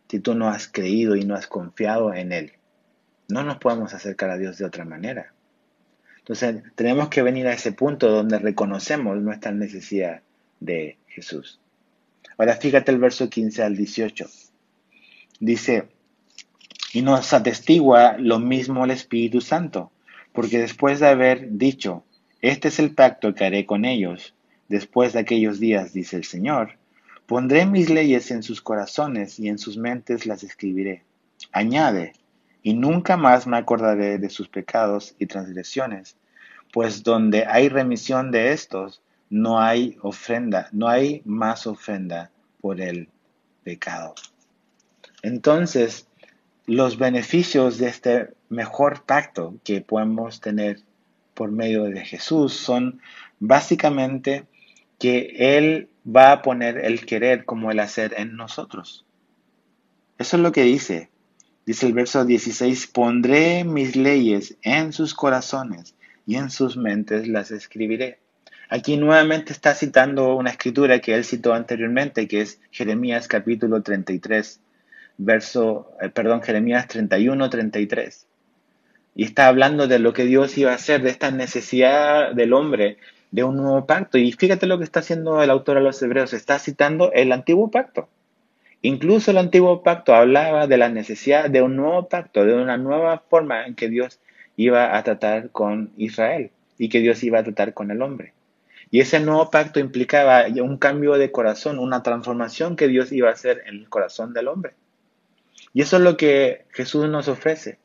Si 0.10 0.20
tú 0.20 0.36
no 0.36 0.50
has 0.50 0.68
creído 0.68 1.16
y 1.16 1.26
no 1.26 1.36
has 1.36 1.48
confiado 1.48 2.14
en 2.14 2.32
Él. 2.32 2.54
No 3.28 3.44
nos 3.44 3.58
podemos 3.58 3.94
acercar 3.94 4.30
a 4.30 4.38
Dios 4.38 4.58
de 4.58 4.66
otra 4.66 4.86
manera. 4.86 5.35
Entonces 6.26 6.64
tenemos 6.74 7.10
que 7.10 7.22
venir 7.22 7.46
a 7.46 7.54
ese 7.54 7.72
punto 7.72 8.10
donde 8.10 8.40
reconocemos 8.40 9.16
nuestra 9.22 9.52
necesidad 9.52 10.24
de 10.60 10.98
Jesús. 11.08 11.60
Ahora 12.36 12.56
fíjate 12.56 12.92
el 12.92 12.98
verso 12.98 13.30
15 13.30 13.62
al 13.62 13.78
18. 13.78 14.26
Dice, 15.40 15.88
y 16.94 17.04
nos 17.04 17.32
atestigua 17.32 18.18
lo 18.18 18.40
mismo 18.40 18.86
el 18.86 18.90
Espíritu 18.90 19.40
Santo, 19.40 19.92
porque 20.34 20.58
después 20.58 21.00
de 21.00 21.10
haber 21.10 21.60
dicho, 21.60 22.04
este 22.42 22.70
es 22.70 22.80
el 22.80 22.96
pacto 22.96 23.36
que 23.36 23.46
haré 23.46 23.68
con 23.68 23.86
ellos. 23.86 24.34
Después 24.68 25.14
de 25.14 25.20
aquellos 25.20 25.60
días, 25.60 25.94
dice 25.94 26.16
el 26.16 26.24
Señor, 26.24 26.80
pondré 27.28 27.68
mis 27.68 27.92
leyes 27.92 28.32
en 28.32 28.42
sus 28.42 28.62
corazones 28.62 29.40
y 29.40 29.48
en 29.48 29.60
sus 29.60 29.78
mentes 29.78 30.26
las 30.26 30.42
escribiré. 30.42 31.04
Añade, 31.52 32.14
y 32.66 32.74
nunca 32.74 33.16
más 33.16 33.46
me 33.46 33.58
acordaré 33.58 34.18
de 34.18 34.32
sus 34.32 34.50
pecados 34.50 35.14
y 35.20 35.28
transgresiones, 35.28 36.18
pues 36.74 37.04
donde 37.04 37.46
hay 37.46 37.70
remisión 37.70 38.32
de 38.32 38.54
estos, 38.54 39.04
no 39.30 39.62
hay 39.62 40.00
ofrenda, 40.02 40.70
no 40.72 40.88
hay 40.88 41.22
más 41.26 41.68
ofrenda 41.68 42.32
por 42.62 42.82
el 42.82 43.10
pecado. 43.64 44.16
Entonces, 45.22 46.08
los 46.66 46.98
beneficios 46.98 47.78
de 47.78 47.88
este 47.88 48.34
mejor 48.50 49.04
pacto 49.06 49.54
que 49.64 49.82
podemos 49.82 50.42
tener 50.42 50.80
por 51.36 51.52
medio 51.52 51.84
de 51.84 52.04
Jesús 52.04 52.54
son 52.54 53.00
básicamente 53.40 54.48
que 54.98 55.36
Él 55.38 55.88
va 56.04 56.32
a 56.32 56.42
poner 56.42 56.84
el 56.84 57.06
querer 57.06 57.46
como 57.46 57.70
el 57.70 57.80
hacer 57.80 58.16
en 58.18 58.36
nosotros. 58.36 59.06
Eso 60.18 60.38
es 60.38 60.42
lo 60.42 60.52
que 60.52 60.64
dice. 60.64 61.12
Dice 61.66 61.88
el 61.88 61.94
verso 61.94 62.26
16, 62.26 62.88
pondré 62.88 63.64
mis 63.64 63.96
leyes 63.96 64.56
en 64.62 64.94
sus 64.94 65.16
corazones 65.16 65.96
y 66.28 66.36
en 66.36 66.52
sus 66.52 66.78
mentes 66.78 67.28
las 67.28 67.50
escribiré. 67.50 68.20
Aquí 68.70 68.98
nuevamente 68.98 69.52
está 69.52 69.74
citando 69.74 70.36
una 70.36 70.52
escritura 70.52 71.00
que 71.00 71.16
él 71.16 71.24
citó 71.24 71.54
anteriormente, 71.54 72.28
que 72.28 72.42
es 72.42 72.60
Jeremías 72.72 73.28
capítulo 73.28 73.82
33, 73.82 74.60
verso, 75.18 75.92
eh, 76.02 76.10
perdón, 76.10 76.42
Jeremías 76.42 76.88
31, 76.88 77.50
33. 77.50 78.28
Y 79.16 79.24
está 79.24 79.48
hablando 79.48 79.88
de 79.88 80.00
lo 80.00 80.14
que 80.14 80.26
Dios 80.26 80.58
iba 80.58 80.72
a 80.72 80.76
hacer, 80.76 81.02
de 81.02 81.10
esta 81.10 81.32
necesidad 81.32 82.34
del 82.34 82.54
hombre 82.54 82.98
de 83.32 83.44
un 83.44 83.58
nuevo 83.58 83.86
pacto. 83.86 84.18
Y 84.18 84.32
fíjate 84.32 84.68
lo 84.68 84.78
que 84.78 84.84
está 84.84 85.00
haciendo 85.00 85.42
el 85.42 85.50
autor 85.50 85.78
a 85.78 85.82
los 85.82 86.02
hebreos, 86.02 86.34
está 86.34 86.60
citando 86.60 87.12
el 87.14 87.32
antiguo 87.32 87.72
pacto. 87.72 88.10
Incluso 88.86 89.32
el 89.32 89.40
antiguo 89.40 89.82
pacto 89.82 90.14
hablaba 90.14 90.68
de 90.68 90.78
la 90.78 90.90
necesidad 90.90 91.50
de 91.50 91.64
un 91.64 91.76
nuevo 91.76 92.08
pacto, 92.08 92.46
de 92.46 92.54
una 92.54 92.78
nueva 92.78 93.18
forma 93.18 93.66
en 93.66 93.74
que 93.74 93.90
Dios 93.90 94.20
iba 94.58 94.96
a 94.96 95.04
tratar 95.04 95.50
con 95.50 95.92
Israel 95.98 96.52
y 96.78 96.90
que 96.90 97.00
Dios 97.00 97.24
iba 97.24 97.40
a 97.40 97.44
tratar 97.44 97.74
con 97.74 97.90
el 97.90 98.04
hombre. 98.04 98.34
Y 98.92 99.00
ese 99.00 99.20
nuevo 99.20 99.50
pacto 99.50 99.80
implicaba 99.80 100.46
un 100.62 100.78
cambio 100.78 101.14
de 101.14 101.32
corazón, 101.32 101.80
una 101.80 102.04
transformación 102.04 102.76
que 102.76 102.88
Dios 102.88 103.12
iba 103.12 103.30
a 103.30 103.34
hacer 103.34 103.64
en 103.66 103.78
el 103.78 103.90
corazón 103.90 104.34
del 104.34 104.50
hombre. 104.50 104.74
Y 105.74 105.82
eso 105.82 105.98
es 105.98 106.04
lo 106.04 106.16
que 106.16 106.66
Jesús 106.70 107.10
nos 107.10 107.28
ofrece. 107.28 107.80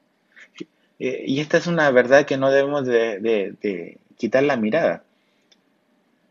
Y 0.98 1.40
esta 1.40 1.56
es 1.56 1.66
una 1.66 1.90
verdad 1.92 2.26
que 2.26 2.36
no 2.36 2.50
debemos 2.50 2.84
de, 2.84 3.96
quitar 4.18 4.42
la 4.42 4.58
mirada. 4.58 5.02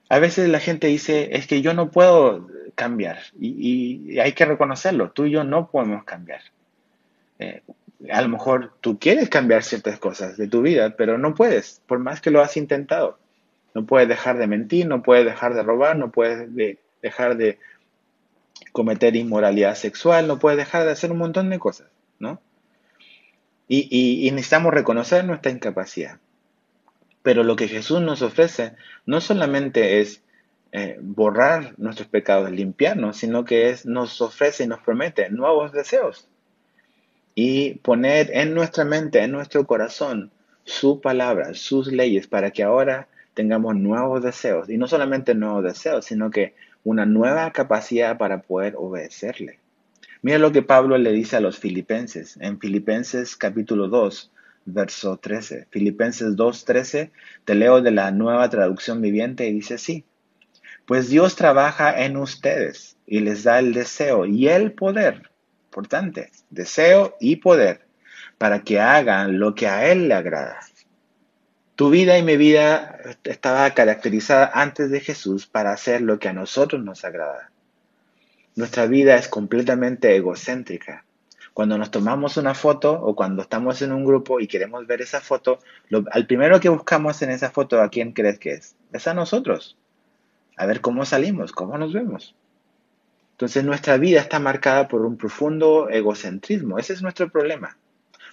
A 0.09 0.19
veces 0.19 0.47
la 0.47 0.59
gente 0.59 0.85
dice, 0.85 1.29
es 1.31 1.47
que 1.47 1.63
yo 1.63 1.73
no 1.73 1.89
puedo 1.89 2.47
cambiar 2.79 3.19
y, 3.37 4.17
hay 4.19 4.31
que 4.31 4.45
reconocerlo, 4.45 5.11
tú 5.11 5.25
y 5.25 5.31
yo 5.31 5.43
no 5.43 5.69
podemos 5.69 6.05
cambiar. 6.05 6.39
Eh, 7.37 7.61
a 8.09 8.21
lo 8.21 8.29
mejor 8.29 8.71
tú 8.79 8.97
quieres 8.97 9.27
cambiar 9.27 9.63
ciertas 9.63 9.99
cosas 9.99 10.37
de 10.37 10.47
tu 10.47 10.61
vida, 10.61 10.95
pero 10.95 11.17
no 11.17 11.35
puedes, 11.35 11.81
por 11.87 11.99
más 11.99 12.21
que 12.21 12.31
lo 12.31 12.39
has 12.41 12.55
intentado. 12.55 13.19
No 13.73 13.85
puedes 13.85 14.07
dejar 14.07 14.37
de 14.37 14.47
mentir, 14.47 14.87
no 14.87 15.03
puedes 15.03 15.25
dejar 15.25 15.55
de 15.55 15.61
robar, 15.61 15.97
no 15.97 16.09
puedes 16.09 16.49
dejar 17.01 17.35
de 17.35 17.59
cometer 18.71 19.17
inmoralidad 19.17 19.75
sexual, 19.75 20.25
no 20.25 20.39
puedes 20.39 20.57
dejar 20.57 20.85
de 20.85 20.91
hacer 20.91 21.11
un 21.11 21.17
montón 21.17 21.49
de 21.49 21.59
cosas, 21.59 21.87
¿no? 22.17 22.39
Y, 23.67 24.29
necesitamos 24.31 24.73
reconocer 24.73 25.25
nuestra 25.25 25.51
incapacidad. 25.51 26.19
Pero 27.23 27.43
lo 27.43 27.57
que 27.57 27.67
Jesús 27.67 27.99
nos 27.99 28.21
ofrece 28.21 28.71
no 29.05 29.19
solamente 29.19 29.99
es 29.99 30.23
eh, 30.71 30.97
borrar 31.01 31.73
nuestros 31.77 32.07
pecados, 32.07 32.51
limpiarnos, 32.51 33.17
sino 33.17 33.43
que 33.43 33.75
nos 33.85 34.21
ofrece 34.21 34.63
y 34.63 34.67
nos 34.67 34.79
promete 34.81 35.29
nuevos 35.29 35.71
deseos. 35.71 36.27
Y 37.33 37.75
poner 37.75 38.29
en 38.33 38.53
nuestra 38.53 38.85
mente, 38.85 39.19
en 39.23 39.31
nuestro 39.31 39.65
corazón, 39.65 40.31
su 40.63 41.01
palabra, 41.01 41.53
sus 41.53 41.91
leyes, 41.91 42.27
para 42.27 42.51
que 42.51 42.63
ahora 42.63 43.07
tengamos 43.33 43.75
nuevos 43.75 44.21
deseos. 44.21 44.69
Y 44.69 44.77
no 44.77 44.87
solamente 44.87 45.33
nuevos 45.33 45.63
deseos, 45.63 46.05
sino 46.05 46.29
que 46.29 46.53
una 46.83 47.05
nueva 47.05 47.51
capacidad 47.51 48.17
para 48.17 48.41
poder 48.41 48.75
obedecerle. 48.77 49.59
Mira 50.21 50.37
lo 50.37 50.51
que 50.51 50.61
Pablo 50.61 50.97
le 50.97 51.11
dice 51.11 51.37
a 51.37 51.39
los 51.39 51.57
filipenses 51.57 52.37
en 52.41 52.59
Filipenses 52.59 53.37
capítulo 53.37 53.87
2, 53.87 54.31
verso 54.65 55.17
13. 55.17 55.67
Filipenses 55.69 56.35
2, 56.35 56.65
13, 56.65 57.11
te 57.45 57.55
leo 57.55 57.81
de 57.81 57.91
la 57.91 58.11
nueva 58.11 58.49
traducción 58.49 59.01
viviente 59.01 59.47
y 59.47 59.53
dice 59.53 59.75
así. 59.75 60.03
Pues 60.89 61.07
Dios 61.07 61.35
trabaja 61.35 62.03
en 62.03 62.17
ustedes 62.17 62.97
y 63.05 63.19
les 63.19 63.43
da 63.43 63.59
el 63.59 63.75
deseo 63.75 64.25
y 64.25 64.47
el 64.47 64.71
poder, 64.71 65.29
importante, 65.65 66.31
deseo 66.49 67.15
y 67.19 67.35
poder, 67.35 67.85
para 68.39 68.63
que 68.63 68.79
hagan 68.79 69.37
lo 69.37 69.53
que 69.53 69.67
a 69.67 69.85
Él 69.91 70.07
le 70.07 70.15
agrada. 70.15 70.61
Tu 71.75 71.91
vida 71.91 72.17
y 72.17 72.23
mi 72.23 72.37
vida 72.37 72.97
estaba 73.23 73.69
caracterizada 73.75 74.49
antes 74.51 74.89
de 74.89 74.99
Jesús 74.99 75.45
para 75.45 75.73
hacer 75.73 76.01
lo 76.01 76.17
que 76.17 76.29
a 76.29 76.33
nosotros 76.33 76.83
nos 76.83 77.05
agrada. 77.05 77.51
Nuestra 78.55 78.87
vida 78.87 79.15
es 79.15 79.27
completamente 79.27 80.15
egocéntrica. 80.15 81.05
Cuando 81.53 81.77
nos 81.77 81.91
tomamos 81.91 82.35
una 82.37 82.55
foto 82.55 82.93
o 82.93 83.15
cuando 83.15 83.43
estamos 83.43 83.83
en 83.83 83.91
un 83.91 84.05
grupo 84.05 84.39
y 84.39 84.47
queremos 84.47 84.87
ver 84.87 85.03
esa 85.03 85.21
foto, 85.21 85.59
lo, 85.89 86.03
al 86.09 86.25
primero 86.25 86.59
que 86.59 86.69
buscamos 86.69 87.21
en 87.21 87.29
esa 87.29 87.51
foto, 87.51 87.79
¿a 87.79 87.89
quién 87.89 88.11
crees 88.11 88.39
que 88.39 88.53
es? 88.53 88.75
Es 88.91 89.07
a 89.07 89.13
nosotros. 89.13 89.77
A 90.59 90.65
ver 90.65 90.81
cómo 90.81 91.05
salimos, 91.05 91.53
cómo 91.53 91.77
nos 91.77 91.93
vemos. 91.93 92.35
Entonces 93.31 93.63
nuestra 93.63 93.95
vida 93.95 94.19
está 94.19 94.39
marcada 94.39 94.89
por 94.89 95.05
un 95.05 95.15
profundo 95.15 95.89
egocentrismo. 95.89 96.77
Ese 96.77 96.91
es 96.91 97.01
nuestro 97.01 97.29
problema. 97.29 97.77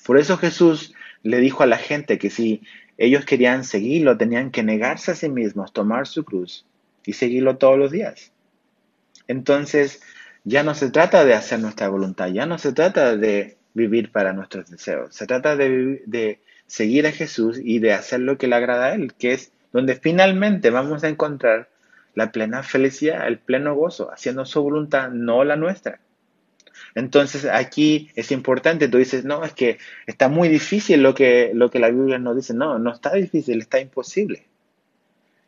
Por 0.05 0.19
eso 0.19 0.37
Jesús 0.37 0.93
le 1.23 1.39
dijo 1.39 1.63
a 1.63 1.67
la 1.67 1.79
gente 1.79 2.19
que 2.19 2.29
si 2.29 2.63
ellos 2.99 3.25
querían 3.25 3.63
seguirlo, 3.63 4.17
tenían 4.17 4.51
que 4.51 4.65
negarse 4.65 5.13
a 5.13 5.15
sí 5.15 5.29
mismos, 5.29 5.73
tomar 5.73 6.09
su 6.09 6.25
cruz 6.25 6.67
y 7.05 7.13
seguirlo 7.13 7.59
todos 7.59 7.79
los 7.79 7.93
días. 7.93 8.33
Entonces, 9.29 10.03
ya 10.43 10.65
no 10.65 10.75
se 10.75 10.91
trata 10.91 11.25
de 11.25 11.35
hacer 11.35 11.61
nuestra 11.61 11.89
voluntad, 11.89 12.27
ya 12.33 12.45
no 12.47 12.59
se 12.59 12.73
trata 12.73 13.17
de 13.17 13.57
vivir 13.73 14.11
para 14.11 14.33
nuestros 14.33 14.69
deseos, 14.69 15.15
se 15.15 15.29
trata 15.29 15.55
de, 15.55 16.03
de 16.07 16.41
seguir 16.67 17.07
a 17.07 17.13
Jesús 17.13 17.61
y 17.63 17.79
de 17.79 17.93
hacer 17.93 18.19
lo 18.19 18.37
que 18.37 18.49
le 18.49 18.57
agrada 18.57 18.87
a 18.87 18.95
Él, 18.95 19.15
que 19.15 19.33
es 19.33 19.53
donde 19.73 19.95
finalmente 19.95 20.71
vamos 20.71 21.05
a 21.05 21.09
encontrar 21.09 21.69
la 22.17 22.33
plena 22.33 22.65
felicidad, 22.65 23.29
el 23.29 23.39
pleno 23.39 23.75
gozo, 23.77 24.11
haciendo 24.11 24.45
su 24.47 24.61
voluntad, 24.63 25.11
no 25.11 25.45
la 25.45 25.55
nuestra. 25.55 26.01
Entonces 26.95 27.45
aquí 27.45 28.11
es 28.17 28.33
importante, 28.33 28.89
tú 28.89 28.97
dices, 28.97 29.25
no, 29.25 29.45
es 29.45 29.53
que 29.53 29.79
está 30.07 30.29
muy 30.29 30.49
difícil 30.49 31.03
lo 31.03 31.15
que, 31.15 31.53
lo 31.55 31.71
que 31.71 31.79
la 31.79 31.91
Biblia 31.91 32.19
nos 32.19 32.35
dice. 32.35 32.55
No, 32.55 32.79
no 32.79 32.93
está 32.93 33.13
difícil, 33.13 33.61
está 33.61 33.81
imposible. 33.81 34.47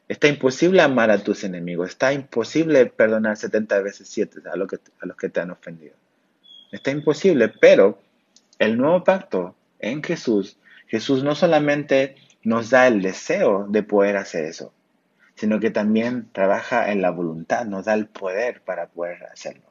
Está 0.08 0.28
imposible 0.28 0.82
amar 0.82 1.10
a 1.10 1.18
tus 1.18 1.42
enemigos, 1.42 1.88
está 1.88 2.12
imposible 2.12 2.86
perdonar 2.86 3.36
70 3.36 3.80
veces 3.80 4.08
7 4.08 4.40
a, 4.50 4.56
lo 4.56 4.66
que, 4.66 4.76
a 5.00 5.06
los 5.06 5.16
que 5.16 5.30
te 5.30 5.40
han 5.40 5.50
ofendido. 5.50 5.94
Está 6.70 6.90
imposible, 6.90 7.48
pero 7.48 7.98
el 8.58 8.76
nuevo 8.76 9.02
pacto 9.04 9.54
en 9.78 10.02
Jesús, 10.02 10.58
Jesús 10.86 11.24
no 11.24 11.34
solamente 11.34 12.16
nos 12.42 12.68
da 12.70 12.86
el 12.86 13.00
deseo 13.00 13.66
de 13.68 13.82
poder 13.82 14.18
hacer 14.18 14.44
eso, 14.44 14.72
sino 15.38 15.60
que 15.60 15.70
también 15.70 16.28
trabaja 16.32 16.90
en 16.90 17.00
la 17.00 17.10
voluntad, 17.10 17.64
nos 17.64 17.84
da 17.84 17.94
el 17.94 18.08
poder 18.08 18.60
para 18.62 18.88
poder 18.88 19.22
hacerlo. 19.26 19.62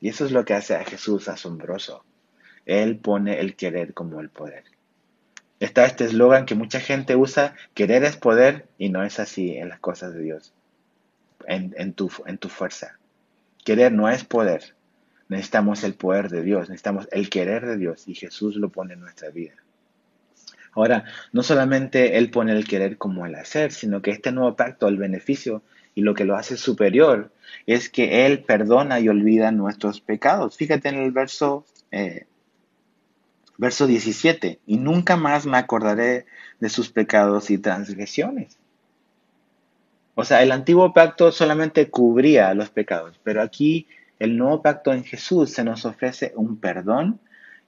Y 0.00 0.08
eso 0.08 0.24
es 0.24 0.32
lo 0.32 0.46
que 0.46 0.54
hace 0.54 0.76
a 0.76 0.84
Jesús 0.84 1.28
asombroso. 1.28 2.06
Él 2.64 2.96
pone 2.96 3.38
el 3.40 3.54
querer 3.54 3.92
como 3.92 4.20
el 4.20 4.30
poder. 4.30 4.64
Está 5.60 5.84
este 5.84 6.06
eslogan 6.06 6.46
que 6.46 6.54
mucha 6.54 6.80
gente 6.80 7.16
usa, 7.16 7.54
querer 7.74 8.02
es 8.02 8.16
poder, 8.16 8.66
y 8.78 8.88
no 8.88 9.04
es 9.04 9.20
así 9.20 9.58
en 9.58 9.68
las 9.68 9.78
cosas 9.78 10.14
de 10.14 10.22
Dios, 10.22 10.54
en, 11.46 11.92
tu, 11.92 12.10
en 12.24 12.38
tu 12.38 12.48
fuerza. 12.48 12.98
Querer 13.62 13.92
no 13.92 14.08
es 14.08 14.24
poder. 14.24 14.74
Necesitamos 15.28 15.84
el 15.84 15.94
poder 15.94 16.30
de 16.30 16.40
Dios, 16.40 16.70
necesitamos 16.70 17.08
el 17.12 17.28
querer 17.28 17.66
de 17.66 17.76
Dios, 17.76 18.08
y 18.08 18.14
Jesús 18.14 18.56
lo 18.56 18.70
pone 18.70 18.94
en 18.94 19.00
nuestra 19.00 19.28
vida. 19.28 19.52
Ahora, 20.74 21.04
no 21.32 21.42
solamente 21.42 22.18
Él 22.18 22.30
pone 22.30 22.52
el 22.52 22.66
querer 22.66 22.98
como 22.98 23.26
el 23.26 23.34
hacer, 23.34 23.72
sino 23.72 24.02
que 24.02 24.10
este 24.10 24.32
nuevo 24.32 24.56
pacto, 24.56 24.88
el 24.88 24.96
beneficio 24.96 25.62
y 25.94 26.02
lo 26.02 26.14
que 26.14 26.24
lo 26.24 26.36
hace 26.36 26.56
superior 26.56 27.32
es 27.66 27.88
que 27.88 28.26
Él 28.26 28.42
perdona 28.42 29.00
y 29.00 29.08
olvida 29.08 29.52
nuestros 29.52 30.00
pecados. 30.00 30.56
Fíjate 30.56 30.88
en 30.88 30.96
el 30.96 31.12
verso, 31.12 31.64
eh, 31.90 32.26
verso 33.56 33.86
17, 33.86 34.60
y 34.66 34.78
nunca 34.78 35.16
más 35.16 35.46
me 35.46 35.58
acordaré 35.58 36.26
de 36.60 36.68
sus 36.68 36.90
pecados 36.90 37.50
y 37.50 37.58
transgresiones. 37.58 38.58
O 40.16 40.24
sea, 40.24 40.42
el 40.42 40.52
antiguo 40.52 40.92
pacto 40.92 41.32
solamente 41.32 41.90
cubría 41.90 42.54
los 42.54 42.70
pecados, 42.70 43.20
pero 43.22 43.42
aquí 43.42 43.88
el 44.18 44.36
nuevo 44.36 44.62
pacto 44.62 44.92
en 44.92 45.04
Jesús 45.04 45.50
se 45.50 45.64
nos 45.64 45.84
ofrece 45.84 46.32
un 46.36 46.58
perdón 46.58 47.20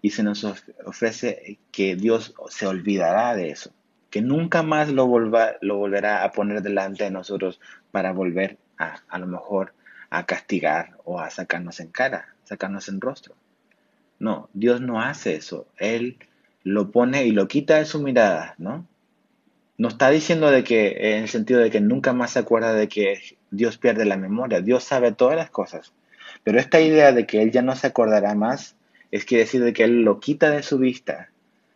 y 0.06 0.10
se 0.10 0.22
nos 0.22 0.44
ofrece 0.84 1.58
que 1.72 1.96
Dios 1.96 2.34
se 2.48 2.66
olvidará 2.66 3.34
de 3.34 3.50
eso 3.50 3.72
que 4.16 4.22
nunca 4.22 4.62
más 4.62 4.88
lo, 4.90 5.06
lo 5.08 5.76
volverá 5.76 6.24
a 6.24 6.32
poner 6.32 6.62
delante 6.62 7.04
de 7.04 7.10
nosotros 7.10 7.60
para 7.90 8.12
volver 8.12 8.56
a, 8.78 9.00
a 9.08 9.18
lo 9.18 9.26
mejor 9.26 9.74
a 10.08 10.24
castigar 10.24 10.96
o 11.04 11.20
a 11.20 11.28
sacarnos 11.28 11.80
en 11.80 11.88
cara, 11.88 12.34
sacarnos 12.44 12.88
en 12.88 13.00
rostro. 13.00 13.34
No, 14.18 14.48
Dios 14.54 14.80
no 14.80 15.02
hace 15.02 15.34
eso. 15.34 15.66
Él 15.76 16.16
lo 16.62 16.90
pone 16.92 17.26
y 17.26 17.32
lo 17.32 17.48
quita 17.48 17.76
de 17.76 17.84
su 17.84 18.00
mirada, 18.00 18.54
¿no? 18.56 18.86
No 19.76 19.88
está 19.88 20.08
diciendo 20.08 20.50
de 20.50 20.64
que, 20.64 21.16
en 21.16 21.24
el 21.24 21.28
sentido 21.28 21.60
de 21.60 21.70
que 21.70 21.82
nunca 21.82 22.14
más 22.14 22.30
se 22.30 22.38
acuerda 22.38 22.72
de 22.72 22.88
que 22.88 23.20
Dios 23.50 23.76
pierde 23.76 24.06
la 24.06 24.16
memoria. 24.16 24.62
Dios 24.62 24.84
sabe 24.84 25.12
todas 25.12 25.36
las 25.36 25.50
cosas. 25.50 25.92
Pero 26.42 26.58
esta 26.58 26.80
idea 26.80 27.12
de 27.12 27.26
que 27.26 27.42
Él 27.42 27.50
ya 27.50 27.60
no 27.60 27.76
se 27.76 27.88
acordará 27.88 28.34
más 28.34 28.76
es 29.16 29.24
que 29.24 29.38
decir 29.38 29.62
de 29.62 29.72
que 29.72 29.84
Él 29.84 30.02
lo 30.02 30.20
quita 30.20 30.50
de 30.50 30.62
su 30.62 30.78
vista 30.78 31.30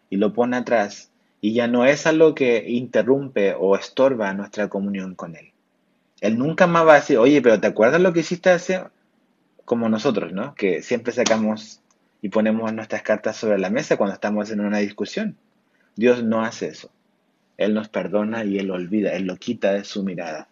y 0.09 0.16
lo 0.16 0.32
pone 0.32 0.57
atrás 0.57 1.11
y 1.41 1.55
ya 1.55 1.66
no 1.66 1.86
es 1.86 2.07
algo 2.07 2.34
que 2.34 2.64
interrumpe 2.68 3.55
o 3.59 3.76
estorba 3.76 4.32
nuestra 4.34 4.68
comunión 4.68 5.14
con 5.14 5.36
Él. 5.36 5.53
Él 6.20 6.38
nunca 6.38 6.66
más 6.66 6.86
va 6.86 6.93
a 6.93 7.01
decir, 7.01 7.16
oye, 7.16 7.41
pero 7.41 7.59
¿te 7.59 7.66
acuerdas 7.66 8.01
lo 8.01 8.12
que 8.12 8.20
hiciste 8.20 8.51
hace? 8.51 8.84
Como 9.64 9.88
nosotros, 9.88 10.32
¿no? 10.32 10.55
Que 10.55 10.82
siempre 10.82 11.12
sacamos 11.12 11.80
y 12.20 12.28
ponemos 12.28 12.72
nuestras 12.74 13.03
cartas 13.03 13.36
sobre 13.36 13.59
la 13.59 13.70
mesa 13.70 13.97
cuando 13.97 14.14
estamos 14.14 14.51
en 14.51 14.61
una 14.61 14.78
discusión. 14.78 15.36
Dios 15.97 16.22
no 16.22 16.45
hace 16.45 16.68
eso. 16.68 16.91
Él 17.57 17.72
nos 17.72 17.88
perdona 17.88 18.45
y 18.45 18.59
Él 18.59 18.70
olvida, 18.70 19.12
Él 19.14 19.24
lo 19.24 19.36
quita 19.36 19.72
de 19.72 19.84
su 19.84 20.03
mirada 20.03 20.49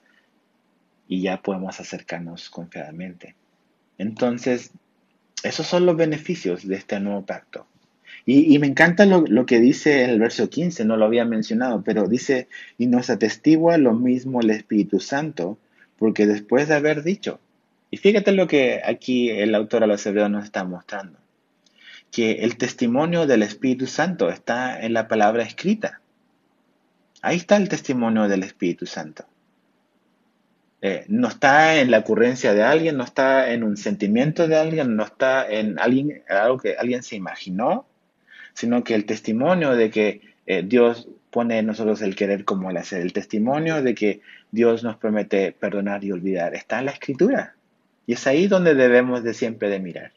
y 1.06 1.22
ya 1.22 1.42
podemos 1.42 1.80
acercarnos 1.80 2.50
confiadamente. 2.50 3.34
Entonces, 3.96 4.72
esos 5.42 5.66
son 5.66 5.86
los 5.86 5.96
beneficios 5.96 6.66
de 6.66 6.76
este 6.76 7.00
nuevo 7.00 7.24
pacto. 7.24 7.66
Y, 8.26 8.58
me 8.58 8.66
encanta 8.66 9.06
lo, 9.06 9.22
lo, 9.22 9.46
que 9.46 9.58
dice 9.58 10.04
en 10.04 10.10
el 10.10 10.20
verso 10.20 10.50
15, 10.50 10.84
no 10.84 10.98
lo 10.98 11.06
había 11.06 11.24
mencionado, 11.24 11.82
pero 11.82 12.06
dice, 12.06 12.48
y 12.76 12.86
nos 12.86 13.08
atestigua 13.08 13.78
lo 13.78 13.94
mismo 13.94 14.42
el 14.42 14.50
Espíritu 14.50 15.00
Santo, 15.00 15.56
porque 15.98 16.26
después 16.26 16.68
de 16.68 16.74
haber 16.74 17.02
dicho, 17.02 17.40
y 17.90 17.96
fíjate 17.96 18.32
lo 18.32 18.46
que 18.46 18.82
aquí 18.84 19.30
el 19.30 19.54
autor 19.54 19.82
a 19.82 19.86
los 19.86 20.04
hebreos 20.04 20.30
nos 20.30 20.44
está 20.44 20.64
mostrando, 20.64 21.18
que 22.10 22.32
el 22.42 22.58
testimonio 22.58 23.26
del 23.26 23.42
Espíritu 23.42 23.86
Santo 23.86 24.28
está 24.28 24.80
en 24.80 24.92
la 24.92 25.08
palabra 25.08 25.42
escrita. 25.42 26.00
Ahí 27.22 27.36
está 27.36 27.56
el 27.56 27.68
testimonio 27.68 28.28
del 28.28 28.42
Espíritu 28.42 28.86
Santo. 28.86 29.24
Eh, 30.80 31.04
no 31.08 31.28
está 31.28 31.80
en 31.80 31.90
la 31.90 31.98
ocurrencia 31.98 32.54
de 32.54 32.62
alguien, 32.62 32.96
no 32.96 33.04
está 33.04 33.52
en 33.52 33.64
un 33.64 33.76
sentimiento 33.76 34.46
de 34.46 34.56
alguien, 34.56 34.94
no 34.94 35.04
está 35.04 35.48
en 35.48 35.78
alguien, 35.78 36.22
algo 36.28 36.58
que 36.58 36.76
alguien 36.76 37.02
se 37.02 37.16
imaginó, 37.16 37.86
sino 38.54 38.84
que 38.84 38.94
el 38.94 39.04
testimonio 39.04 39.74
de 39.74 39.90
que 39.90 40.20
eh, 40.46 40.62
Dios 40.64 41.08
pone 41.30 41.58
en 41.58 41.66
nosotros 41.66 42.00
el 42.02 42.14
querer 42.14 42.44
como 42.44 42.70
el 42.70 42.76
hacer, 42.76 43.02
el 43.02 43.12
testimonio 43.12 43.82
de 43.82 43.94
que 43.94 44.20
Dios 44.50 44.84
nos 44.84 44.96
promete 44.96 45.52
perdonar 45.52 46.04
y 46.04 46.12
olvidar, 46.12 46.54
está 46.54 46.78
en 46.78 46.86
la 46.86 46.92
escritura. 46.92 47.54
Y 48.06 48.14
es 48.14 48.26
ahí 48.26 48.46
donde 48.46 48.74
debemos 48.74 49.22
de 49.22 49.34
siempre 49.34 49.68
de 49.68 49.80
mirar. 49.80 50.12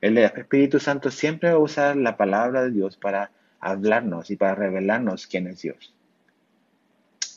El 0.00 0.18
Espíritu 0.18 0.80
Santo 0.80 1.10
siempre 1.10 1.48
va 1.48 1.56
a 1.56 1.58
usar 1.58 1.96
la 1.96 2.16
palabra 2.16 2.62
de 2.62 2.70
Dios 2.70 2.96
para 2.96 3.30
hablarnos 3.58 4.30
y 4.30 4.36
para 4.36 4.54
revelarnos 4.54 5.26
quién 5.26 5.46
es 5.46 5.62
Dios. 5.62 5.94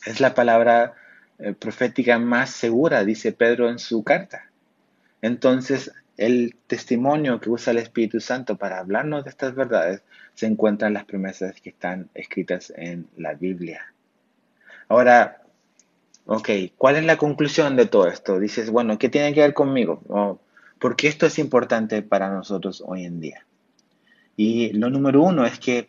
Es 0.04 0.20
la 0.20 0.34
palabra 0.34 0.94
eh, 1.38 1.52
profética 1.52 2.18
más 2.18 2.50
segura, 2.50 3.04
dice 3.04 3.32
Pedro 3.32 3.68
en 3.70 3.78
su 3.78 4.02
carta. 4.02 4.50
Entonces, 5.22 5.92
el 6.16 6.56
testimonio 6.66 7.40
que 7.40 7.48
usa 7.48 7.70
el 7.70 7.78
Espíritu 7.78 8.20
Santo 8.20 8.56
para 8.56 8.78
hablarnos 8.78 9.24
de 9.24 9.30
estas 9.30 9.54
verdades 9.54 10.02
se 10.34 10.46
encuentra 10.46 10.88
en 10.88 10.94
las 10.94 11.04
promesas 11.04 11.60
que 11.60 11.70
están 11.70 12.08
escritas 12.14 12.72
en 12.76 13.06
la 13.16 13.34
Biblia. 13.34 13.92
Ahora, 14.88 15.42
ok, 16.26 16.48
¿cuál 16.76 16.96
es 16.96 17.04
la 17.04 17.16
conclusión 17.16 17.76
de 17.76 17.86
todo 17.86 18.08
esto? 18.08 18.38
Dices, 18.40 18.70
bueno, 18.70 18.98
¿qué 18.98 19.08
tiene 19.08 19.32
que 19.32 19.40
ver 19.40 19.54
conmigo? 19.54 20.40
¿Por 20.78 20.96
qué 20.96 21.08
esto 21.08 21.26
es 21.26 21.38
importante 21.38 22.02
para 22.02 22.30
nosotros 22.30 22.82
hoy 22.84 23.04
en 23.04 23.20
día? 23.20 23.44
Y 24.36 24.72
lo 24.72 24.90
número 24.90 25.22
uno 25.22 25.44
es 25.44 25.58
que 25.58 25.88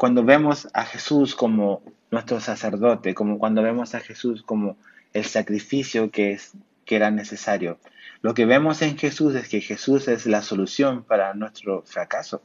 cuando 0.00 0.24
vemos 0.24 0.66
a 0.72 0.86
Jesús 0.86 1.34
como 1.34 1.82
nuestro 2.10 2.40
sacerdote, 2.40 3.12
como 3.12 3.38
cuando 3.38 3.62
vemos 3.62 3.94
a 3.94 4.00
Jesús 4.00 4.42
como 4.42 4.78
el 5.12 5.26
sacrificio 5.26 6.10
que, 6.10 6.32
es, 6.32 6.52
que 6.86 6.96
era 6.96 7.10
necesario. 7.10 7.78
Lo 8.22 8.32
que 8.32 8.46
vemos 8.46 8.80
en 8.80 8.96
Jesús 8.96 9.34
es 9.34 9.46
que 9.50 9.60
Jesús 9.60 10.08
es 10.08 10.24
la 10.24 10.40
solución 10.40 11.04
para 11.04 11.34
nuestro 11.34 11.82
fracaso. 11.82 12.42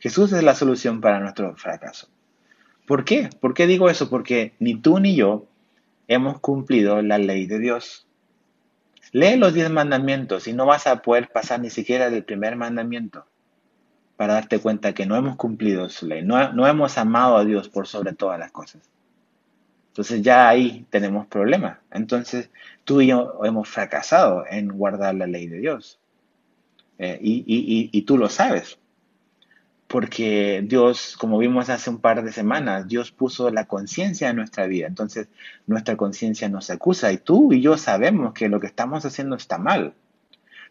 Jesús 0.00 0.32
es 0.32 0.42
la 0.42 0.56
solución 0.56 1.00
para 1.00 1.20
nuestro 1.20 1.54
fracaso. 1.54 2.08
¿Por 2.84 3.04
qué? 3.04 3.30
¿Por 3.40 3.54
qué 3.54 3.68
digo 3.68 3.88
eso? 3.88 4.10
Porque 4.10 4.54
ni 4.58 4.74
tú 4.74 4.98
ni 4.98 5.14
yo 5.14 5.46
hemos 6.08 6.40
cumplido 6.40 7.00
la 7.00 7.18
ley 7.18 7.46
de 7.46 7.60
Dios. 7.60 8.08
Lee 9.12 9.36
los 9.36 9.54
diez 9.54 9.70
mandamientos 9.70 10.48
y 10.48 10.52
no 10.52 10.66
vas 10.66 10.88
a 10.88 11.00
poder 11.00 11.28
pasar 11.28 11.60
ni 11.60 11.70
siquiera 11.70 12.10
del 12.10 12.24
primer 12.24 12.56
mandamiento 12.56 13.24
para 14.16 14.34
darte 14.34 14.60
cuenta 14.60 14.92
que 14.94 15.06
no 15.06 15.16
hemos 15.16 15.36
cumplido 15.36 15.88
su 15.88 16.06
ley, 16.06 16.22
no, 16.22 16.52
no 16.52 16.66
hemos 16.66 16.98
amado 16.98 17.36
a 17.36 17.44
Dios 17.44 17.68
por 17.68 17.86
sobre 17.86 18.12
todas 18.12 18.38
las 18.38 18.52
cosas. 18.52 18.82
Entonces 19.92 20.22
ya 20.22 20.48
ahí 20.48 20.86
tenemos 20.88 21.26
problemas. 21.26 21.78
Entonces 21.90 22.48
tú 22.84 23.02
y 23.02 23.08
yo 23.08 23.40
hemos 23.44 23.68
fracasado 23.68 24.44
en 24.48 24.68
guardar 24.68 25.14
la 25.14 25.26
ley 25.26 25.48
de 25.48 25.58
Dios. 25.58 25.98
Eh, 26.98 27.18
y, 27.20 27.44
y, 27.46 27.90
y, 27.92 28.02
tú 28.02 28.16
lo 28.16 28.30
sabes. 28.30 28.78
Porque 29.88 30.64
Dios, 30.64 31.16
como 31.18 31.36
vimos 31.36 31.68
hace 31.68 31.90
un 31.90 31.98
par 31.98 32.24
de 32.24 32.32
semanas, 32.32 32.88
Dios 32.88 33.12
puso 33.12 33.50
la 33.50 33.66
conciencia 33.66 34.30
en 34.30 34.36
nuestra 34.36 34.66
vida. 34.66 34.86
Entonces 34.86 35.28
nuestra 35.66 35.96
conciencia 35.98 36.48
nos 36.48 36.70
acusa 36.70 37.12
y 37.12 37.18
tú 37.18 37.52
y 37.52 37.60
yo 37.60 37.76
sabemos 37.76 38.32
que 38.32 38.48
lo 38.48 38.60
que 38.60 38.68
estamos 38.68 39.04
haciendo 39.04 39.36
está 39.36 39.58
mal. 39.58 39.92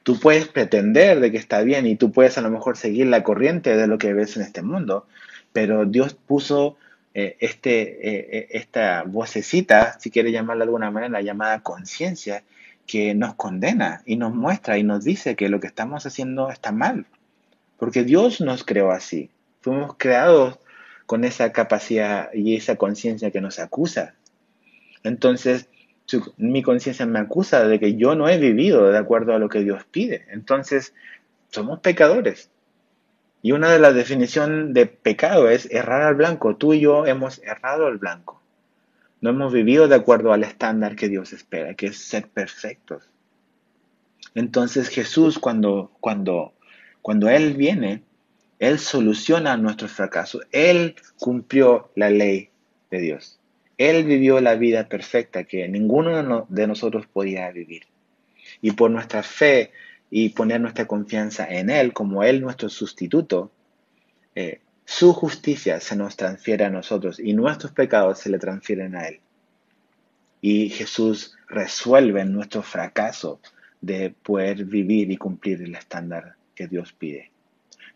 Tú 0.03 0.19
puedes 0.19 0.47
pretender 0.47 1.19
de 1.19 1.31
que 1.31 1.37
está 1.37 1.61
bien 1.61 1.85
y 1.85 1.95
tú 1.95 2.11
puedes 2.11 2.37
a 2.37 2.41
lo 2.41 2.49
mejor 2.49 2.77
seguir 2.77 3.07
la 3.07 3.23
corriente 3.23 3.75
de 3.75 3.87
lo 3.87 3.97
que 3.97 4.13
ves 4.13 4.35
en 4.35 4.43
este 4.43 4.61
mundo, 4.61 5.05
pero 5.53 5.85
Dios 5.85 6.13
puso 6.13 6.77
eh, 7.13 7.37
este, 7.39 7.81
eh, 7.81 8.27
eh, 8.31 8.47
esta 8.51 9.03
vocecita, 9.03 9.99
si 9.99 10.09
quiere 10.09 10.31
llamarla 10.31 10.65
de 10.65 10.69
alguna 10.69 10.91
manera, 10.91 11.21
llamada 11.21 11.61
conciencia, 11.61 12.43
que 12.87 13.13
nos 13.13 13.35
condena 13.35 14.01
y 14.05 14.15
nos 14.15 14.33
muestra 14.33 14.77
y 14.77 14.83
nos 14.83 15.03
dice 15.03 15.35
que 15.35 15.49
lo 15.49 15.59
que 15.59 15.67
estamos 15.67 16.05
haciendo 16.05 16.49
está 16.49 16.71
mal. 16.71 17.05
Porque 17.77 18.03
Dios 18.03 18.41
nos 18.41 18.63
creó 18.63 18.91
así. 18.91 19.29
Fuimos 19.61 19.95
creados 19.97 20.59
con 21.05 21.23
esa 21.25 21.51
capacidad 21.51 22.29
y 22.33 22.55
esa 22.55 22.75
conciencia 22.75 23.31
que 23.31 23.41
nos 23.41 23.59
acusa. 23.59 24.15
Entonces, 25.03 25.67
mi 26.37 26.61
conciencia 26.61 27.05
me 27.05 27.19
acusa 27.19 27.67
de 27.67 27.79
que 27.79 27.95
yo 27.95 28.15
no 28.15 28.27
he 28.27 28.37
vivido 28.37 28.91
de 28.91 28.97
acuerdo 28.97 29.33
a 29.33 29.39
lo 29.39 29.49
que 29.49 29.61
Dios 29.61 29.85
pide. 29.89 30.25
Entonces, 30.29 30.93
somos 31.49 31.79
pecadores. 31.79 32.49
Y 33.41 33.53
una 33.53 33.71
de 33.71 33.79
las 33.79 33.95
definiciones 33.95 34.73
de 34.73 34.85
pecado 34.85 35.49
es 35.49 35.69
errar 35.71 36.03
al 36.03 36.15
blanco. 36.15 36.55
Tú 36.55 36.73
y 36.73 36.81
yo 36.81 37.05
hemos 37.05 37.41
errado 37.43 37.87
al 37.87 37.97
blanco. 37.97 38.41
No 39.19 39.31
hemos 39.31 39.53
vivido 39.53 39.87
de 39.87 39.95
acuerdo 39.95 40.33
al 40.33 40.43
estándar 40.43 40.95
que 40.95 41.09
Dios 41.09 41.33
espera, 41.33 41.73
que 41.73 41.87
es 41.87 41.97
ser 41.97 42.27
perfectos. 42.27 43.09
Entonces 44.35 44.89
Jesús 44.89 45.39
cuando, 45.39 45.91
cuando, 45.99 46.53
cuando 47.01 47.29
Él 47.29 47.53
viene, 47.53 48.03
Él 48.59 48.79
soluciona 48.79 49.57
nuestro 49.57 49.87
fracaso. 49.87 50.41
Él 50.51 50.95
cumplió 51.19 51.91
la 51.95 52.09
ley 52.09 52.49
de 52.89 52.99
Dios. 52.99 53.40
Él 53.89 54.03
vivió 54.03 54.39
la 54.41 54.55
vida 54.55 54.87
perfecta 54.87 55.43
que 55.43 55.67
ninguno 55.67 56.45
de 56.49 56.67
nosotros 56.67 57.07
podía 57.07 57.49
vivir. 57.51 57.83
Y 58.61 58.71
por 58.71 58.91
nuestra 58.91 59.23
fe 59.23 59.71
y 60.09 60.29
poner 60.29 60.61
nuestra 60.61 60.85
confianza 60.85 61.47
en 61.49 61.69
Él 61.69 61.93
como 61.93 62.23
Él 62.23 62.41
nuestro 62.41 62.69
sustituto, 62.69 63.51
eh, 64.35 64.59
su 64.85 65.13
justicia 65.13 65.79
se 65.79 65.95
nos 65.95 66.15
transfiere 66.15 66.65
a 66.65 66.69
nosotros 66.69 67.19
y 67.19 67.33
nuestros 67.33 67.71
pecados 67.71 68.19
se 68.19 68.29
le 68.29 68.37
transfieren 68.37 68.95
a 68.95 69.07
Él. 69.07 69.19
Y 70.41 70.69
Jesús 70.69 71.35
resuelve 71.47 72.23
nuestro 72.25 72.61
fracaso 72.61 73.39
de 73.79 74.11
poder 74.11 74.65
vivir 74.65 75.09
y 75.11 75.17
cumplir 75.17 75.61
el 75.61 75.73
estándar 75.73 76.35
que 76.53 76.67
Dios 76.67 76.93
pide. 76.93 77.31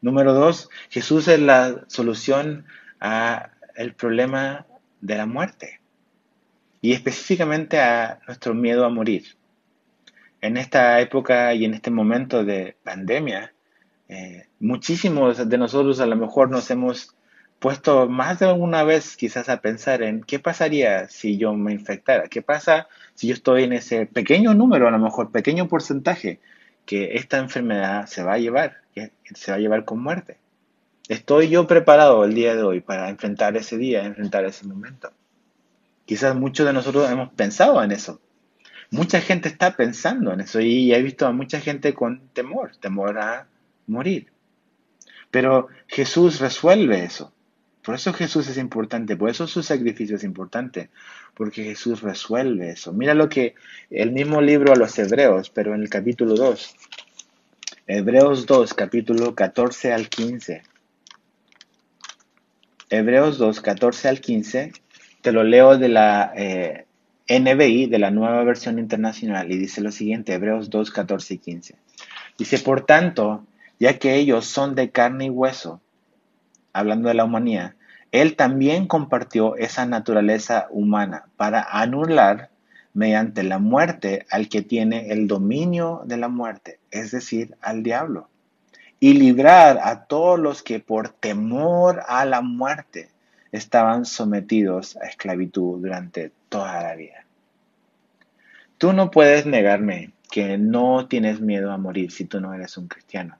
Número 0.01 0.33
dos, 0.33 0.69
Jesús 0.89 1.27
es 1.27 1.39
la 1.39 1.85
solución 1.87 2.65
a 2.99 3.51
el 3.75 3.93
problema 3.93 4.65
de 5.01 5.15
la 5.15 5.25
muerte 5.25 5.79
y 6.81 6.93
específicamente 6.93 7.79
a 7.79 8.19
nuestro 8.27 8.53
miedo 8.53 8.85
a 8.85 8.89
morir. 8.89 9.23
En 10.41 10.57
esta 10.57 10.99
época 11.01 11.53
y 11.53 11.65
en 11.65 11.73
este 11.73 11.89
momento 11.89 12.43
de 12.43 12.77
pandemia, 12.83 13.53
eh, 14.07 14.47
muchísimos 14.59 15.49
de 15.49 15.57
nosotros 15.57 15.99
a 15.99 16.05
lo 16.05 16.15
mejor 16.15 16.51
nos 16.51 16.69
hemos 16.69 17.15
puesto 17.57 18.07
más 18.07 18.37
de 18.39 18.45
alguna 18.45 18.83
vez 18.83 19.17
quizás 19.17 19.49
a 19.49 19.61
pensar 19.61 20.03
en 20.03 20.21
qué 20.21 20.37
pasaría 20.37 21.07
si 21.07 21.37
yo 21.37 21.53
me 21.53 21.73
infectara, 21.73 22.27
qué 22.27 22.43
pasa 22.43 22.87
si 23.15 23.27
yo 23.27 23.33
estoy 23.33 23.63
en 23.63 23.73
ese 23.73 24.05
pequeño 24.05 24.53
número, 24.53 24.87
a 24.87 24.91
lo 24.91 24.99
mejor 24.99 25.31
pequeño 25.31 25.67
porcentaje, 25.67 26.39
que 26.85 27.15
esta 27.15 27.39
enfermedad 27.39 28.05
se 28.05 28.21
va 28.23 28.33
a 28.33 28.37
llevar, 28.37 28.81
que 28.93 29.11
se 29.33 29.51
va 29.51 29.57
a 29.57 29.59
llevar 29.59 29.85
con 29.85 30.03
muerte. 30.03 30.37
¿Estoy 31.07 31.49
yo 31.49 31.67
preparado 31.67 32.25
el 32.25 32.33
día 32.33 32.55
de 32.55 32.63
hoy 32.63 32.81
para 32.81 33.09
enfrentar 33.09 33.55
ese 33.57 33.77
día, 33.77 34.03
enfrentar 34.03 34.43
ese 34.45 34.65
momento? 34.65 35.11
Quizás 36.05 36.35
muchos 36.35 36.65
de 36.65 36.73
nosotros 36.73 37.09
hemos 37.11 37.31
pensado 37.33 37.83
en 37.83 37.91
eso. 37.91 38.19
Mucha 38.89 39.21
gente 39.21 39.47
está 39.47 39.75
pensando 39.75 40.33
en 40.33 40.41
eso 40.41 40.59
y 40.61 40.93
he 40.93 41.01
visto 41.03 41.27
a 41.27 41.31
mucha 41.31 41.59
gente 41.59 41.93
con 41.93 42.29
temor, 42.29 42.75
temor 42.77 43.19
a 43.19 43.47
morir. 43.85 44.31
Pero 45.29 45.67
Jesús 45.87 46.39
resuelve 46.39 47.03
eso. 47.03 47.31
Por 47.83 47.93
eso 47.93 48.11
Jesús 48.11 48.47
es 48.47 48.57
importante, 48.57 49.15
por 49.15 49.29
eso 49.29 49.45
su 49.45 49.61
sacrificio 49.61 50.15
es 50.15 50.23
importante, 50.23 50.89
porque 51.35 51.63
Jesús 51.63 52.01
resuelve 52.01 52.71
eso. 52.71 52.93
Mira 52.93 53.13
lo 53.13 53.29
que 53.29 53.53
el 53.91 54.11
mismo 54.11 54.41
libro 54.41 54.73
a 54.73 54.75
los 54.75 54.97
Hebreos, 54.97 55.51
pero 55.51 55.75
en 55.75 55.83
el 55.83 55.89
capítulo 55.89 56.33
2, 56.33 56.75
Hebreos 57.85 58.47
2, 58.47 58.73
capítulo 58.73 59.35
14 59.35 59.93
al 59.93 60.09
15. 60.09 60.63
Hebreos 62.89 63.37
2, 63.37 63.61
14 63.61 64.09
al 64.09 64.21
15, 64.21 64.71
te 65.21 65.31
lo 65.31 65.43
leo 65.43 65.77
de 65.77 65.89
la 65.89 66.31
eh, 66.35 66.85
NBI, 67.27 67.87
de 67.87 67.99
la 67.99 68.11
nueva 68.11 68.43
versión 68.43 68.77
internacional, 68.77 69.51
y 69.51 69.57
dice 69.57 69.81
lo 69.81 69.91
siguiente, 69.91 70.33
Hebreos 70.33 70.69
2, 70.69 70.91
14 70.91 71.33
y 71.33 71.37
15. 71.39 71.75
Dice, 72.37 72.59
por 72.59 72.85
tanto, 72.85 73.45
ya 73.79 73.97
que 73.97 74.15
ellos 74.15 74.45
son 74.45 74.75
de 74.75 74.91
carne 74.91 75.25
y 75.25 75.29
hueso, 75.29 75.81
hablando 76.73 77.09
de 77.09 77.15
la 77.15 77.23
humanidad, 77.23 77.73
Él 78.11 78.35
también 78.35 78.87
compartió 78.87 79.55
esa 79.55 79.85
naturaleza 79.85 80.67
humana 80.69 81.25
para 81.37 81.63
anular 81.63 82.49
mediante 82.93 83.43
la 83.43 83.59
muerte 83.59 84.25
al 84.29 84.47
que 84.47 84.61
tiene 84.61 85.11
el 85.11 85.27
dominio 85.27 86.03
de 86.05 86.17
la 86.17 86.27
muerte, 86.27 86.79
es 86.91 87.11
decir, 87.11 87.55
al 87.61 87.83
diablo, 87.83 88.29
y 88.99 89.13
librar 89.13 89.79
a 89.83 90.05
todos 90.05 90.39
los 90.39 90.63
que 90.63 90.79
por 90.79 91.09
temor 91.09 92.03
a 92.07 92.25
la 92.25 92.41
muerte 92.41 93.09
estaban 93.51 94.05
sometidos 94.05 94.97
a 94.97 95.05
esclavitud 95.05 95.81
durante 95.81 96.31
toda 96.49 96.81
la 96.81 96.95
vida. 96.95 97.25
Tú 98.77 98.93
no 98.93 99.11
puedes 99.11 99.45
negarme 99.45 100.11
que 100.29 100.57
no 100.57 101.07
tienes 101.07 101.39
miedo 101.39 101.71
a 101.71 101.77
morir 101.77 102.11
si 102.11 102.25
tú 102.25 102.41
no 102.41 102.53
eres 102.53 102.77
un 102.77 102.87
cristiano. 102.87 103.37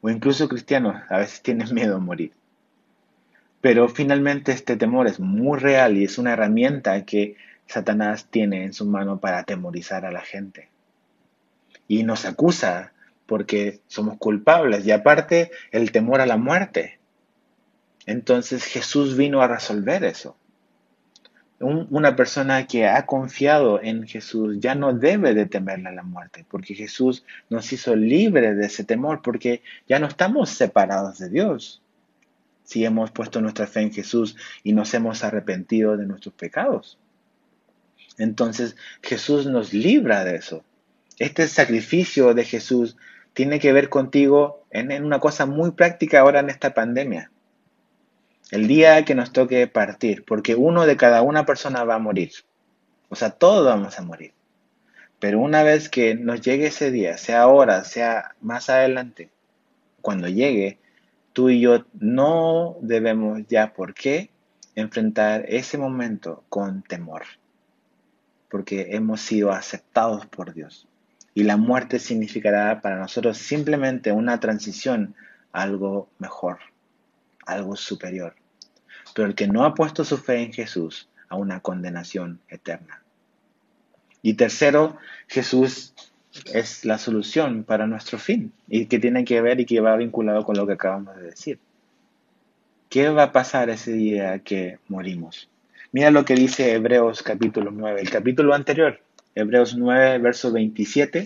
O 0.00 0.10
incluso 0.10 0.48
cristiano, 0.48 1.02
a 1.08 1.18
veces 1.18 1.42
tienes 1.42 1.72
miedo 1.72 1.96
a 1.96 2.00
morir. 2.00 2.32
Pero 3.60 3.88
finalmente 3.88 4.52
este 4.52 4.76
temor 4.76 5.08
es 5.08 5.18
muy 5.18 5.58
real 5.58 5.96
y 5.96 6.04
es 6.04 6.18
una 6.18 6.34
herramienta 6.34 7.04
que 7.04 7.36
Satanás 7.66 8.26
tiene 8.30 8.64
en 8.64 8.72
su 8.72 8.86
mano 8.86 9.18
para 9.18 9.38
atemorizar 9.38 10.06
a 10.06 10.12
la 10.12 10.20
gente. 10.20 10.68
Y 11.88 12.04
nos 12.04 12.24
acusa 12.24 12.92
porque 13.28 13.82
somos 13.86 14.18
culpables 14.18 14.84
y 14.84 14.90
aparte 14.90 15.52
el 15.70 15.92
temor 15.92 16.20
a 16.20 16.26
la 16.26 16.36
muerte. 16.36 16.98
Entonces 18.06 18.64
Jesús 18.64 19.16
vino 19.16 19.40
a 19.40 19.46
resolver 19.46 20.02
eso 20.02 20.36
una 21.60 22.14
persona 22.14 22.66
que 22.66 22.86
ha 22.86 23.04
confiado 23.04 23.82
en 23.82 24.06
Jesús 24.06 24.58
ya 24.60 24.76
no 24.76 24.92
debe 24.92 25.34
de 25.34 25.46
temerle 25.46 25.88
a 25.88 25.92
la 25.92 26.04
muerte, 26.04 26.46
porque 26.48 26.74
Jesús 26.74 27.24
nos 27.50 27.72
hizo 27.72 27.96
libre 27.96 28.54
de 28.54 28.66
ese 28.66 28.84
temor, 28.84 29.22
porque 29.22 29.62
ya 29.88 29.98
no 29.98 30.06
estamos 30.06 30.50
separados 30.50 31.18
de 31.18 31.28
Dios. 31.28 31.82
Si 32.62 32.84
hemos 32.84 33.10
puesto 33.10 33.40
nuestra 33.40 33.66
fe 33.66 33.80
en 33.80 33.92
Jesús 33.92 34.36
y 34.62 34.72
nos 34.72 34.94
hemos 34.94 35.24
arrepentido 35.24 35.96
de 35.96 36.06
nuestros 36.06 36.34
pecados. 36.34 36.98
Entonces 38.18 38.76
Jesús 39.02 39.46
nos 39.46 39.72
libra 39.72 40.24
de 40.24 40.36
eso. 40.36 40.62
Este 41.18 41.48
sacrificio 41.48 42.34
de 42.34 42.44
Jesús 42.44 42.96
tiene 43.38 43.60
que 43.60 43.72
ver 43.72 43.88
contigo 43.88 44.64
en, 44.72 45.04
una 45.04 45.20
cosa 45.20 45.46
muy 45.46 45.70
práctica 45.70 46.18
ahora 46.18 46.40
en 46.40 46.50
esta 46.50 46.74
pandemia 46.74 47.30
el 48.50 48.66
día 48.66 49.04
que 49.04 49.14
nos 49.14 49.32
toque 49.32 49.68
partir, 49.68 50.24
porque 50.24 50.56
uno 50.56 50.86
de 50.86 50.96
cada 50.96 51.22
una 51.22 51.46
persona 51.46 51.84
va 51.84 51.94
a 51.94 52.00
morir. 52.00 52.32
O 53.08 53.14
sea, 53.14 53.30
todos 53.30 53.64
vamos 53.64 53.96
a 53.96 54.02
morir. 54.02 54.32
Pero 55.20 55.38
una 55.38 55.62
vez 55.62 55.88
que 55.88 56.16
nos 56.16 56.40
llegue 56.40 56.66
ese 56.66 56.90
día, 56.90 57.16
sea 57.16 57.42
ahora, 57.42 57.84
sea 57.84 58.34
más 58.40 58.70
adelante, 58.70 59.30
cuando 60.00 60.26
llegue, 60.26 60.80
tú 61.32 61.48
y 61.48 61.60
yo 61.60 61.84
no 61.92 62.76
debemos 62.80 63.46
ya 63.46 63.72
por 63.72 63.94
qué 63.94 64.30
enfrentar 64.74 65.44
ese 65.46 65.78
momento 65.78 66.42
con 66.48 66.82
temor, 66.82 67.22
porque 68.50 68.96
hemos 68.96 69.20
sido 69.20 69.52
aceptados 69.52 70.26
por 70.26 70.54
Dios. 70.54 70.87
Y 71.38 71.44
la 71.44 71.56
muerte 71.56 72.00
significará 72.00 72.80
para 72.80 72.98
nosotros 72.98 73.38
simplemente 73.38 74.10
una 74.10 74.40
transición 74.40 75.14
a 75.52 75.62
algo 75.62 76.08
mejor 76.18 76.58
algo 77.46 77.76
superior. 77.76 78.34
Pero 79.14 79.28
el 79.28 79.36
que 79.36 79.46
no 79.46 79.64
ha 79.64 79.72
puesto 79.72 80.04
su 80.04 80.18
fe 80.18 80.42
en 80.42 80.52
Jesús 80.52 81.08
a 81.28 81.36
una 81.36 81.60
condenación 81.60 82.40
eterna. 82.48 83.04
Y 84.20 84.34
tercero, 84.34 84.96
Jesús 85.28 85.94
es 86.52 86.84
la 86.84 86.98
solución 86.98 87.62
para 87.62 87.86
nuestro 87.86 88.18
fin 88.18 88.52
y 88.66 88.86
que 88.86 88.98
tiene 88.98 89.24
que 89.24 89.40
ver 89.40 89.60
y 89.60 89.64
que 89.64 89.78
va 89.78 89.96
vinculado 89.96 90.44
con 90.44 90.56
lo 90.56 90.66
que 90.66 90.72
acabamos 90.72 91.14
de 91.18 91.22
decir. 91.22 91.60
¿Qué 92.88 93.10
va 93.10 93.22
a 93.22 93.32
pasar 93.32 93.70
ese 93.70 93.92
día 93.92 94.40
que 94.40 94.80
morimos? 94.88 95.48
Mira 95.92 96.10
lo 96.10 96.24
que 96.24 96.34
dice 96.34 96.74
Hebreos 96.74 97.22
capítulo 97.22 97.70
9, 97.70 98.00
el 98.00 98.10
capítulo 98.10 98.54
anterior, 98.54 99.00
Hebreos 99.38 99.76
9, 99.76 100.18
verso 100.18 100.50
27. 100.50 101.24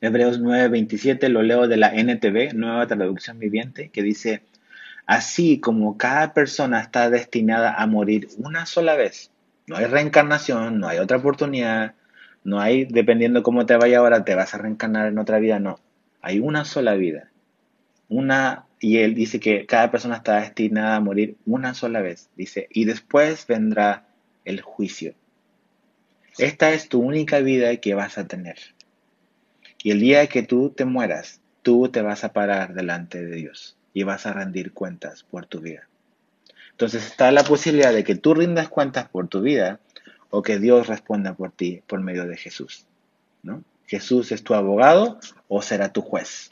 Hebreos 0.00 0.40
9, 0.40 0.68
27 0.68 1.28
lo 1.28 1.42
leo 1.42 1.68
de 1.68 1.76
la 1.76 1.94
NTV, 1.94 2.54
nueva 2.54 2.86
traducción 2.86 3.38
viviente, 3.38 3.90
que 3.90 4.02
dice, 4.02 4.44
Así 5.04 5.60
como 5.60 5.98
cada 5.98 6.32
persona 6.32 6.80
está 6.80 7.10
destinada 7.10 7.74
a 7.74 7.86
morir 7.86 8.28
una 8.38 8.64
sola 8.64 8.94
vez, 8.94 9.30
no 9.66 9.76
hay 9.76 9.84
reencarnación, 9.84 10.80
no 10.80 10.88
hay 10.88 11.00
otra 11.00 11.18
oportunidad, 11.18 11.96
no 12.44 12.60
hay, 12.60 12.86
dependiendo 12.86 13.42
cómo 13.42 13.66
te 13.66 13.76
vaya 13.76 13.98
ahora, 13.98 14.24
te 14.24 14.34
vas 14.34 14.54
a 14.54 14.58
reencarnar 14.58 15.08
en 15.08 15.18
otra 15.18 15.38
vida, 15.38 15.58
no. 15.58 15.78
Hay 16.22 16.40
una 16.40 16.64
sola 16.64 16.94
vida. 16.94 17.30
Una, 18.08 18.64
y 18.78 18.98
él 18.98 19.14
dice 19.14 19.38
que 19.38 19.66
cada 19.66 19.90
persona 19.90 20.16
está 20.16 20.40
destinada 20.40 20.96
a 20.96 21.00
morir 21.00 21.36
una 21.44 21.74
sola 21.74 22.00
vez. 22.00 22.30
Dice, 22.36 22.68
y 22.70 22.86
después 22.86 23.46
vendrá 23.46 24.06
el 24.46 24.62
juicio. 24.62 25.12
Esta 26.38 26.72
es 26.72 26.88
tu 26.88 27.00
única 27.00 27.40
vida 27.40 27.76
que 27.76 27.94
vas 27.94 28.18
a 28.18 28.26
tener. 28.26 28.56
Y 29.82 29.90
el 29.90 30.00
día 30.00 30.26
que 30.26 30.42
tú 30.42 30.70
te 30.70 30.84
mueras, 30.84 31.40
tú 31.62 31.88
te 31.88 32.02
vas 32.02 32.24
a 32.24 32.32
parar 32.32 32.74
delante 32.74 33.24
de 33.24 33.36
Dios 33.36 33.76
y 33.92 34.02
vas 34.02 34.26
a 34.26 34.32
rendir 34.32 34.72
cuentas 34.72 35.22
por 35.22 35.46
tu 35.46 35.60
vida. 35.60 35.88
Entonces 36.72 37.06
está 37.06 37.30
la 37.32 37.44
posibilidad 37.44 37.92
de 37.92 38.04
que 38.04 38.14
tú 38.14 38.34
rindas 38.34 38.68
cuentas 38.68 39.08
por 39.08 39.28
tu 39.28 39.42
vida 39.42 39.80
o 40.30 40.42
que 40.42 40.58
Dios 40.58 40.86
responda 40.86 41.34
por 41.34 41.50
ti 41.50 41.82
por 41.86 42.00
medio 42.00 42.26
de 42.26 42.36
Jesús. 42.36 42.86
¿no? 43.42 43.62
Jesús 43.86 44.32
es 44.32 44.44
tu 44.44 44.54
abogado 44.54 45.18
o 45.48 45.62
será 45.62 45.92
tu 45.92 46.00
juez. 46.00 46.50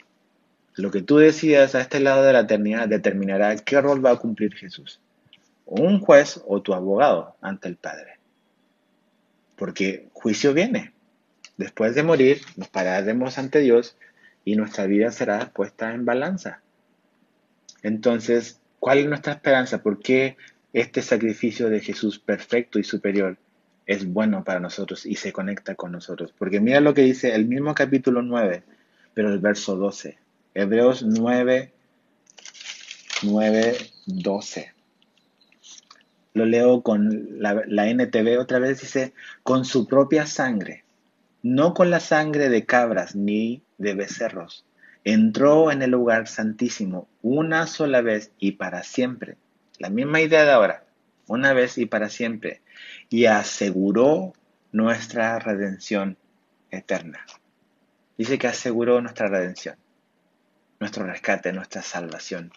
Lo 0.75 0.91
que 0.91 1.01
tú 1.01 1.17
decidas 1.17 1.73
a 1.73 1.81
este 1.81 1.99
lado 1.99 2.23
de 2.23 2.33
la 2.33 2.41
eternidad 2.41 2.87
determinará 2.87 3.55
qué 3.55 3.81
rol 3.81 4.05
va 4.05 4.11
a 4.11 4.17
cumplir 4.17 4.53
Jesús. 4.55 4.99
O 5.65 5.81
un 5.81 5.99
juez 5.99 6.41
o 6.47 6.61
tu 6.61 6.73
abogado 6.73 7.35
ante 7.41 7.67
el 7.67 7.75
Padre. 7.75 8.18
Porque 9.59 10.07
juicio 10.13 10.53
viene. 10.53 10.93
Después 11.57 11.93
de 11.93 12.03
morir, 12.03 12.41
nos 12.55 12.69
pararemos 12.69 13.37
ante 13.37 13.59
Dios 13.59 13.97
y 14.45 14.55
nuestra 14.55 14.85
vida 14.85 15.11
será 15.11 15.51
puesta 15.51 15.93
en 15.93 16.05
balanza. 16.05 16.61
Entonces, 17.83 18.61
¿cuál 18.79 18.99
es 18.99 19.07
nuestra 19.07 19.33
esperanza? 19.33 19.83
¿Por 19.83 19.99
qué 19.99 20.37
este 20.71 21.01
sacrificio 21.01 21.69
de 21.69 21.81
Jesús 21.81 22.17
perfecto 22.17 22.79
y 22.79 22.85
superior 22.85 23.37
es 23.85 24.05
bueno 24.07 24.45
para 24.45 24.61
nosotros 24.61 25.05
y 25.05 25.15
se 25.15 25.33
conecta 25.33 25.75
con 25.75 25.91
nosotros? 25.91 26.33
Porque 26.37 26.61
mira 26.61 26.79
lo 26.79 26.93
que 26.93 27.01
dice 27.01 27.35
el 27.35 27.45
mismo 27.45 27.75
capítulo 27.75 28.21
9, 28.21 28.63
pero 29.13 29.29
el 29.33 29.39
verso 29.39 29.75
12. 29.75 30.17
Hebreos 30.53 31.03
9, 31.03 31.73
9, 33.23 33.77
12. 34.05 34.78
Lo 36.33 36.45
leo 36.45 36.81
con 36.81 37.41
la, 37.41 37.63
la 37.65 37.87
NTV 37.89 38.39
otra 38.39 38.59
vez, 38.59 38.81
dice, 38.81 39.13
con 39.43 39.65
su 39.65 39.87
propia 39.87 40.25
sangre, 40.25 40.83
no 41.41 41.73
con 41.73 41.89
la 41.89 41.99
sangre 41.99 42.49
de 42.49 42.65
cabras 42.65 43.15
ni 43.15 43.61
de 43.77 43.93
becerros 43.93 44.65
entró 45.03 45.71
en 45.71 45.81
el 45.81 45.91
lugar 45.91 46.27
santísimo 46.27 47.07
una 47.21 47.67
sola 47.67 48.01
vez 48.01 48.31
y 48.39 48.53
para 48.53 48.83
siempre. 48.83 49.37
La 49.77 49.89
misma 49.89 50.21
idea 50.21 50.43
de 50.43 50.51
ahora, 50.51 50.83
una 51.27 51.53
vez 51.53 51.77
y 51.77 51.85
para 51.85 52.09
siempre. 52.09 52.61
Y 53.09 53.25
aseguró 53.25 54.33
nuestra 54.71 55.39
redención 55.39 56.17
eterna. 56.71 57.25
Dice 58.17 58.37
que 58.37 58.47
aseguró 58.47 59.01
nuestra 59.01 59.27
redención, 59.27 59.77
nuestro 60.79 61.05
rescate, 61.05 61.53
nuestra 61.53 61.81
salvación, 61.81 62.51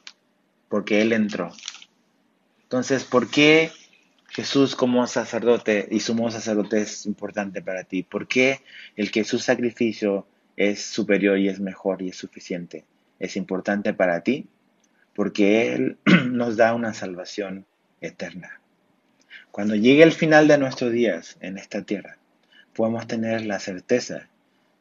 porque 0.68 1.00
Él 1.00 1.12
entró. 1.12 1.52
Entonces, 2.72 3.04
¿por 3.04 3.30
qué 3.30 3.70
Jesús 4.30 4.74
como 4.74 5.06
sacerdote 5.06 5.86
y 5.90 6.00
sumo 6.00 6.30
sacerdote 6.30 6.80
es 6.80 7.04
importante 7.04 7.60
para 7.60 7.84
ti? 7.84 8.02
¿Por 8.02 8.26
qué 8.26 8.62
el 8.96 9.10
que 9.10 9.24
su 9.24 9.38
sacrificio 9.38 10.26
es 10.56 10.82
superior 10.82 11.38
y 11.38 11.48
es 11.48 11.60
mejor 11.60 12.02
y 12.02 12.08
es 12.08 12.16
suficiente. 12.16 12.84
Es 13.18 13.36
importante 13.36 13.92
para 13.94 14.22
ti 14.22 14.48
porque 15.14 15.74
Él 15.74 15.98
nos 16.30 16.56
da 16.56 16.74
una 16.74 16.94
salvación 16.94 17.66
eterna. 18.00 18.60
Cuando 19.50 19.74
llegue 19.74 20.02
el 20.02 20.12
final 20.12 20.48
de 20.48 20.58
nuestros 20.58 20.92
días 20.92 21.36
en 21.40 21.58
esta 21.58 21.82
tierra, 21.82 22.16
podemos 22.74 23.06
tener 23.06 23.44
la 23.44 23.58
certeza 23.60 24.28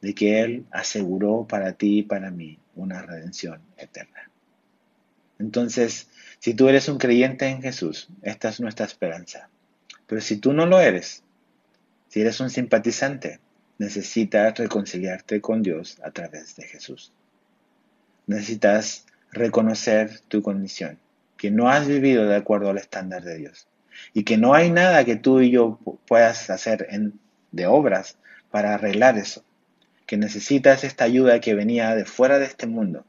de 0.02 0.16
que 0.16 0.42
Él 0.42 0.66
aseguró 0.72 1.46
para 1.48 1.74
ti 1.74 2.00
y 2.00 2.04
para 2.04 2.32
mí 2.32 2.58
una 2.76 3.02
redención 3.02 3.62
eterna. 3.78 4.30
Entonces, 5.40 6.08
si 6.42 6.56
tú 6.56 6.68
eres 6.68 6.90
un 6.90 6.98
creyente 6.98 7.48
en 7.48 7.62
Jesús, 7.62 8.10
esta 8.24 8.50
es 8.50 8.60
nuestra 8.60 8.88
esperanza. 8.88 9.48
Pero 10.08 10.22
si 10.22 10.38
tú 10.38 10.54
no 10.54 10.66
lo 10.66 10.80
eres, 10.80 11.22
si 12.10 12.22
eres 12.22 12.40
un 12.40 12.50
simpatizante, 12.50 13.40
necesitas 13.78 14.58
reconciliarte 14.58 15.40
con 15.40 15.62
Dios 15.62 16.00
a 16.04 16.10
través 16.10 16.56
de 16.56 16.64
Jesús. 16.64 17.14
Necesitas 18.26 19.06
reconocer 19.32 20.20
tu 20.30 20.42
condición, 20.42 20.98
que 21.38 21.52
no 21.52 21.70
has 21.70 21.88
vivido 21.88 22.26
de 22.26 22.38
acuerdo 22.38 22.72
al 22.72 22.80
estándar 22.80 23.24
de 23.24 23.38
Dios 23.38 23.68
y 24.12 24.24
que 24.24 24.38
no 24.38 24.56
hay 24.56 24.72
nada 24.72 25.06
que 25.06 25.18
tú 25.18 25.42
y 25.42 25.52
yo 25.52 25.78
puedas 26.08 26.50
hacer 26.50 26.88
en, 26.90 27.20
de 27.52 27.68
obras 27.68 28.18
para 28.50 28.74
arreglar 28.74 29.16
eso, 29.20 29.44
que 30.08 30.18
necesitas 30.18 30.84
esta 30.84 31.04
ayuda 31.04 31.40
que 31.40 31.54
venía 31.54 31.94
de 31.94 32.06
fuera 32.06 32.40
de 32.40 32.46
este 32.46 32.66
mundo, 32.66 33.06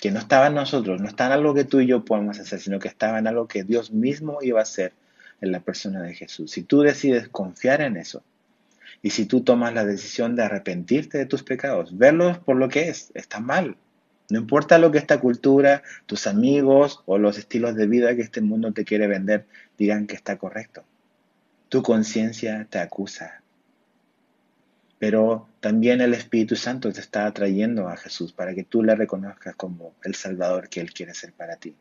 que 0.00 0.10
no 0.10 0.18
estaba 0.18 0.46
en 0.46 0.54
nosotros, 0.54 1.00
no 1.00 1.08
está 1.08 1.26
en 1.26 1.32
algo 1.32 1.54
que 1.54 1.64
tú 1.64 1.80
y 1.80 1.86
yo 1.86 2.04
podemos 2.04 2.38
hacer, 2.38 2.58
sino 2.60 2.78
que 2.78 2.88
estaba 2.88 3.18
en 3.18 3.26
algo 3.26 3.46
que 3.46 3.64
Dios 3.64 3.90
mismo 3.92 4.38
iba 4.40 4.60
a 4.60 4.62
hacer 4.62 4.92
en 5.40 5.52
la 5.52 5.60
persona 5.60 6.02
de 6.02 6.14
Jesús. 6.14 6.50
Si 6.50 6.62
tú 6.62 6.80
decides 6.80 7.28
confiar 7.28 7.82
en 7.82 7.96
eso, 7.96 8.22
y 9.02 9.10
si 9.10 9.26
tú 9.26 9.42
tomas 9.42 9.74
la 9.74 9.84
decisión 9.84 10.36
de 10.36 10.42
arrepentirte 10.42 11.18
de 11.18 11.26
tus 11.26 11.42
pecados, 11.42 11.96
verlos 11.96 12.38
por 12.38 12.56
lo 12.56 12.68
que 12.68 12.88
es, 12.88 13.10
está 13.14 13.40
mal. 13.40 13.76
No 14.30 14.38
importa 14.38 14.78
lo 14.78 14.90
que 14.90 14.98
esta 14.98 15.20
cultura, 15.20 15.82
tus 16.06 16.26
amigos 16.26 17.02
o 17.06 17.18
los 17.18 17.38
estilos 17.38 17.74
de 17.74 17.86
vida 17.86 18.14
que 18.14 18.22
este 18.22 18.40
mundo 18.40 18.72
te 18.72 18.84
quiere 18.84 19.06
vender 19.06 19.46
digan 19.76 20.06
que 20.06 20.14
está 20.14 20.36
correcto. 20.36 20.84
Tu 21.68 21.82
conciencia 21.82 22.66
te 22.68 22.78
acusa. 22.78 23.39
Pero 25.00 25.48
también 25.58 26.00
el 26.00 26.14
Espíritu 26.14 26.54
Santo 26.54 26.92
te 26.92 27.00
está 27.00 27.26
atrayendo 27.26 27.88
a 27.88 27.96
Jesús 27.96 28.32
para 28.32 28.54
que 28.54 28.62
tú 28.62 28.84
le 28.84 28.94
reconozcas 28.94 29.56
como 29.56 29.94
el 30.04 30.14
Salvador 30.14 30.68
que 30.68 30.80
Él 30.80 30.92
quiere 30.92 31.14
ser 31.14 31.32
para 31.32 31.56
ti. 31.56 31.74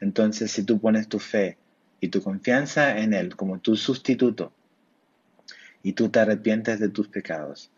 Entonces, 0.00 0.52
si 0.52 0.62
tú 0.62 0.78
pones 0.78 1.08
tu 1.08 1.18
fe 1.18 1.58
y 1.98 2.08
tu 2.08 2.22
confianza 2.22 2.98
en 2.98 3.14
Él 3.14 3.34
como 3.34 3.58
tu 3.58 3.74
sustituto, 3.74 4.52
y 5.84 5.92
tú 5.92 6.08
te 6.08 6.18
arrepientes 6.18 6.80
de 6.80 6.88
tus 6.88 7.08
pecados, 7.08 7.70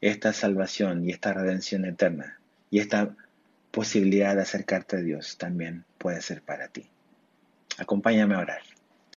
esta 0.00 0.32
salvación 0.32 1.08
y 1.08 1.12
esta 1.12 1.32
redención 1.32 1.84
eterna 1.84 2.40
y 2.70 2.80
esta 2.80 3.14
posibilidad 3.70 4.34
de 4.34 4.42
acercarte 4.42 4.96
a 4.96 5.00
Dios 5.00 5.38
también 5.38 5.84
puede 5.96 6.20
ser 6.20 6.42
para 6.42 6.68
ti. 6.68 6.90
Acompáñame 7.78 8.34
a 8.34 8.40
orar. 8.40 8.62